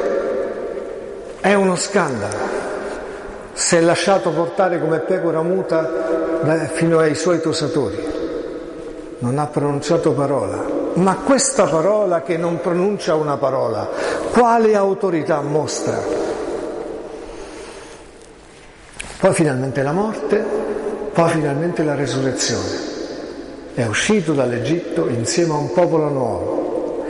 È 1.40 1.54
uno 1.54 1.76
scandalo 1.76 2.58
si 3.58 3.76
è 3.76 3.82
lasciato 3.82 4.30
portare 4.30 4.80
come 4.80 5.00
pecora 5.00 5.42
muta 5.42 6.70
fino 6.74 7.00
ai 7.00 7.16
suoi 7.16 7.42
tosatori, 7.42 7.98
non 9.18 9.40
ha 9.40 9.48
pronunciato 9.48 10.12
parola, 10.12 10.64
ma 10.94 11.16
questa 11.16 11.66
parola 11.66 12.22
che 12.22 12.38
non 12.38 12.62
pronuncia 12.62 13.16
una 13.16 13.36
parola, 13.38 13.90
quale 14.32 14.76
autorità 14.76 15.42
mostra? 15.42 16.17
Poi 19.20 19.34
finalmente 19.34 19.82
la 19.82 19.94
morte, 19.94 20.46
poi 21.12 21.30
finalmente 21.32 21.84
la 21.84 21.96
resurrezione. 21.96 22.96
È 23.74 23.84
uscito 23.86 24.34
dall'Egitto 24.34 25.08
insieme 25.08 25.54
a 25.54 25.58
un 25.58 25.72
popolo 25.72 26.10
nuovo 26.10 27.06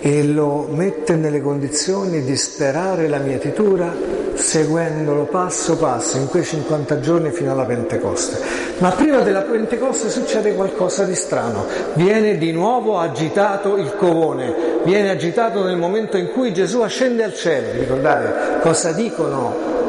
e 0.00 0.22
lo 0.22 0.68
mette 0.70 1.16
nelle 1.16 1.42
condizioni 1.42 2.22
di 2.22 2.36
sperare 2.36 3.08
la 3.08 3.18
mietitura 3.18 3.92
seguendolo 4.34 5.24
passo 5.24 5.76
passo 5.76 6.18
in 6.18 6.28
quei 6.28 6.44
50 6.44 7.00
giorni 7.00 7.30
fino 7.32 7.50
alla 7.50 7.64
Pentecoste. 7.64 8.38
Ma 8.78 8.92
prima 8.92 9.20
della 9.20 9.42
Pentecoste 9.42 10.08
succede 10.08 10.54
qualcosa 10.54 11.04
di 11.04 11.16
strano, 11.16 11.66
viene 11.94 12.38
di 12.38 12.52
nuovo 12.52 12.98
agitato 12.98 13.76
il 13.76 13.94
covone, 13.96 14.80
viene 14.84 15.10
agitato 15.10 15.64
nel 15.64 15.76
momento 15.76 16.16
in 16.16 16.30
cui 16.30 16.54
Gesù 16.54 16.80
ascende 16.80 17.24
al 17.24 17.34
cielo. 17.34 17.72
Ricordate 17.72 18.60
cosa 18.60 18.92
dicono? 18.92 19.79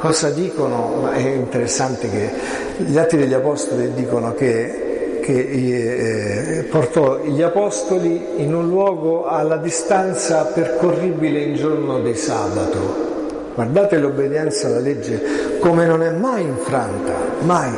Cosa 0.00 0.30
dicono? 0.30 1.02
Ma 1.02 1.12
è 1.12 1.28
interessante 1.28 2.08
che 2.08 2.30
gli 2.78 2.96
atti 2.96 3.18
degli 3.18 3.34
Apostoli 3.34 3.92
dicono 3.92 4.32
che 4.32 4.88
che 5.20 6.58
eh, 6.58 6.62
portò 6.64 7.18
gli 7.22 7.42
apostoli 7.42 8.42
in 8.42 8.54
un 8.54 8.68
luogo 8.68 9.26
alla 9.26 9.58
distanza 9.58 10.44
percorribile 10.44 11.40
in 11.40 11.54
giorno 11.54 12.00
di 12.00 12.14
sabato. 12.14 13.18
Guardate 13.54 13.98
l'obbedienza 13.98 14.68
alla 14.68 14.78
legge 14.78 15.58
come 15.60 15.84
non 15.84 16.02
è 16.02 16.10
mai 16.10 16.44
infranta, 16.44 17.12
mai, 17.40 17.70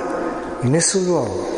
in 0.60 0.70
nessun 0.70 1.04
luogo. 1.04 1.50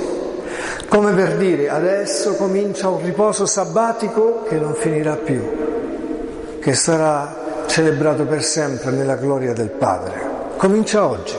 Come 0.89 1.13
per 1.13 1.37
dire 1.37 1.69
adesso 1.69 2.35
comincia 2.37 2.89
un 2.89 3.03
riposo 3.03 3.45
sabbatico 3.47 4.45
che 4.49 4.57
non 4.57 4.75
finirà 4.75 5.17
più, 5.17 6.59
che 6.59 6.73
sarà 6.73 7.43
celebrato 7.67 8.25
per 8.25 8.43
sempre 8.43 8.91
nella 8.93 9.17
gloria 9.17 9.53
del 9.53 9.71
Padre. 9.71 10.34
Comincia 10.57 11.07
oggi. 11.07 11.35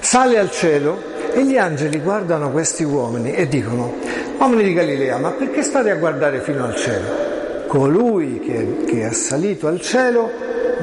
Sale 0.00 0.38
al 0.38 0.50
cielo 0.50 0.98
e 1.32 1.44
gli 1.44 1.56
angeli 1.56 2.00
guardano 2.00 2.50
questi 2.50 2.84
uomini 2.84 3.32
e 3.32 3.48
dicono, 3.48 3.94
uomini 4.38 4.62
di 4.64 4.72
Galilea, 4.72 5.18
ma 5.18 5.30
perché 5.30 5.62
state 5.62 5.90
a 5.90 5.96
guardare 5.96 6.40
fino 6.40 6.64
al 6.64 6.76
cielo? 6.76 7.66
Colui 7.66 8.40
che, 8.40 8.84
che 8.86 9.06
è 9.06 9.12
salito 9.12 9.66
al 9.66 9.80
cielo, 9.80 10.30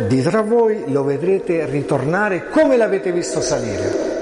di 0.07 0.21
tra 0.21 0.41
voi 0.41 0.83
lo 0.87 1.03
vedrete 1.03 1.65
ritornare 1.65 2.47
come 2.49 2.77
l'avete 2.77 3.11
visto 3.11 3.41
salire. 3.41 4.15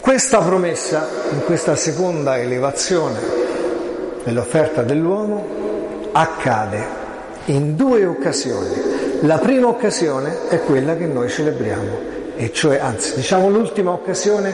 Questa 0.00 0.38
promessa, 0.38 1.06
in 1.32 1.44
questa 1.44 1.76
seconda 1.76 2.38
elevazione 2.38 3.18
dell'offerta 4.24 4.82
dell'uomo, 4.82 5.46
accade 6.12 7.00
in 7.46 7.76
due 7.76 8.04
occasioni. 8.04 8.91
La 9.24 9.38
prima 9.38 9.68
occasione 9.68 10.48
è 10.48 10.60
quella 10.62 10.96
che 10.96 11.06
noi 11.06 11.28
celebriamo, 11.28 11.98
e 12.34 12.52
cioè, 12.52 12.78
anzi, 12.78 13.14
diciamo 13.14 13.48
l'ultima 13.48 13.92
occasione 13.92 14.52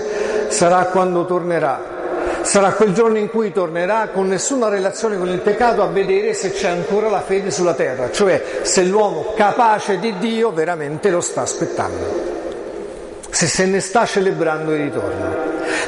sarà 0.49 0.85
quando 0.87 1.25
tornerà. 1.25 1.97
Sarà 2.43 2.73
quel 2.73 2.93
giorno 2.93 3.17
in 3.17 3.31
cui 3.31 3.51
tornerà 3.51 4.09
con 4.13 4.29
nessuna 4.29 4.69
relazione 4.69 5.17
con 5.17 5.29
il 5.29 5.39
peccato 5.39 5.83
a 5.83 5.87
vedere 5.87 6.35
se 6.35 6.53
c'è 6.53 6.69
ancora 6.69 7.09
la 7.09 7.23
fede 7.23 7.51
sulla 7.51 7.73
terra, 7.73 8.11
cioè 8.11 8.43
se 8.61 8.85
l'uomo 8.85 9.33
capace 9.35 9.99
di 9.99 10.19
Dio 10.19 10.53
veramente 10.53 11.09
lo 11.09 11.23
sta 11.23 11.41
aspettando, 11.41 13.25
se 13.31 13.47
se 13.47 13.65
ne 13.65 13.81
sta 13.81 14.05
celebrando 14.05 14.75
il 14.75 14.83
ritorno, 14.83 15.35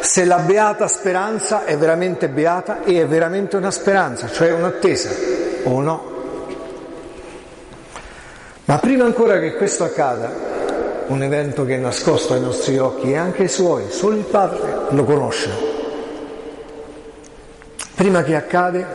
se 0.01 0.24
la 0.24 0.39
beata 0.39 0.89
speranza 0.89 1.66
è 1.66 1.76
veramente 1.76 2.31
beata 2.31 2.83
e 2.83 3.03
è 3.03 3.07
veramente 3.07 3.59
una 3.59 3.70
speranza, 3.70 4.26
cioè 4.31 4.53
un'attesa 4.53 5.11
o 5.64 5.81
no. 5.83 6.18
Ma 8.70 8.78
prima 8.78 9.04
ancora 9.04 9.40
che 9.40 9.56
questo 9.56 9.82
accada, 9.82 10.30
un 11.08 11.20
evento 11.24 11.64
che 11.64 11.74
è 11.74 11.78
nascosto 11.78 12.34
ai 12.34 12.40
nostri 12.40 12.78
occhi 12.78 13.10
e 13.10 13.16
anche 13.16 13.42
ai 13.42 13.48
suoi, 13.48 13.86
solo 13.88 14.14
il 14.14 14.22
Padre 14.22 14.60
lo 14.90 15.02
conosce. 15.02 15.50
Prima 17.96 18.22
che 18.22 18.36
accade, 18.36 18.86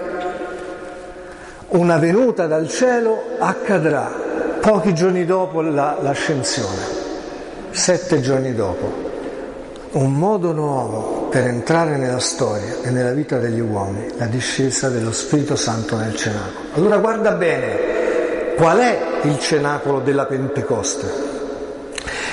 una 1.71 1.97
venuta 1.97 2.47
dal 2.47 2.69
cielo 2.69 3.21
accadrà 3.38 4.09
pochi 4.61 4.93
giorni 4.93 5.26
dopo 5.26 5.59
la, 5.59 5.97
l'ascensione, 5.99 6.82
sette 7.71 8.21
giorni 8.21 8.55
dopo, 8.55 8.89
un 9.91 10.13
modo 10.13 10.53
nuovo 10.53 11.28
per 11.30 11.47
entrare 11.47 11.97
nella 11.97 12.19
storia 12.19 12.78
e 12.82 12.91
nella 12.91 13.11
vita 13.11 13.39
degli 13.39 13.59
uomini, 13.59 14.07
la 14.15 14.28
discesa 14.28 14.88
dello 14.88 15.11
Spirito 15.11 15.57
Santo 15.57 15.97
nel 15.97 16.15
cenacolo. 16.15 16.69
Allora 16.76 16.97
guarda 16.99 17.32
bene, 17.32 18.55
qual 18.55 18.78
è 18.78 19.05
il 19.26 19.39
cenacolo 19.39 19.99
della 19.99 20.26
Pentecoste? 20.26 21.34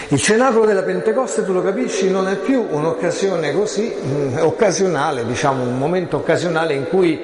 Il 0.09 0.21
cenacolo 0.21 0.67
della 0.67 0.83
Pentecoste, 0.83 1.45
tu 1.45 1.53
lo 1.53 1.63
capisci, 1.63 2.11
non 2.11 2.29
è 2.29 2.37
più 2.37 2.67
un'occasione 2.69 3.53
così 3.55 3.95
mh, 3.95 4.11
mm, 4.11 4.39
occasionale, 4.41 5.25
diciamo 5.25 5.63
un 5.63 5.79
momento 5.79 6.19
occasionale 6.19 6.75
in 6.75 6.87
cui 6.89 7.19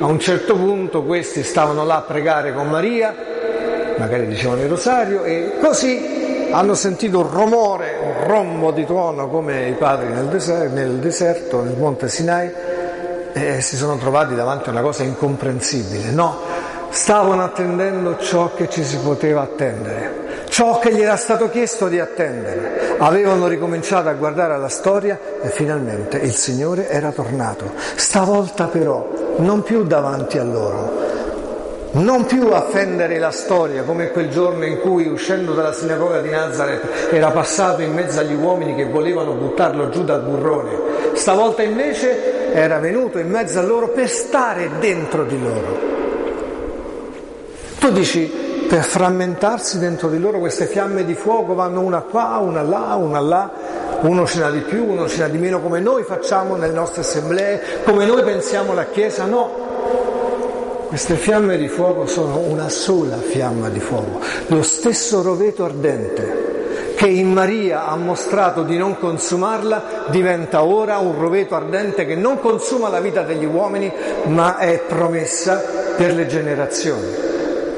a 0.00 0.06
un 0.06 0.18
certo 0.18 0.56
punto 0.56 1.02
questi 1.02 1.42
stavano 1.42 1.84
là 1.84 1.96
a 1.96 2.00
pregare 2.00 2.54
con 2.54 2.70
Maria, 2.70 3.14
magari 3.98 4.26
dicevano 4.26 4.62
il 4.62 4.68
rosario, 4.68 5.24
e 5.24 5.58
così 5.60 6.48
hanno 6.50 6.74
sentito 6.74 7.20
un 7.20 7.30
rumore, 7.30 7.98
un 8.02 8.26
rombo 8.26 8.70
di 8.70 8.86
tuono 8.86 9.28
come 9.28 9.68
i 9.68 9.74
padri 9.74 10.08
nel 10.08 10.24
deserto, 10.24 10.74
nel, 10.74 10.92
deserto, 10.92 11.62
nel 11.62 11.76
monte 11.76 12.08
Sinai, 12.08 12.50
e 13.32 13.60
si 13.60 13.76
sono 13.76 13.96
trovati 13.98 14.34
davanti 14.34 14.70
a 14.70 14.72
una 14.72 14.80
cosa 14.80 15.02
incomprensibile. 15.02 16.10
No, 16.10 16.40
stavano 16.90 17.42
attendendo 17.42 18.18
ciò 18.18 18.52
che 18.54 18.68
ci 18.68 18.84
si 18.84 18.98
poteva 18.98 19.42
attendere 19.42 20.20
ciò 20.50 20.78
che 20.78 20.92
gli 20.92 21.00
era 21.00 21.16
stato 21.16 21.48
chiesto 21.48 21.88
di 21.88 21.98
attendere. 21.98 22.96
Avevano 22.98 23.46
ricominciato 23.46 24.08
a 24.08 24.12
guardare 24.12 24.52
alla 24.52 24.68
storia 24.68 25.18
e 25.40 25.48
finalmente 25.48 26.18
il 26.18 26.34
Signore 26.34 26.88
era 26.90 27.12
tornato. 27.12 27.72
Stavolta 27.94 28.66
però 28.66 29.08
non 29.36 29.62
più 29.62 29.84
davanti 29.84 30.38
a 30.38 30.44
loro, 30.44 30.98
non 31.92 32.26
più 32.26 32.48
a 32.48 32.62
fendere 32.62 33.18
la 33.18 33.30
storia 33.30 33.84
come 33.84 34.10
quel 34.10 34.28
giorno 34.28 34.64
in 34.64 34.80
cui 34.80 35.06
uscendo 35.06 35.54
dalla 35.54 35.72
sinagoga 35.72 36.20
di 36.20 36.30
Nazareth 36.30 37.08
era 37.10 37.30
passato 37.30 37.80
in 37.80 37.94
mezzo 37.94 38.20
agli 38.20 38.34
uomini 38.34 38.74
che 38.74 38.84
volevano 38.84 39.32
buttarlo 39.32 39.88
giù 39.88 40.04
dal 40.04 40.22
burrone. 40.22 41.14
Stavolta 41.14 41.62
invece 41.62 42.52
era 42.52 42.78
venuto 42.80 43.18
in 43.18 43.30
mezzo 43.30 43.58
a 43.60 43.62
loro 43.62 43.88
per 43.88 44.08
stare 44.08 44.68
dentro 44.78 45.24
di 45.24 45.40
loro. 45.40 45.99
Tu 47.80 47.90
dici, 47.92 48.30
per 48.68 48.84
frammentarsi 48.84 49.78
dentro 49.78 50.10
di 50.10 50.18
loro 50.18 50.38
queste 50.38 50.66
fiamme 50.66 51.02
di 51.02 51.14
fuoco 51.14 51.54
vanno 51.54 51.80
una 51.80 52.02
qua, 52.02 52.36
una 52.36 52.60
là, 52.60 52.94
una 52.94 53.20
là, 53.20 53.50
uno 54.02 54.26
ce 54.26 54.40
n'ha 54.40 54.50
di 54.50 54.60
più, 54.60 54.84
uno 54.84 55.08
ce 55.08 55.20
n'ha 55.20 55.28
di 55.28 55.38
meno 55.38 55.62
come 55.62 55.80
noi 55.80 56.02
facciamo 56.02 56.56
nelle 56.56 56.74
nostre 56.74 57.00
assemblee, 57.00 57.62
come 57.84 58.04
noi 58.04 58.22
pensiamo 58.22 58.74
la 58.74 58.84
Chiesa, 58.84 59.24
no. 59.24 60.88
Queste 60.88 61.14
fiamme 61.14 61.56
di 61.56 61.68
fuoco 61.68 62.04
sono 62.04 62.36
una 62.36 62.68
sola 62.68 63.16
fiamma 63.16 63.70
di 63.70 63.80
fuoco, 63.80 64.20
lo 64.48 64.62
stesso 64.62 65.22
roveto 65.22 65.64
ardente 65.64 66.48
che 66.96 67.06
in 67.06 67.32
Maria 67.32 67.86
ha 67.86 67.96
mostrato 67.96 68.62
di 68.62 68.76
non 68.76 68.98
consumarla, 68.98 70.04
diventa 70.10 70.64
ora 70.64 70.98
un 70.98 71.18
roveto 71.18 71.54
ardente 71.54 72.04
che 72.04 72.14
non 72.14 72.40
consuma 72.40 72.90
la 72.90 73.00
vita 73.00 73.22
degli 73.22 73.46
uomini, 73.46 73.90
ma 74.26 74.58
è 74.58 74.80
promessa 74.86 75.62
per 75.96 76.14
le 76.14 76.26
generazioni. 76.26 77.29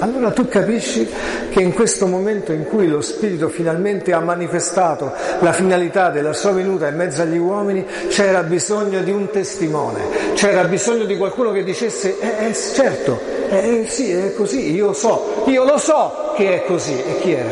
Allora 0.02 0.32
tu 0.32 0.48
capisci 0.48 1.08
che 1.50 1.60
in 1.60 1.72
questo 1.72 2.08
momento 2.08 2.50
in 2.50 2.64
cui 2.64 2.88
lo 2.88 3.00
Spirito 3.00 3.48
finalmente 3.48 4.12
ha 4.12 4.18
manifestato 4.18 5.12
la 5.38 5.52
finalità 5.52 6.10
della 6.10 6.32
sua 6.32 6.50
venuta 6.50 6.88
in 6.88 6.96
mezzo 6.96 7.22
agli 7.22 7.38
uomini, 7.38 7.86
c'era 8.08 8.42
bisogno 8.42 9.00
di 9.00 9.12
un 9.12 9.30
testimone, 9.30 10.34
c'era 10.34 10.64
bisogno 10.64 11.04
di 11.04 11.16
qualcuno 11.16 11.52
che 11.52 11.62
dicesse, 11.62 12.18
eh, 12.18 12.48
eh 12.48 12.52
certo, 12.52 13.20
eh, 13.48 13.86
sì, 13.88 14.10
è 14.10 14.34
così, 14.34 14.72
io 14.74 14.92
so, 14.92 15.44
io 15.46 15.62
lo 15.62 15.78
so 15.78 16.32
che 16.34 16.52
è 16.52 16.66
così. 16.66 17.00
E 17.00 17.20
chi 17.20 17.32
era? 17.34 17.50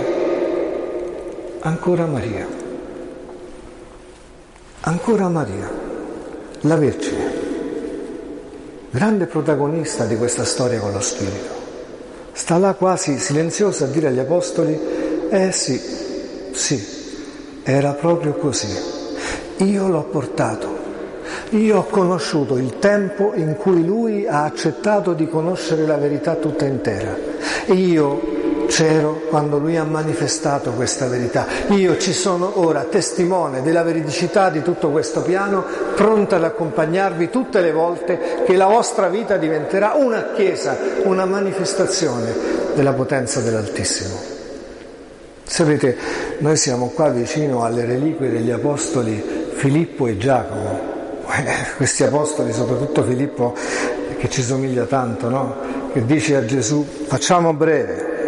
Ancora 1.60 2.04
Maria. 2.06 2.48
Ancora 4.80 5.28
Maria, 5.28 5.70
la 6.62 6.74
Vergine, 6.74 7.32
grande 8.90 9.26
protagonista 9.26 10.04
di 10.04 10.16
questa 10.16 10.44
storia 10.44 10.80
con 10.80 10.90
lo 10.90 11.00
Spirito. 11.00 11.59
Sta 12.32 12.58
là 12.58 12.74
quasi 12.74 13.18
silenziosa 13.18 13.84
a 13.84 13.88
dire 13.88 14.08
agli 14.08 14.18
apostoli, 14.18 14.78
eh 15.28 15.52
sì, 15.52 15.80
sì, 16.52 16.82
era 17.62 17.92
proprio 17.92 18.34
così. 18.34 18.98
Io 19.58 19.88
l'ho 19.88 20.04
portato, 20.04 20.68
io 21.50 21.78
ho 21.78 21.84
conosciuto 21.84 22.56
il 22.56 22.78
tempo 22.78 23.32
in 23.34 23.56
cui 23.56 23.84
lui 23.84 24.26
ha 24.26 24.44
accettato 24.44 25.12
di 25.12 25.28
conoscere 25.28 25.84
la 25.86 25.96
verità 25.96 26.36
tutta 26.36 26.64
intera. 26.64 27.14
Io 27.66 28.39
c'ero 28.70 29.22
quando 29.28 29.58
lui 29.58 29.76
ha 29.76 29.82
manifestato 29.82 30.70
questa 30.70 31.08
verità. 31.08 31.44
Io 31.70 31.98
ci 31.98 32.12
sono 32.12 32.60
ora 32.60 32.84
testimone 32.84 33.62
della 33.62 33.82
veridicità 33.82 34.48
di 34.48 34.62
tutto 34.62 34.90
questo 34.90 35.22
piano, 35.22 35.64
pronto 35.96 36.36
ad 36.36 36.44
accompagnarvi 36.44 37.30
tutte 37.30 37.60
le 37.60 37.72
volte 37.72 38.44
che 38.46 38.54
la 38.54 38.66
vostra 38.66 39.08
vita 39.08 39.36
diventerà 39.36 39.94
una 39.96 40.30
chiesa, 40.34 40.78
una 41.02 41.24
manifestazione 41.24 42.32
della 42.74 42.92
potenza 42.92 43.40
dell'Altissimo. 43.40 44.38
Sapete, 45.42 45.96
noi 46.38 46.56
siamo 46.56 46.92
qua 46.94 47.08
vicino 47.08 47.64
alle 47.64 47.84
reliquie 47.84 48.30
degli 48.30 48.52
apostoli 48.52 49.50
Filippo 49.54 50.06
e 50.06 50.16
Giacomo. 50.16 50.88
Eh, 51.26 51.74
questi 51.76 52.04
apostoli, 52.04 52.52
soprattutto 52.52 53.02
Filippo, 53.02 53.54
che 54.16 54.30
ci 54.30 54.42
somiglia 54.42 54.84
tanto, 54.84 55.28
no? 55.28 55.56
Che 55.92 56.04
dice 56.06 56.36
a 56.36 56.44
Gesù, 56.44 56.86
facciamo 57.06 57.52
breve, 57.52 58.19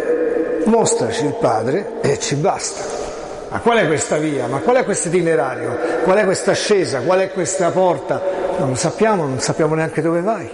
mostraci 0.65 1.25
il 1.25 1.35
Padre 1.39 2.01
e 2.01 2.19
ci 2.19 2.35
basta. 2.35 3.03
Ma 3.49 3.59
qual 3.59 3.77
è 3.77 3.85
questa 3.85 4.17
via? 4.17 4.47
Ma 4.47 4.59
qual 4.59 4.77
è 4.77 4.83
questo 4.83 5.09
itinerario? 5.09 5.77
Qual 6.03 6.17
è 6.17 6.23
questa 6.23 6.51
ascesa? 6.51 7.01
Qual 7.01 7.19
è 7.19 7.31
questa 7.31 7.69
porta? 7.69 8.21
Non 8.57 8.69
lo 8.69 8.75
sappiamo, 8.75 9.27
non 9.27 9.39
sappiamo 9.39 9.75
neanche 9.75 10.01
dove 10.01 10.21
vai. 10.21 10.49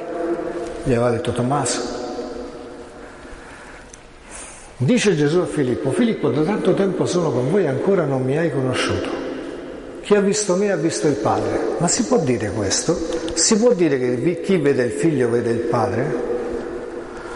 Gli 0.84 0.94
aveva 0.94 1.10
detto 1.10 1.32
Tommaso. 1.32 1.98
Dice 4.76 5.16
Gesù 5.16 5.40
a 5.40 5.46
Filippo, 5.46 5.92
Filippo 5.92 6.30
da 6.30 6.42
tanto 6.42 6.74
tempo 6.74 7.06
sono 7.06 7.32
con 7.32 7.52
voi 7.52 7.64
e 7.64 7.68
ancora 7.68 8.06
non 8.06 8.22
mi 8.24 8.38
hai 8.38 8.52
conosciuto. 8.52 9.10
Chi 10.02 10.16
ha 10.16 10.22
visto 10.22 10.56
me 10.56 10.72
ha 10.72 10.76
visto 10.76 11.08
il 11.08 11.16
Padre. 11.16 11.76
Ma 11.78 11.88
si 11.88 12.04
può 12.04 12.18
dire 12.18 12.50
questo? 12.52 12.98
Si 13.34 13.58
può 13.58 13.74
dire 13.74 14.00
che 14.00 14.42
chi 14.42 14.58
vede 14.58 14.84
il 14.84 14.92
figlio 14.92 15.30
vede 15.30 15.52
il 15.52 15.60
Padre? 15.60 16.28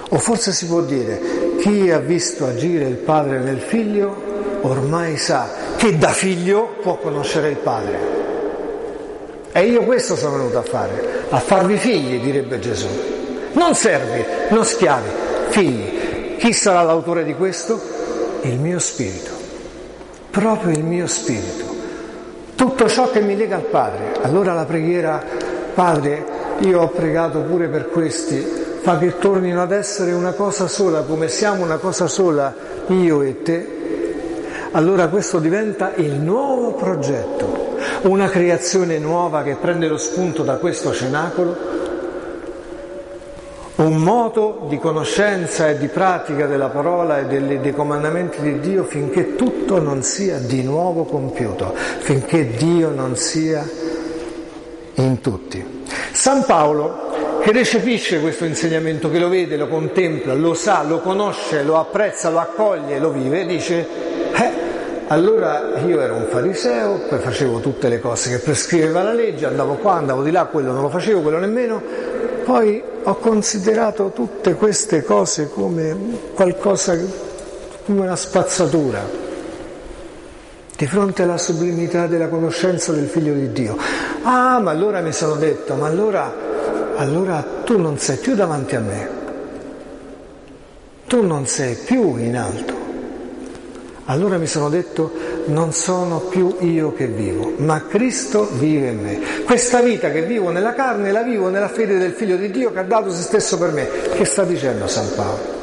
O 0.09 0.17
forse 0.17 0.51
si 0.51 0.65
può 0.67 0.81
dire 0.81 1.42
chi 1.63 1.89
ha 1.91 1.99
visto 1.99 2.45
agire 2.45 2.83
il 2.83 2.97
padre 2.97 3.39
nel 3.39 3.61
figlio 3.61 4.59
ormai 4.63 5.15
sa 5.15 5.49
che 5.77 5.97
da 5.97 6.09
figlio 6.09 6.75
può 6.81 6.97
conoscere 6.97 7.51
il 7.51 7.55
padre. 7.55 7.99
E 9.49 9.67
io 9.67 9.83
questo 9.83 10.17
sono 10.17 10.35
venuto 10.35 10.57
a 10.57 10.63
fare, 10.63 11.23
a 11.29 11.39
farvi 11.39 11.77
figli, 11.77 12.19
direbbe 12.19 12.59
Gesù. 12.59 12.89
Non 13.53 13.75
servi, 13.75 14.25
non 14.49 14.65
schiavi, 14.65 15.07
figli. 15.51 16.35
Chi 16.35 16.51
sarà 16.51 16.81
l'autore 16.81 17.23
di 17.23 17.33
questo? 17.33 17.79
Il 18.41 18.59
mio 18.59 18.79
spirito, 18.79 19.31
proprio 20.31 20.71
il 20.71 20.83
mio 20.83 21.07
spirito. 21.07 21.63
Tutto 22.55 22.89
ciò 22.89 23.09
che 23.09 23.21
mi 23.21 23.37
lega 23.37 23.55
al 23.55 23.67
Padre. 23.67 24.15
Allora 24.21 24.53
la 24.53 24.65
preghiera, 24.65 25.23
Padre, 25.73 26.25
io 26.59 26.81
ho 26.81 26.89
pregato 26.89 27.39
pure 27.39 27.69
per 27.69 27.87
questi, 27.89 28.62
fa 28.83 28.97
che 28.97 29.17
tornino 29.17 29.61
ad 29.61 29.71
essere 29.71 30.11
una 30.11 30.33
cosa 30.33 30.67
sola, 30.67 31.03
come 31.03 31.29
siamo 31.29 31.63
una 31.63 31.77
cosa 31.77 32.07
sola 32.07 32.53
io 32.87 33.21
e 33.21 33.41
te, 33.41 33.67
allora 34.73 35.07
questo 35.07 35.39
diventa 35.39 35.93
il 35.95 36.15
nuovo 36.15 36.73
progetto, 36.73 37.77
una 38.01 38.27
creazione 38.27 38.97
nuova 38.97 39.41
che 39.41 39.55
prende 39.55 39.87
lo 39.87 39.95
spunto 39.95 40.43
da 40.43 40.55
questo 40.55 40.91
cenacolo, 40.91 41.55
un 43.75 43.95
modo 43.95 44.65
di 44.67 44.77
conoscenza 44.77 45.69
e 45.69 45.77
di 45.77 45.87
pratica 45.87 46.45
della 46.45 46.67
parola 46.67 47.19
e 47.19 47.25
dei, 47.27 47.61
dei 47.61 47.73
comandamenti 47.73 48.41
di 48.41 48.59
Dio 48.59 48.83
finché 48.83 49.35
tutto 49.35 49.79
non 49.79 50.03
sia 50.03 50.39
di 50.39 50.61
nuovo 50.61 51.05
compiuto, 51.05 51.73
finché 51.99 52.47
Dio 52.57 52.89
non 52.89 53.15
sia 53.15 53.65
in 54.95 55.21
tutti. 55.21 55.85
San 56.11 56.43
Paolo 56.43 57.22
che 57.43 57.51
recepisce 57.51 58.21
questo 58.21 58.45
insegnamento, 58.45 59.09
che 59.09 59.19
lo 59.19 59.27
vede, 59.27 59.57
lo 59.57 59.67
contempla, 59.67 60.33
lo 60.33 60.53
sa, 60.53 60.81
lo 60.83 61.01
conosce, 61.01 61.61
lo 61.61 61.77
apprezza, 61.77 62.29
lo 62.29 62.39
accoglie, 62.39 62.99
lo 62.99 63.11
vive, 63.11 63.45
dice, 63.45 63.85
eh, 64.33 64.51
allora 65.07 65.77
io 65.85 65.99
ero 65.99 66.15
un 66.15 66.27
fariseo, 66.29 67.01
poi 67.09 67.19
facevo 67.19 67.59
tutte 67.59 67.89
le 67.89 67.99
cose 67.99 68.29
che 68.29 68.39
prescriveva 68.39 69.03
la 69.03 69.11
legge, 69.11 69.45
andavo 69.45 69.73
qua, 69.73 69.95
andavo 69.95 70.23
di 70.23 70.31
là, 70.31 70.45
quello 70.45 70.71
non 70.71 70.83
lo 70.83 70.89
facevo, 70.89 71.19
quello 71.19 71.37
nemmeno, 71.37 71.81
poi 72.45 72.81
ho 73.03 73.15
considerato 73.15 74.11
tutte 74.15 74.53
queste 74.53 75.03
cose 75.03 75.49
come 75.49 75.97
qualcosa, 76.33 76.97
come 77.85 77.99
una 77.99 78.15
spazzatura 78.15 79.01
di 80.77 80.87
fronte 80.87 81.23
alla 81.23 81.37
sublimità 81.37 82.07
della 82.07 82.29
conoscenza 82.29 82.93
del 82.93 83.07
figlio 83.09 83.33
di 83.33 83.51
Dio. 83.51 83.75
Ah, 84.21 84.59
ma 84.61 84.71
allora 84.71 85.01
mi 85.01 85.11
sono 85.11 85.35
detto, 85.35 85.75
ma 85.75 85.87
allora 85.87 86.51
allora 86.95 87.45
tu 87.63 87.79
non 87.79 87.97
sei 87.97 88.17
più 88.17 88.35
davanti 88.35 88.75
a 88.75 88.79
me, 88.79 89.09
tu 91.07 91.25
non 91.25 91.45
sei 91.47 91.75
più 91.75 92.17
in 92.17 92.37
alto. 92.37 92.81
Allora 94.05 94.37
mi 94.37 94.47
sono 94.47 94.67
detto, 94.67 95.13
non 95.45 95.71
sono 95.71 96.19
più 96.19 96.57
io 96.59 96.93
che 96.93 97.07
vivo, 97.07 97.53
ma 97.57 97.85
Cristo 97.87 98.49
vive 98.51 98.89
in 98.89 98.99
me. 98.99 99.19
Questa 99.45 99.79
vita 99.79 100.11
che 100.11 100.23
vivo 100.23 100.49
nella 100.49 100.73
carne 100.73 101.11
la 101.13 101.21
vivo 101.21 101.49
nella 101.49 101.69
fede 101.69 101.97
del 101.97 102.11
Figlio 102.11 102.35
di 102.35 102.51
Dio 102.51 102.73
che 102.73 102.79
ha 102.79 102.83
dato 102.83 103.11
se 103.11 103.21
stesso 103.21 103.57
per 103.57 103.71
me. 103.71 103.87
Che 104.13 104.25
sta 104.25 104.43
dicendo 104.43 104.87
San 104.87 105.07
Paolo? 105.15 105.61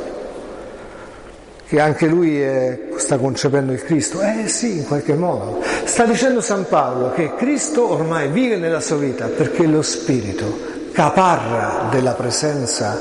Che 1.66 1.80
anche 1.80 2.06
lui 2.06 2.40
è, 2.40 2.88
sta 2.96 3.18
concependo 3.18 3.72
il 3.72 3.84
Cristo? 3.84 4.22
Eh 4.22 4.48
sì, 4.48 4.78
in 4.78 4.86
qualche 4.86 5.14
modo. 5.14 5.62
Sta 5.84 6.04
dicendo 6.04 6.40
San 6.40 6.66
Paolo 6.66 7.12
che 7.12 7.34
Cristo 7.36 7.90
ormai 7.90 8.28
vive 8.28 8.56
nella 8.56 8.80
sua 8.80 8.96
vita 8.96 9.26
perché 9.26 9.66
lo 9.66 9.82
Spirito 9.82 10.78
caparra 10.92 11.88
della 11.90 12.12
presenza 12.12 12.98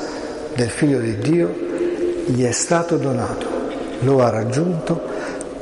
del 0.54 0.70
Figlio 0.70 0.98
di 0.98 1.18
Dio 1.18 1.68
gli 2.26 2.44
è 2.44 2.52
stato 2.52 2.96
donato, 2.96 3.46
lo 4.00 4.22
ha 4.22 4.30
raggiunto, 4.30 5.00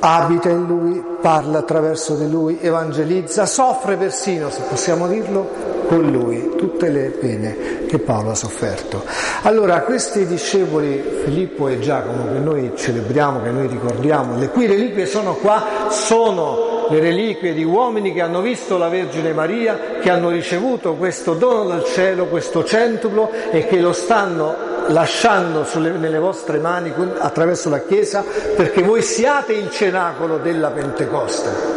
abita 0.00 0.48
in 0.48 0.66
lui, 0.66 1.02
parla 1.20 1.58
attraverso 1.58 2.14
di 2.14 2.28
lui, 2.30 2.58
evangelizza, 2.60 3.46
soffre 3.46 3.96
persino, 3.96 4.50
se 4.50 4.62
possiamo 4.68 5.08
dirlo, 5.08 5.76
con 5.88 6.10
lui 6.10 6.54
tutte 6.56 6.90
le 6.90 7.08
pene 7.08 7.86
che 7.86 7.98
Paolo 7.98 8.30
ha 8.30 8.34
sofferto. 8.34 9.02
Allora 9.42 9.80
questi 9.80 10.26
discepoli 10.26 11.02
Filippo 11.24 11.68
e 11.68 11.80
Giacomo 11.80 12.30
che 12.30 12.38
noi 12.38 12.72
celebriamo, 12.76 13.42
che 13.42 13.50
noi 13.50 13.66
ricordiamo, 13.66 14.36
le 14.36 14.50
cui 14.50 14.66
reliquie 14.66 15.06
sono 15.06 15.34
qua, 15.36 15.88
sono 15.88 16.67
le 16.90 17.00
reliquie 17.00 17.52
di 17.52 17.64
uomini 17.64 18.12
che 18.12 18.20
hanno 18.20 18.40
visto 18.40 18.78
la 18.78 18.88
Vergine 18.88 19.32
Maria, 19.32 19.78
che 20.00 20.10
hanno 20.10 20.30
ricevuto 20.30 20.94
questo 20.94 21.34
dono 21.34 21.64
dal 21.68 21.84
cielo, 21.84 22.26
questo 22.26 22.64
centuplo 22.64 23.30
e 23.50 23.66
che 23.66 23.80
lo 23.80 23.92
stanno 23.92 24.54
lasciando 24.88 25.64
sulle, 25.64 25.90
nelle 25.90 26.18
vostre 26.18 26.58
mani 26.58 26.92
attraverso 27.18 27.68
la 27.68 27.80
Chiesa 27.80 28.24
perché 28.56 28.82
voi 28.82 29.02
siate 29.02 29.52
il 29.52 29.70
cenacolo 29.70 30.38
della 30.38 30.70
Pentecoste. 30.70 31.76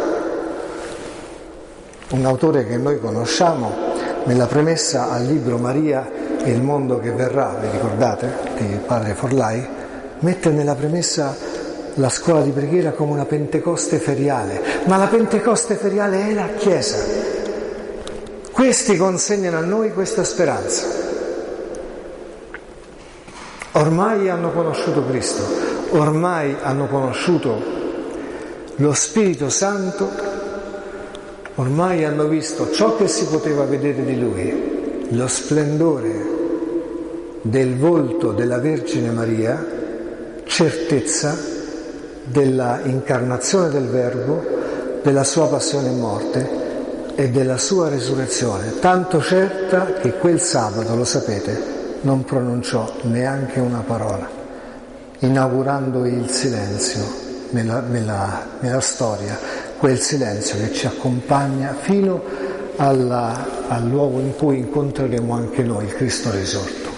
Un 2.10 2.24
autore 2.26 2.66
che 2.66 2.76
noi 2.76 2.98
conosciamo 2.98 3.90
nella 4.24 4.46
premessa 4.46 5.10
al 5.10 5.24
libro 5.24 5.56
Maria 5.56 6.10
e 6.42 6.50
il 6.50 6.62
mondo 6.62 6.98
che 6.98 7.10
verrà, 7.10 7.56
vi 7.60 7.68
ricordate, 7.70 8.32
di 8.56 8.78
padre 8.84 9.14
Forlai, 9.14 9.66
mette 10.20 10.50
nella 10.50 10.74
premessa 10.74 11.34
la 11.94 12.08
scuola 12.08 12.40
di 12.40 12.50
preghiera 12.50 12.92
come 12.92 13.12
una 13.12 13.24
Pentecoste 13.26 13.98
feriale, 13.98 14.60
ma 14.86 14.96
la 14.96 15.06
Pentecoste 15.06 15.74
feriale 15.74 16.28
è 16.28 16.32
la 16.32 16.48
Chiesa. 16.56 16.98
Questi 18.50 18.96
consegnano 18.96 19.58
a 19.58 19.62
noi 19.62 19.92
questa 19.92 20.24
speranza. 20.24 21.00
Ormai 23.72 24.28
hanno 24.28 24.52
conosciuto 24.52 25.04
Cristo, 25.06 25.42
ormai 25.90 26.54
hanno 26.62 26.86
conosciuto 26.86 27.80
lo 28.76 28.92
Spirito 28.92 29.48
Santo, 29.48 30.08
ormai 31.56 32.04
hanno 32.04 32.26
visto 32.26 32.70
ciò 32.70 32.96
che 32.96 33.08
si 33.08 33.26
poteva 33.26 33.64
vedere 33.64 34.04
di 34.04 34.18
Lui, 34.18 35.08
lo 35.10 35.26
splendore 35.26 36.30
del 37.42 37.76
volto 37.76 38.32
della 38.32 38.58
Vergine 38.58 39.10
Maria, 39.10 39.66
certezza 40.44 41.51
della 42.24 42.80
incarnazione 42.84 43.68
del 43.68 43.86
Verbo, 43.86 44.44
della 45.02 45.24
sua 45.24 45.48
passione 45.48 45.88
e 45.88 45.94
morte 45.94 46.60
e 47.14 47.30
della 47.30 47.58
sua 47.58 47.88
resurrezione, 47.88 48.78
tanto 48.78 49.20
certa 49.20 49.94
che 50.00 50.14
quel 50.14 50.40
sabato, 50.40 50.94
lo 50.94 51.04
sapete, 51.04 51.80
non 52.02 52.24
pronunciò 52.24 52.90
neanche 53.02 53.60
una 53.60 53.82
parola, 53.86 54.28
inaugurando 55.18 56.04
il 56.06 56.30
silenzio 56.30 57.30
nella, 57.50 57.80
nella, 57.80 58.46
nella 58.60 58.80
storia, 58.80 59.38
quel 59.78 59.98
silenzio 59.98 60.58
che 60.58 60.72
ci 60.72 60.86
accompagna 60.86 61.74
fino 61.78 62.22
alla, 62.76 63.46
al 63.68 63.86
luogo 63.86 64.20
in 64.20 64.34
cui 64.36 64.58
incontreremo 64.58 65.34
anche 65.34 65.62
noi 65.62 65.84
il 65.84 65.94
Cristo 65.94 66.30
risorto. 66.30 66.90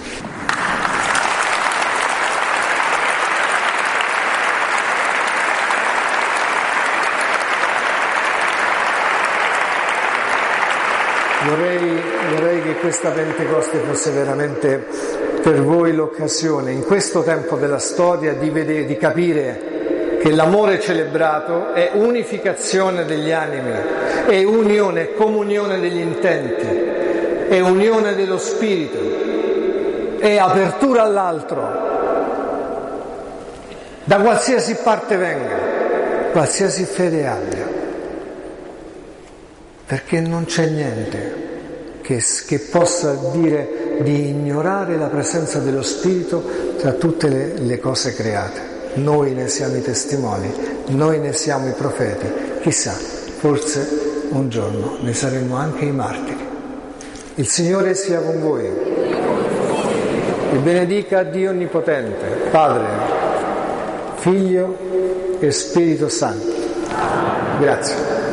Vorrei, 11.46 12.00
vorrei 12.30 12.62
che 12.62 12.74
questa 13.04 13.10
Pentecoste 13.10 13.78
fosse 13.80 14.10
veramente 14.12 14.86
per 15.42 15.62
voi 15.62 15.92
l'occasione 15.94 16.72
in 16.72 16.82
questo 16.82 17.22
tempo 17.22 17.56
della 17.56 17.78
storia 17.78 18.32
di, 18.32 18.48
vedere, 18.48 18.86
di 18.86 18.96
capire 18.96 20.18
che 20.22 20.30
l'amore 20.30 20.80
celebrato 20.80 21.74
è 21.74 21.90
unificazione 21.92 23.04
degli 23.04 23.30
animi, 23.30 23.72
è 24.26 24.42
unione, 24.42 25.12
comunione 25.12 25.80
degli 25.80 25.98
intenti, 25.98 26.66
è 27.48 27.60
unione 27.60 28.14
dello 28.14 28.38
spirito, 28.38 30.16
è 30.18 30.38
apertura 30.38 31.02
all'altro, 31.02 31.60
da 34.04 34.16
qualsiasi 34.16 34.76
parte 34.82 35.16
venga, 35.16 35.56
qualsiasi 36.32 36.84
fede 36.84 37.26
abbia, 37.26 37.68
perché 39.84 40.20
non 40.20 40.46
c'è 40.46 40.66
niente 40.68 41.43
che, 42.04 42.22
che, 42.46 42.58
possa 42.58 43.14
dire 43.32 43.96
di 44.02 44.28
ignorare 44.28 44.98
la 44.98 45.06
presenza 45.06 45.58
dello 45.58 45.80
Spirito 45.80 46.44
tra 46.76 46.92
tutte 46.92 47.28
le, 47.28 47.54
le 47.56 47.80
cose 47.80 48.14
create. 48.14 48.72
Noi 48.96 49.32
ne 49.32 49.48
siamo 49.48 49.76
i 49.76 49.82
testimoni, 49.82 50.52
noi 50.88 51.18
ne 51.18 51.32
siamo 51.32 51.66
i 51.66 51.72
profeti, 51.72 52.26
chissà, 52.60 52.92
forse 52.92 54.26
un 54.28 54.50
giorno 54.50 54.98
ne 55.00 55.14
saremo 55.14 55.56
anche 55.56 55.86
i 55.86 55.92
martiri. 55.92 56.46
Il 57.36 57.48
Signore 57.48 57.94
sia 57.94 58.20
con 58.20 58.38
voi 58.38 58.66
e 60.52 60.56
benedica 60.58 61.22
Dio 61.22 61.50
Onnipotente, 61.50 62.50
Padre, 62.50 62.86
Figlio 64.16 64.76
e 65.40 65.50
Spirito 65.50 66.10
Santo. 66.10 66.52
Grazie. 67.58 68.23